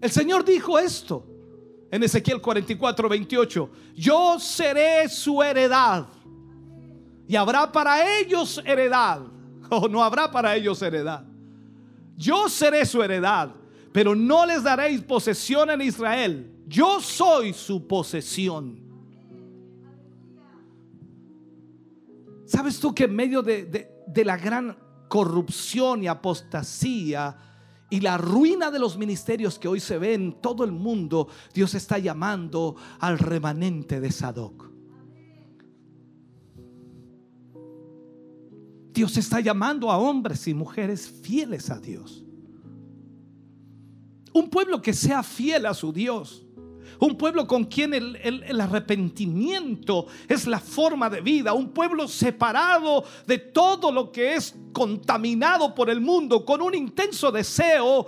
[0.00, 1.26] El Señor dijo esto
[1.90, 3.70] en Ezequiel 44, 28.
[3.94, 6.06] Yo seré su heredad
[7.28, 9.20] y habrá para ellos heredad.
[9.72, 11.22] O no habrá para ellos heredad.
[12.16, 13.50] Yo seré su heredad,
[13.92, 16.50] pero no les daréis posesión en Israel.
[16.66, 18.78] Yo soy su posesión.
[22.46, 24.76] ¿Sabes tú que en medio de, de, la gran
[25.08, 27.36] corrupción y apostasía
[27.88, 31.74] y la ruina de los ministerios que hoy se ve en todo el mundo, Dios
[31.74, 34.70] está llamando al remanente de Sadoc.
[38.92, 42.24] Dios está llamando a hombres y mujeres fieles a Dios.
[44.32, 46.44] Un pueblo que sea fiel a su Dios.
[47.00, 51.54] Un pueblo con quien el, arrepentimiento es la forma de vida.
[51.54, 57.32] Un pueblo separado de todo lo que es contaminado por el mundo con un intenso
[57.32, 58.06] deseo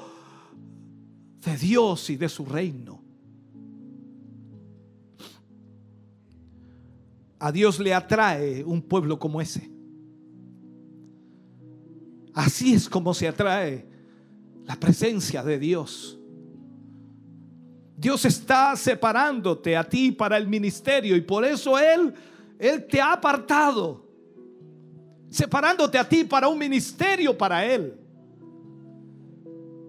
[1.40, 3.00] de Dios y de su reino.
[7.38, 9.70] A Dios le atrae un pueblo como ese.
[12.34, 13.91] Así es como se atrae
[14.64, 16.18] la presencia de Dios.
[17.96, 22.12] Dios está separándote a ti para el ministerio y por eso Él,
[22.58, 24.04] Él te ha apartado,
[25.30, 27.98] separándote a ti para un ministerio para Él.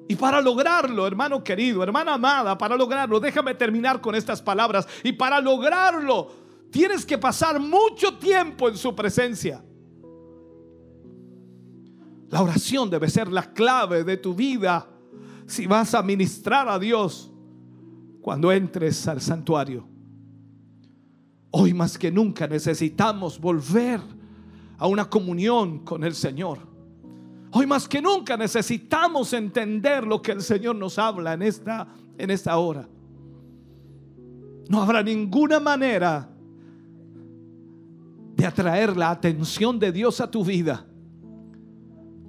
[0.07, 4.87] Y para lograrlo, hermano querido, hermana amada, para lograrlo, déjame terminar con estas palabras.
[5.01, 6.31] Y para lograrlo,
[6.69, 9.63] tienes que pasar mucho tiempo en su presencia.
[12.33, 14.87] La oración debe ser la clave de tu vida
[15.45, 17.31] si vas a ministrar a Dios
[18.21, 19.85] cuando entres al santuario.
[21.51, 24.01] Hoy más que nunca necesitamos volver
[24.79, 26.57] a una comunión con el Señor.
[27.51, 31.87] Hoy más que nunca necesitamos entender lo que el Señor nos habla en esta,
[32.17, 32.89] en esta hora.
[34.69, 36.27] No habrá ninguna manera
[38.35, 40.87] de atraer la atención de Dios a tu vida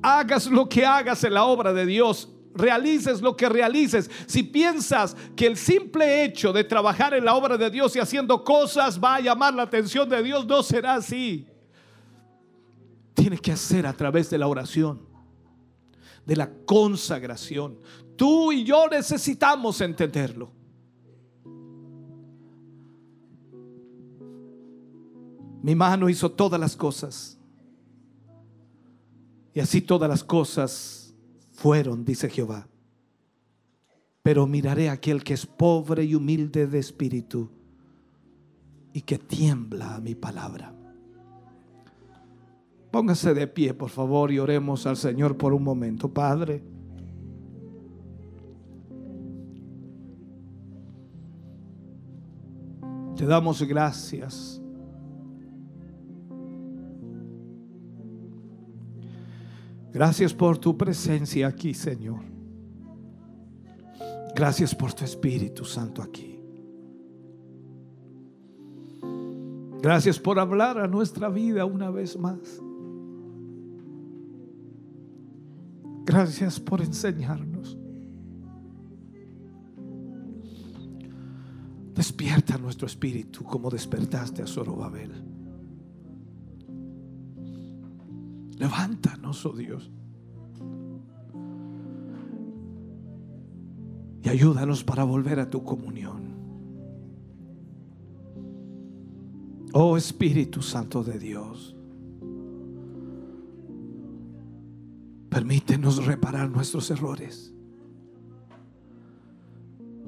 [0.04, 5.16] hagas lo que hagas en la obra de Dios, realices lo que realices, si piensas
[5.34, 9.16] que el simple hecho de trabajar en la obra de Dios y haciendo cosas va
[9.16, 11.48] a llamar la atención de Dios, no será así.
[13.14, 15.00] Tiene que hacer a través de la oración,
[16.26, 17.78] de la consagración.
[18.14, 20.52] Tú y yo necesitamos entenderlo.
[25.62, 27.38] Mi mano hizo todas las cosas
[29.54, 31.14] y así todas las cosas
[31.52, 32.66] fueron, dice Jehová.
[34.22, 37.48] Pero miraré a aquel que es pobre y humilde de espíritu
[38.92, 40.74] y que tiembla a mi palabra.
[42.90, 46.12] Póngase de pie, por favor, y oremos al Señor por un momento.
[46.12, 46.62] Padre,
[53.16, 54.63] te damos gracias
[59.94, 62.20] Gracias por tu presencia aquí, Señor.
[64.34, 66.40] Gracias por tu Espíritu Santo aquí.
[69.80, 72.60] Gracias por hablar a nuestra vida una vez más.
[76.04, 77.78] Gracias por enseñarnos.
[81.94, 85.33] Despierta nuestro espíritu como despertaste a Zorobabel.
[88.58, 89.90] Levántanos, oh Dios.
[94.22, 96.34] Y ayúdanos para volver a tu comunión.
[99.72, 101.76] Oh Espíritu Santo de Dios.
[105.28, 107.52] Permítenos reparar nuestros errores.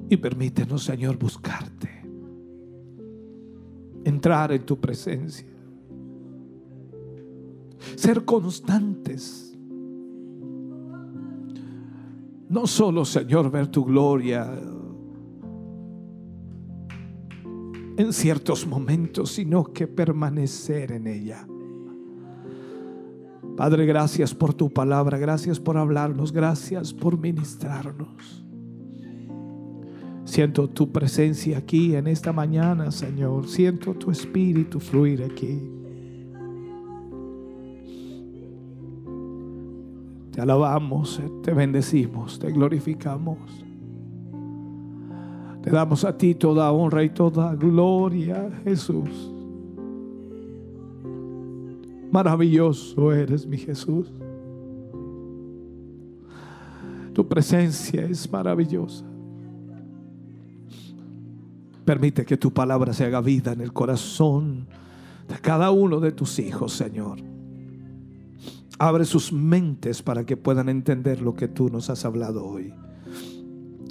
[0.09, 1.89] Y permítenos, Señor, buscarte.
[4.05, 5.56] Entrar en tu presencia
[7.95, 9.57] ser constantes.
[12.49, 14.49] No solo, Señor, ver tu gloria
[17.97, 21.47] en ciertos momentos, sino que permanecer en ella.
[23.57, 28.45] Padre, gracias por tu palabra, gracias por hablarnos, gracias por ministrarnos.
[30.25, 33.47] Siento tu presencia aquí en esta mañana, Señor.
[33.47, 35.76] Siento tu espíritu fluir aquí.
[40.37, 43.39] Te alabamos, te bendecimos, te glorificamos.
[45.63, 49.33] Te damos a ti toda honra y toda gloria, Jesús.
[52.11, 54.13] Maravilloso eres, mi Jesús.
[57.13, 59.05] Tu presencia es maravillosa.
[61.83, 64.67] Permite que tu palabra se haga vida en el corazón
[65.27, 67.36] de cada uno de tus hijos, Señor.
[68.79, 72.73] Abre sus mentes para que puedan entender lo que tú nos has hablado hoy.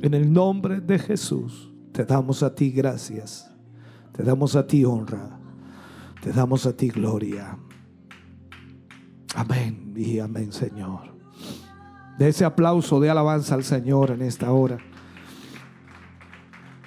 [0.02, 3.50] En el nombre de Jesús, te damos a ti gracias.
[4.12, 5.38] Te damos a ti honra.
[6.22, 7.58] Te damos a ti gloria.
[9.34, 11.14] Amén y amén, Señor.
[12.18, 14.78] De ese aplauso de alabanza al Señor en esta hora.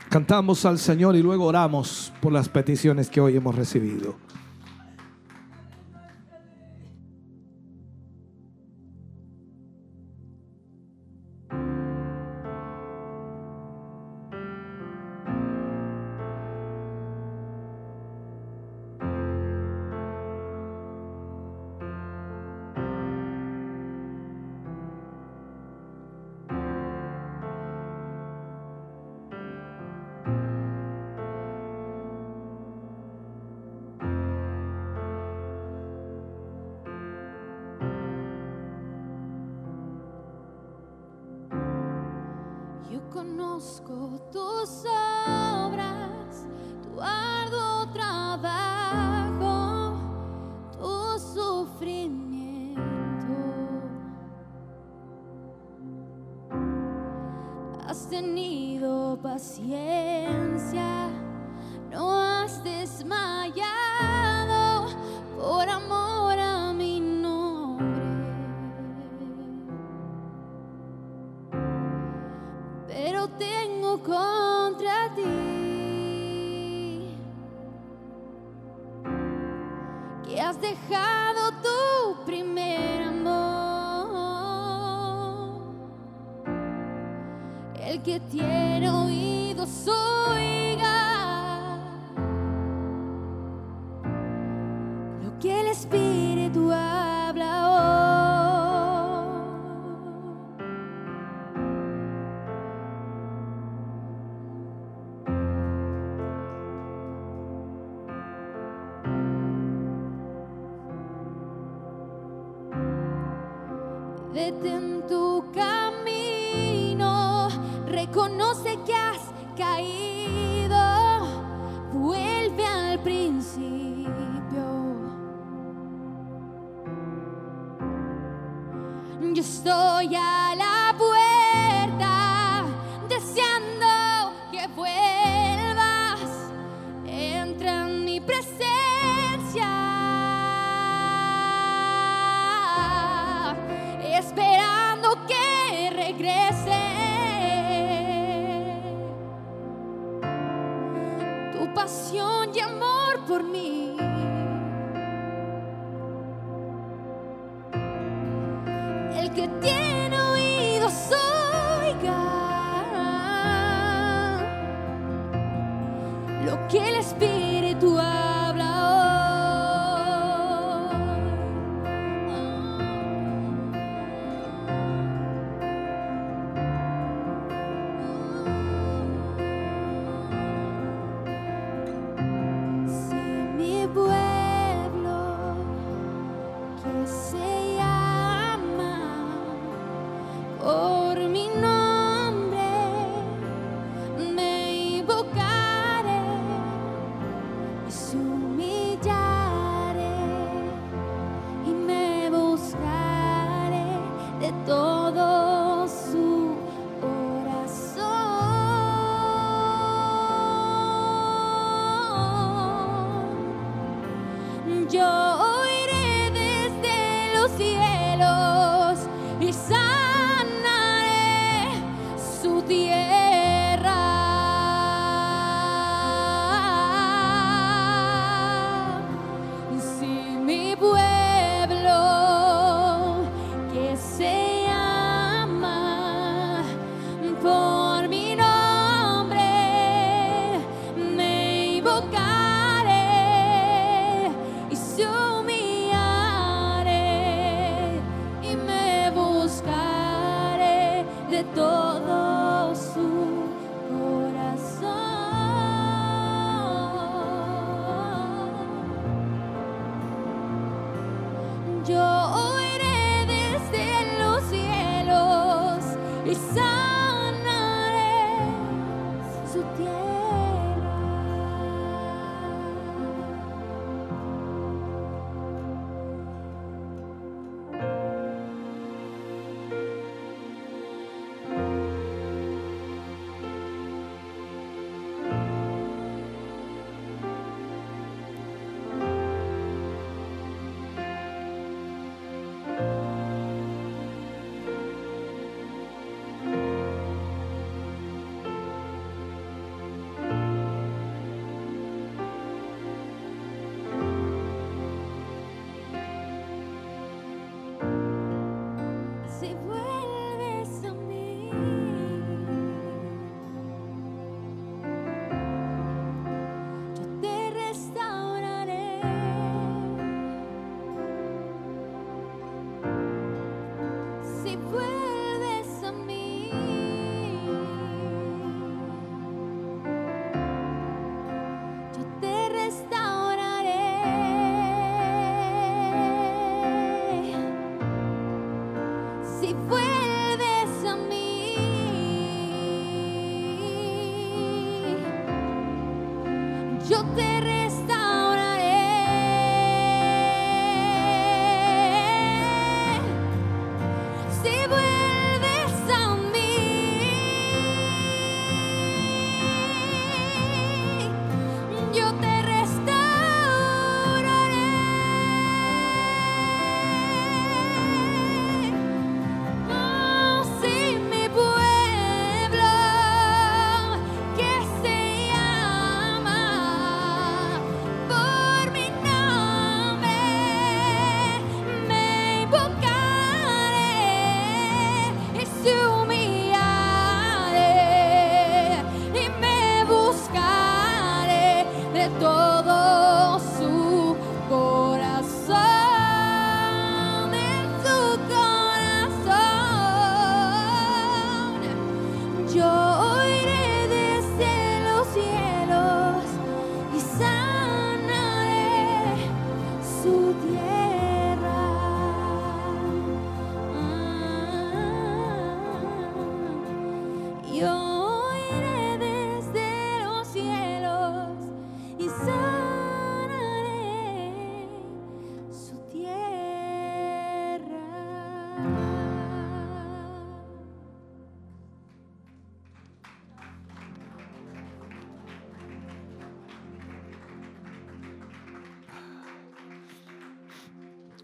[0.09, 4.15] Cantamos al Señor y luego oramos por las peticiones que hoy hemos recibido.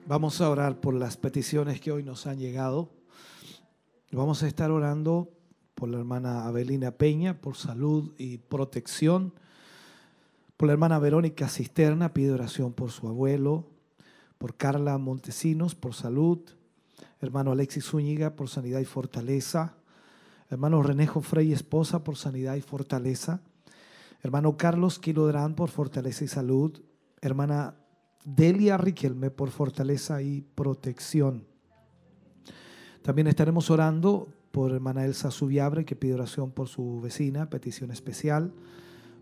[0.08, 2.92] Vamos a orar por las peticiones que hoy nos han llegado.
[4.12, 5.32] Vamos a estar orando
[5.74, 9.34] por la hermana Abelina Peña, por salud y protección.
[10.58, 13.66] Por la hermana Verónica Cisterna, pide oración por su abuelo.
[14.38, 16.40] Por Carla Montesinos, por salud.
[17.20, 19.74] Hermano Alexis Zúñiga, por sanidad y fortaleza.
[20.52, 23.42] Hermano Renejo Frey, esposa, por sanidad y fortaleza.
[24.22, 26.80] Hermano Carlos Quilodrán, por fortaleza y salud.
[27.22, 27.74] Hermana
[28.26, 31.46] Delia Riquelme, por fortaleza y protección.
[33.04, 38.52] También estaremos orando por hermana Elsa Subiabre, que pide oración por su vecina, petición especial.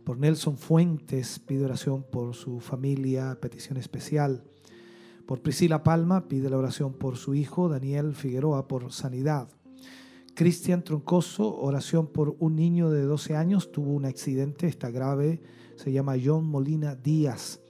[0.06, 4.46] Por Nelson Fuentes, pide oración por su familia, petición especial.
[5.26, 9.50] Por Priscila Palma, pide la oración por su hijo, Daniel Figueroa, por sanidad.
[10.34, 15.42] Cristian Troncoso, oración por un niño de 12 años, tuvo un accidente, está grave,
[15.76, 17.63] se llama John Molina Díaz.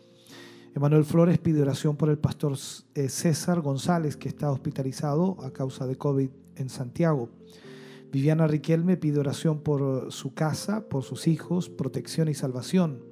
[0.76, 2.54] Emanuel Flores pide oración por el pastor
[2.96, 7.30] eh, César González, que está hospitalizado a causa de COVID en Santiago.
[8.12, 13.04] Viviana Riquelme pide oración por su casa, por sus hijos, protección y salvación.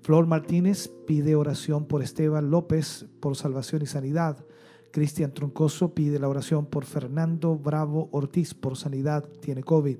[0.00, 4.44] Flor Martínez pide oración por Esteban López, por salvación y sanidad.
[4.90, 9.98] Cristian Troncoso pide la oración por Fernando Bravo Ortiz, por sanidad, tiene COVID.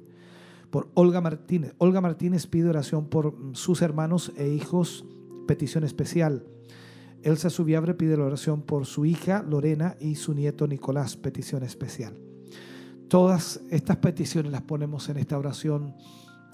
[0.70, 1.74] Por Olga Martínez.
[1.78, 5.04] Olga Martínez pide oración por sus hermanos e hijos,
[5.46, 6.44] petición especial.
[7.22, 12.14] Elsa Subiabre pide la oración por su hija Lorena y su nieto Nicolás, petición especial.
[13.08, 15.94] Todas estas peticiones las ponemos en esta oración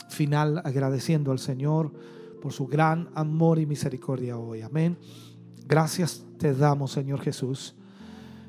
[0.09, 1.93] final agradeciendo al Señor
[2.41, 4.63] por su gran amor y misericordia hoy.
[4.63, 4.97] Amén.
[5.67, 7.75] Gracias te damos, Señor Jesús.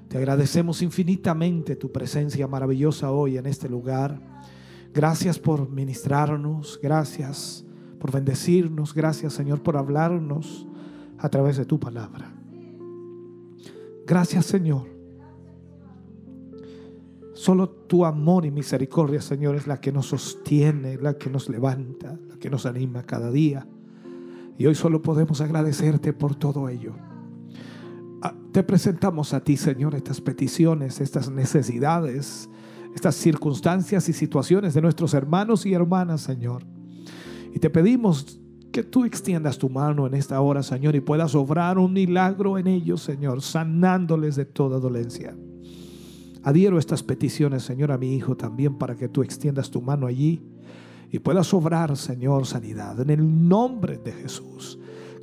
[0.07, 4.19] Te agradecemos infinitamente tu presencia maravillosa hoy en este lugar.
[4.93, 7.65] Gracias por ministrarnos, gracias
[7.99, 10.67] por bendecirnos, gracias Señor por hablarnos
[11.17, 12.31] a través de tu palabra.
[14.05, 14.95] Gracias Señor.
[17.33, 22.17] Solo tu amor y misericordia, Señor, es la que nos sostiene, la que nos levanta,
[22.29, 23.67] la que nos anima cada día.
[24.57, 26.93] Y hoy solo podemos agradecerte por todo ello.
[28.21, 32.49] Ah, te presentamos a ti, Señor, estas peticiones, estas necesidades,
[32.95, 36.63] estas circunstancias y situaciones de nuestros hermanos y hermanas, Señor.
[37.53, 38.39] Y te pedimos
[38.75, 42.67] que tú extiendas tu mano en esta hora, Señor, y puedas obrar un milagro en
[42.67, 45.33] ellos, Señor, sanándoles de toda dolencia.
[46.43, 50.43] Adhiero estas peticiones, Señor, a mi hijo también para que tú extiendas tu mano allí
[51.09, 52.99] y puedas obrar, Señor, sanidad.
[52.99, 54.77] En el nombre de Jesús.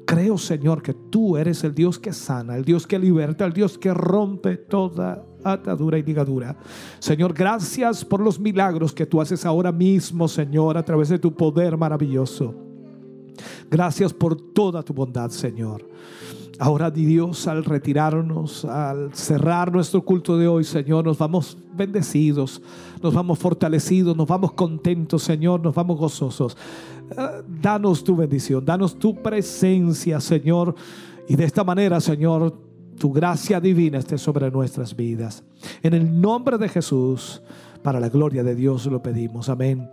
[0.07, 3.77] Creo, Señor, que tú eres el Dios que sana, el Dios que liberta, el Dios
[3.77, 6.57] que rompe toda atadura y ligadura.
[7.01, 11.35] Señor, gracias por los milagros que tú haces ahora mismo, Señor, a través de tu
[11.35, 12.62] poder maravilloso.
[13.71, 15.85] Gracias por toda tu bondad, Señor.
[16.59, 22.63] Ahora, Dios, al retirarnos, al cerrar nuestro culto de hoy, Señor, nos vamos bendecidos,
[23.03, 26.57] nos vamos fortalecidos, nos vamos contentos, Señor, nos vamos gozosos.
[27.11, 30.75] Eh, danos tu bendición, danos tu presencia, Señor.
[31.29, 32.55] Y de esta manera, Señor,
[32.99, 35.43] tu gracia divina esté sobre nuestras vidas.
[35.83, 37.43] En el nombre de Jesús,
[37.83, 39.49] para la gloria de Dios lo pedimos.
[39.49, 39.91] Amén.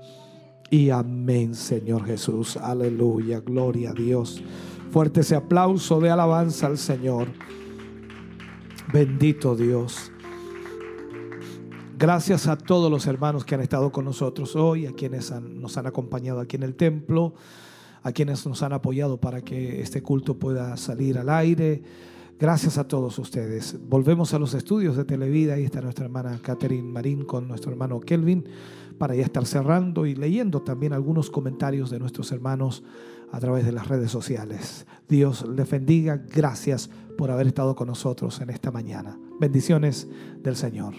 [0.71, 2.55] Y amén, Señor Jesús.
[2.57, 3.39] Aleluya.
[3.39, 4.41] Gloria a Dios.
[4.91, 7.27] Fuerte ese aplauso de alabanza al Señor.
[8.93, 10.11] Bendito Dios.
[11.97, 15.87] Gracias a todos los hermanos que han estado con nosotros hoy, a quienes nos han
[15.87, 17.33] acompañado aquí en el templo,
[18.03, 21.81] a quienes nos han apoyado para que este culto pueda salir al aire.
[22.39, 23.75] Gracias a todos ustedes.
[23.89, 25.55] Volvemos a los estudios de Televida.
[25.55, 28.45] Ahí está nuestra hermana Catherine Marín con nuestro hermano Kelvin
[28.99, 32.83] para ya estar cerrando y leyendo también algunos comentarios de nuestros hermanos
[33.31, 34.85] a través de las redes sociales.
[35.07, 36.17] Dios les bendiga.
[36.17, 39.17] Gracias por haber estado con nosotros en esta mañana.
[39.39, 40.07] Bendiciones
[40.43, 40.93] del Señor.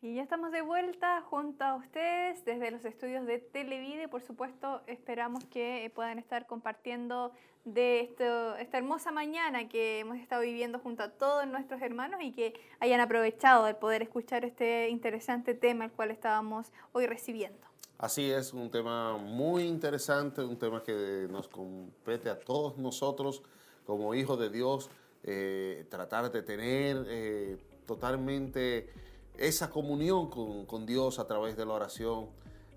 [0.00, 4.08] Y ya estamos de vuelta junto a ustedes desde los estudios de Televide.
[4.08, 7.32] Por supuesto, esperamos que puedan estar compartiendo
[7.66, 12.32] de esto, esta hermosa mañana que hemos estado viviendo junto a todos nuestros hermanos y
[12.32, 17.58] que hayan aprovechado el poder escuchar este interesante tema el cual estábamos hoy recibiendo.
[17.98, 23.42] Así es, un tema muy interesante, un tema que nos compete a todos nosotros
[23.84, 24.88] como hijos de Dios,
[25.24, 28.92] eh, tratar de tener eh, totalmente
[29.38, 32.28] esa comunión con, Dios a través de la oración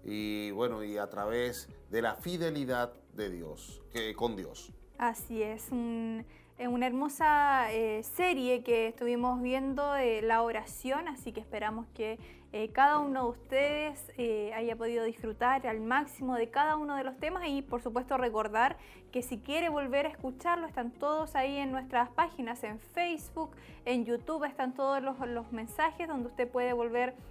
[0.03, 4.71] y bueno, y a través de la fidelidad de Dios, que, con Dios.
[4.99, 11.87] Así es, una hermosa eh, serie que estuvimos viendo de la oración, así que esperamos
[11.93, 12.19] que
[12.51, 17.05] eh, cada uno de ustedes eh, haya podido disfrutar al máximo de cada uno de
[17.05, 18.75] los temas y por supuesto recordar
[19.13, 23.51] que si quiere volver a escucharlo están todos ahí en nuestras páginas, en Facebook,
[23.85, 27.28] en YouTube están todos los, mensajes donde usted puede volver a,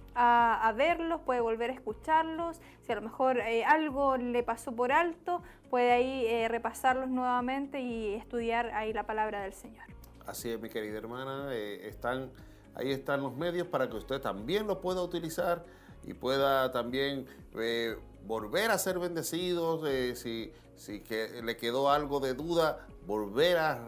[0.75, 5.41] verlos, puede volver a escucharlos, si a lo mejor eh, algo le pasó por alto,
[5.69, 9.85] puede ahí repasarlos nuevamente y estudiar ahí la palabra del Señor.
[10.25, 12.31] Así es, mi querida hermana, están
[12.79, 15.65] Ahí están los medios para que usted también lo pueda utilizar
[16.05, 17.25] y pueda también
[17.55, 19.85] eh, volver a ser bendecido.
[19.85, 23.85] Eh, si, si que le quedó algo de duda, volver a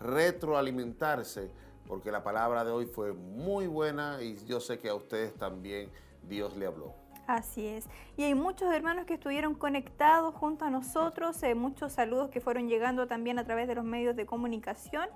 [0.00, 1.50] retroalimentarse,
[1.86, 5.90] porque la palabra de hoy fue muy buena y yo sé que a ustedes también
[6.22, 6.94] Dios le habló.
[7.26, 7.88] Así es.
[8.16, 12.68] Y hay muchos hermanos que estuvieron conectados junto a nosotros, eh, muchos saludos que fueron
[12.68, 15.08] llegando también a través de los medios de comunicación.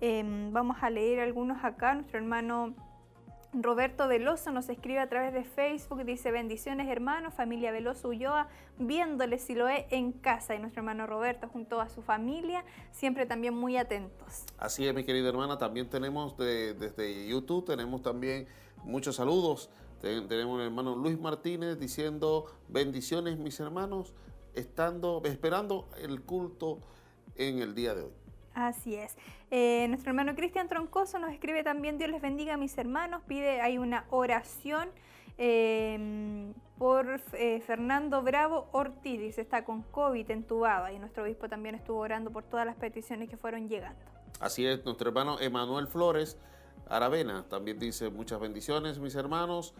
[0.00, 1.94] Em, vamos a leer algunos acá.
[1.94, 2.74] Nuestro hermano
[3.52, 8.48] Roberto Veloso nos escribe a través de Facebook, dice bendiciones hermanos, familia Veloso Ulloa,
[8.78, 10.54] viéndole si lo es en casa.
[10.54, 14.44] Y nuestro hermano Roberto junto a su familia, siempre también muy atentos.
[14.58, 18.46] Así es, mi querida hermana, también tenemos desde YouTube, tenemos también
[18.84, 19.70] muchos saludos
[20.00, 24.14] tenemos al hermano Luis Martínez diciendo bendiciones mis hermanos,
[24.54, 26.78] estando, esperando el culto
[27.34, 28.12] en el día de hoy.
[28.54, 29.16] Así es.
[29.50, 33.60] Eh, nuestro hermano Cristian Troncoso nos escribe también, Dios les bendiga a mis hermanos, pide,
[33.60, 34.90] hay una oración
[35.38, 41.74] em, por eh, Fernando Bravo Ortiz, dice, está con COVID entubada y nuestro obispo también
[41.74, 44.00] estuvo orando por todas las peticiones que fueron llegando.
[44.40, 46.36] Así es, nuestro hermano Emanuel Flores
[46.88, 49.74] Aravena también dice muchas bendiciones, mis hermanos.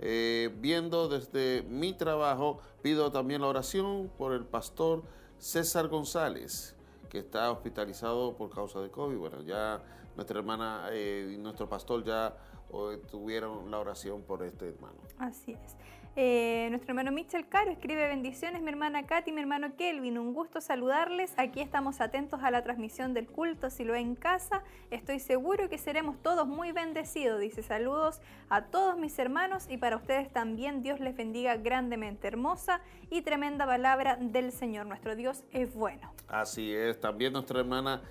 [0.00, 5.04] Eh, viendo desde mi trabajo, pido también la oración por el pastor
[5.38, 6.73] César González,
[7.14, 9.16] que está hospitalizado por causa de COVID.
[9.16, 9.80] Bueno, ya
[10.16, 12.36] nuestra hermana eh, y nuestro pastor ya
[12.72, 14.98] o tuvieron la oración por este hermano.
[15.18, 15.76] Así es.
[16.16, 20.60] Eh, nuestro hermano Michel Caro escribe bendiciones, mi hermana Katy, mi hermano Kelvin, un gusto
[20.60, 21.32] saludarles.
[21.36, 24.62] Aquí estamos atentos a la transmisión del culto, si lo en casa,
[24.92, 27.40] estoy seguro que seremos todos muy bendecidos.
[27.40, 32.28] Dice saludos a todos mis hermanos y para ustedes también Dios les bendiga grandemente.
[32.28, 32.80] Hermosa
[33.10, 36.12] y tremenda palabra del Señor, nuestro Dios es bueno.
[36.28, 38.02] Así es, también nuestra hermana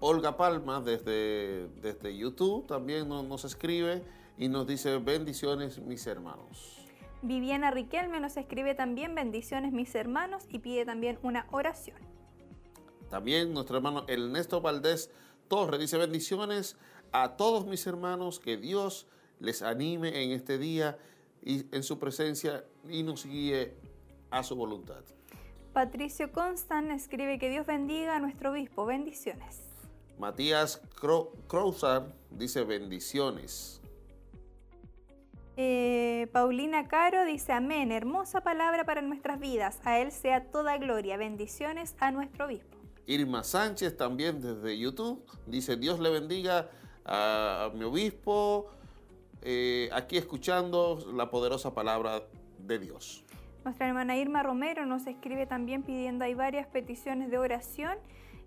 [0.00, 4.02] Olga Palma desde, desde YouTube también nos escribe
[4.36, 6.81] y nos dice bendiciones mis hermanos.
[7.22, 11.96] Viviana Riquelme nos escribe también bendiciones mis hermanos y pide también una oración.
[13.10, 15.10] También nuestro hermano Ernesto Valdés
[15.46, 16.76] Torre dice bendiciones
[17.12, 19.06] a todos mis hermanos, que Dios
[19.38, 20.98] les anime en este día
[21.42, 23.74] y en su presencia y nos guíe
[24.30, 25.04] a su voluntad.
[25.72, 28.84] Patricio Constant escribe que Dios bendiga a nuestro obispo.
[28.86, 29.60] Bendiciones.
[30.18, 30.80] Matías
[31.48, 33.81] Crouzar dice bendiciones.
[35.56, 41.16] Eh, Paulina Caro dice, amén, hermosa palabra para nuestras vidas, a Él sea toda gloria,
[41.18, 42.78] bendiciones a nuestro obispo.
[43.06, 46.70] Irma Sánchez también desde YouTube dice, Dios le bendiga
[47.04, 48.70] a, mi obispo,
[49.42, 52.22] eh, aquí escuchando la poderosa palabra
[52.58, 53.24] de Dios.
[53.64, 57.98] Nuestra hermana Irma Romero nos escribe también pidiendo, hay varias peticiones de oración.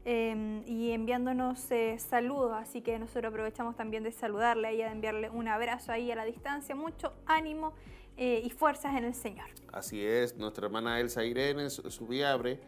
[0.07, 5.29] Em, y enviándonos eh, saludos, así que nosotros aprovechamos también de saludarle ella, de enviarle
[5.31, 7.73] un abrazo ahí a la distancia, mucho ánimo
[8.15, 9.47] eh, y fuerzas en el Señor.
[9.73, 12.59] Así es, nuestra hermana Elsa Irene Subiabre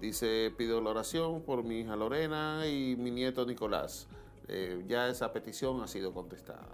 [0.00, 4.08] dice, pido la oración por mi hija Lorena y mi nieto Nicolás.
[4.48, 6.66] Eh, ya esa petición ha sido contestada.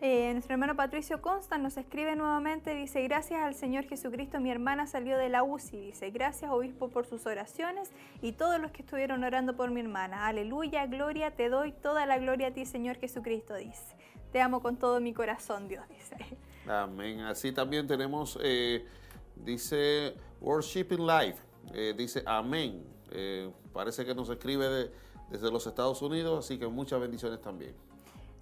[0.00, 4.86] Eh, nuestro hermano Patricio Constant nos escribe nuevamente, dice, gracias al Señor Jesucristo, mi hermana
[4.86, 7.90] salió de la UCI, dice, gracias obispo por sus oraciones
[8.20, 10.26] y todos los que estuvieron orando por mi hermana.
[10.26, 13.96] Aleluya, gloria, te doy toda la gloria a ti, Señor Jesucristo, dice.
[14.32, 16.16] Te amo con todo mi corazón, Dios, dice.
[16.68, 17.20] Amén.
[17.20, 18.84] Así también tenemos, eh,
[19.36, 21.38] dice, Worshiping Life,
[21.72, 22.84] eh, dice, amén.
[23.72, 24.90] parece que nos escribe
[25.30, 27.74] desde los Estados Unidos, así que muchas bendiciones también.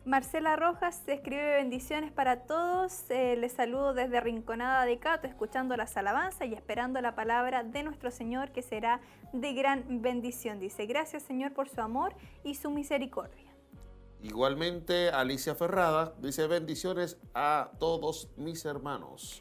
[0.05, 3.09] Marcela Rojas escribe bendiciones para todos.
[3.09, 7.85] Eh, les saludo desde Rinconada de Cato, escuchando las alabanzas y esperando la palabra de
[7.85, 9.01] nuestro Señor que será
[9.33, 10.59] de gran bendición.
[10.59, 13.53] Dice, gracias Señor por su amor y su misericordia.
[14.21, 19.41] Igualmente, Alicia Ferrada dice bendiciones a todos mis hermanos.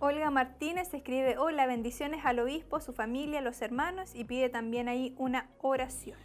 [0.00, 5.14] Olga Martínez escribe, hola, bendiciones al obispo, su familia, los hermanos y pide también ahí
[5.16, 6.18] una oración.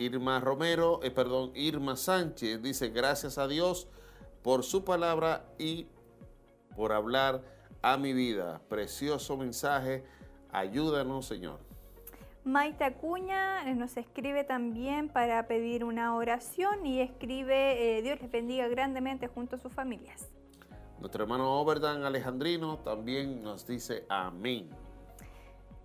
[0.00, 3.86] Irma Romero, eh, perdón, Irma Sánchez dice, gracias a Dios
[4.42, 5.86] por su palabra y
[6.74, 7.42] por hablar
[7.82, 8.62] a mi vida.
[8.70, 10.02] Precioso mensaje,
[10.52, 11.60] ayúdanos Señor.
[12.44, 18.30] Maite Acuña eh, nos escribe también para pedir una oración y escribe, eh, Dios les
[18.30, 20.30] bendiga grandemente junto a sus familias.
[20.98, 24.70] Nuestro hermano Oberdan Alejandrino también nos dice amén.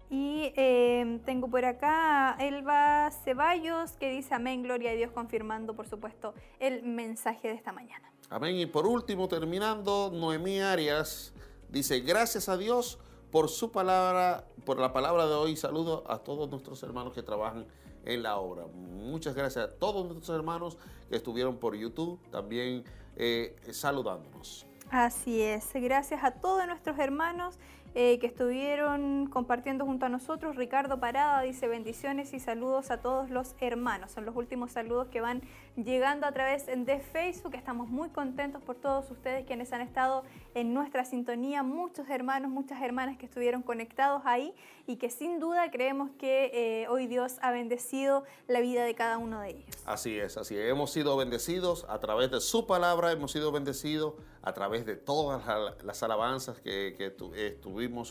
[0.10, 5.76] Y em, tengo por acá a Elba Ceballos que dice amén, gloria a Dios, confirmando
[5.76, 8.12] por supuesto el mensaje de esta mañana.
[8.30, 8.56] Amén.
[8.56, 11.34] Y por último, terminando, Noemí Arias
[11.70, 13.00] dice, gracias a Dios
[13.32, 15.56] por su palabra, por la palabra de hoy.
[15.56, 17.66] Saludo a todos nuestros hermanos que trabajan
[18.06, 18.66] en la obra.
[18.68, 20.78] Muchas gracias a todos nuestros hermanos
[21.10, 22.84] que estuvieron por YouTube también
[23.16, 24.66] eh, saludándonos.
[24.92, 27.58] Así es, gracias a todos nuestros hermanos
[27.98, 30.58] eh, que estuvieron compartiendo junto a nosotros.
[30.58, 34.12] Ricardo Parada dice bendiciones y saludos a todos los hermanos.
[34.12, 35.42] Son los últimos saludos que van
[35.78, 37.56] llegando a través de Facebook.
[37.56, 40.24] Estamos muy contentos por todos ustedes quienes han estado
[40.56, 41.64] en nuestra sintonía.
[41.64, 44.54] Muchos hermanos, muchas hermanas que estuvieron conectados ahí
[44.88, 49.18] y que sin duda creemos que eh, hoy Dios ha bendecido la vida de cada
[49.18, 49.66] uno de ellos.
[49.86, 50.70] Así es, así es.
[50.70, 55.44] Hemos sido bendecidos a través de su palabra, hemos sido bendecidos a través de todas
[55.84, 57.10] las alabanzas que, que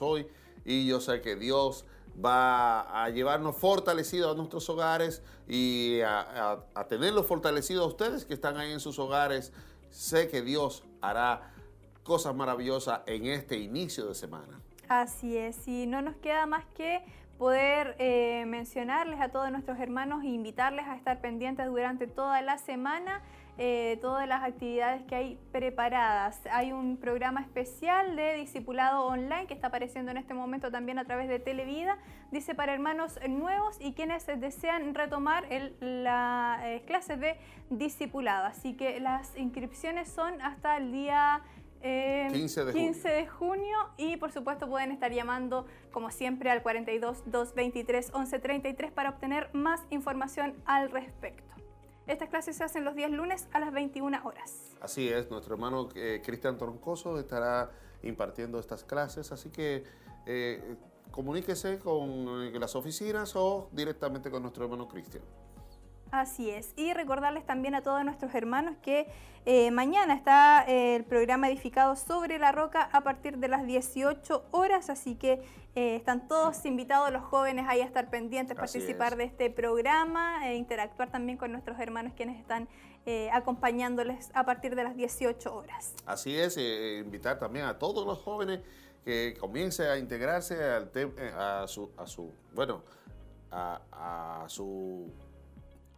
[0.01, 0.27] hoy
[0.65, 1.85] y yo sé que Dios
[2.25, 8.57] va a llevarnos fortalecidos a nuestros hogares y a, tenerlos fortalecidos a ustedes que están
[8.57, 9.53] ahí en sus hogares.
[9.91, 11.53] Sé que Dios hará
[12.03, 14.61] cosas maravillosas en este inicio de semana.
[14.89, 17.03] Así es, y no nos queda más que
[17.39, 22.59] poder eh, mencionarles a todos nuestros hermanos e invitarles a estar pendientes durante toda la
[22.59, 23.23] semana
[23.57, 26.41] eh, todas las actividades que hay preparadas.
[26.51, 31.05] Hay un programa especial de discipulado online que está apareciendo en este momento también a
[31.05, 31.99] través de Televida,
[32.33, 35.47] dice para hermanos nuevos y quienes desean retomar
[35.81, 37.37] las eh, clases de
[37.71, 38.47] discipulado.
[38.47, 41.43] Así que las inscripciones son hasta el día...
[41.85, 46.63] 15, eh, de, 15 de, junio y por supuesto pueden estar llamando como siempre al
[46.63, 51.55] 42 223 1133 para obtener más información al respecto.
[52.07, 54.77] Estas clases se hacen los días lunes a las 21 horas.
[54.81, 57.71] Así es, nuestro hermano eh, Cristian Troncoso estará
[58.03, 59.85] impartiendo estas clases, así que
[60.27, 60.77] eh,
[61.11, 65.25] comuníquese con eh, las oficinas o directamente con nuestro hermano Cristian.
[66.21, 66.73] Así es.
[66.77, 69.09] Y recordarles también a todos nuestros hermanos que
[69.47, 74.45] eh, mañana está eh, el programa edificado sobre la roca a partir de las 18
[74.53, 75.43] horas, así que
[75.75, 79.19] eh, están todos invitados los jóvenes ahí a estar pendientes, Así participar es.
[79.19, 82.69] de este programa e interactuar también con nuestros hermanos quienes están
[83.33, 85.93] acompañándoles a partir de las 18 horas.
[86.07, 88.61] Así es, invitar también a todos los jóvenes
[89.05, 90.91] que comiencen a integrarse al
[91.37, 92.83] a su, a su, bueno,
[93.51, 95.13] a, a su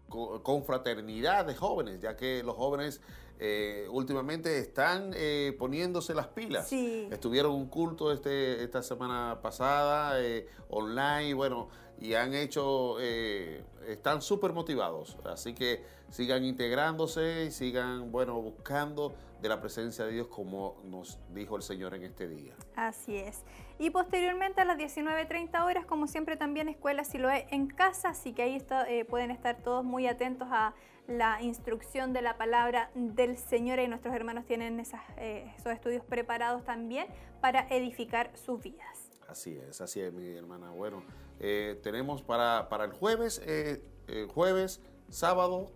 [0.08, 3.00] confraternidad de jóvenes, ya que los jóvenes
[3.38, 6.68] eh, últimamente están eh, poniéndose las pilas.
[6.68, 7.08] Sí.
[7.10, 11.68] Estuvieron un culto este, esta semana pasada, eh, online, bueno,
[12.00, 15.16] y han hecho, eh, están súper motivados.
[15.24, 21.18] Así que sigan integrándose y sigan, bueno, buscando de la presencia de Dios como nos
[21.34, 22.54] dijo el Señor en este día.
[22.74, 23.42] Así es.
[23.78, 28.42] Y posteriormente a las 19.30 horas, como siempre, también Escuela Siloé en casa, así que
[28.42, 30.74] ahí está, eh, pueden estar todos muy atentos a
[31.06, 36.02] la instrucción de la palabra del Señor y nuestros hermanos tienen esas, eh, esos estudios
[36.04, 37.06] preparados también
[37.42, 39.10] para edificar sus vidas.
[39.28, 40.70] Así es, así es, mi hermana.
[40.70, 41.02] Bueno,
[41.38, 43.42] eh, tenemos para, para el jueves,
[44.32, 44.80] jueves,
[45.10, 45.70] sábado,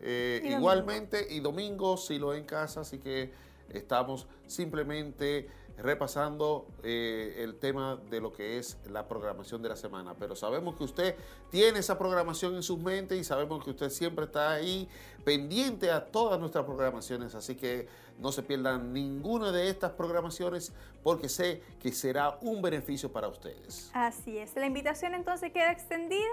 [0.00, 3.32] Y igualmente, y domingo, si lo en casa, así que
[3.68, 5.48] estamos simplemente
[5.78, 10.14] repasando eh, el tema de lo que es la programación de la semana.
[10.18, 11.16] Pero sabemos que usted
[11.50, 14.88] tiene esa programación en sus mentes y sabemos que usted siempre está ahí
[15.24, 17.34] pendiente a todas nuestras programaciones.
[17.34, 17.88] Así que
[18.18, 20.72] no se pierdan ninguna de estas programaciones
[21.02, 23.90] porque sé que será un beneficio para ustedes.
[23.92, 24.56] Así es.
[24.56, 26.24] La invitación entonces queda extendida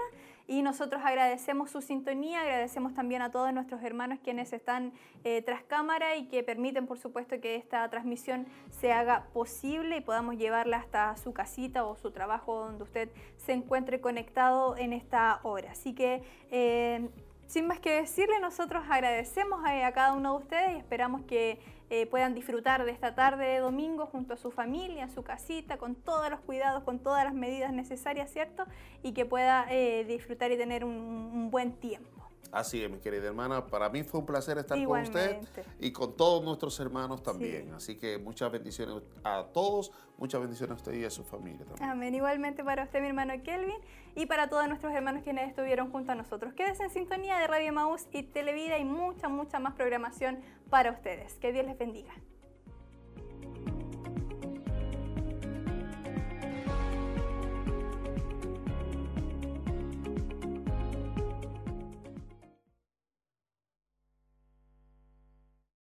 [0.46, 4.92] y nosotros agradecemos su sintonía, agradecemos también a todos nuestros hermanos quienes están
[5.24, 10.00] eh, tras cámara y que permiten, por supuesto, que esta transmisión se haga posible y
[10.00, 13.08] podamos llevarla hasta su casita o su trabajo donde usted
[13.38, 15.72] se encuentre conectado en esta hora.
[15.72, 16.22] Así que...
[16.50, 17.08] eh,
[17.46, 21.58] sin más que decirle, nosotros agradecemos a, a cada uno de ustedes y esperamos que
[21.90, 25.76] eh, puedan disfrutar de esta tarde de domingo junto a su familia, en su casita,
[25.76, 28.64] con todos los cuidados, con todas las medidas necesarias, ¿cierto?
[29.02, 32.14] Y que pueda eh, disfrutar y tener un, un buen tiempo.
[32.54, 33.66] Así es, mi querida hermana.
[33.66, 35.38] Para mí fue un placer estar con usted
[35.80, 37.64] y con todos nuestros hermanos también.
[37.64, 37.72] Sí.
[37.74, 41.90] Así que muchas bendiciones a todos, muchas bendiciones a usted y a su familia también.
[41.90, 42.14] Amén.
[42.14, 43.74] Igualmente para usted, mi hermano Kelvin,
[44.14, 46.54] y para todos nuestros hermanos quienes estuvieron junto a nosotros.
[46.54, 51.34] Quédese en sintonía de Radio Maús y Televida y mucha, mucha más programación para ustedes.
[51.34, 52.12] Que Dios les bendiga.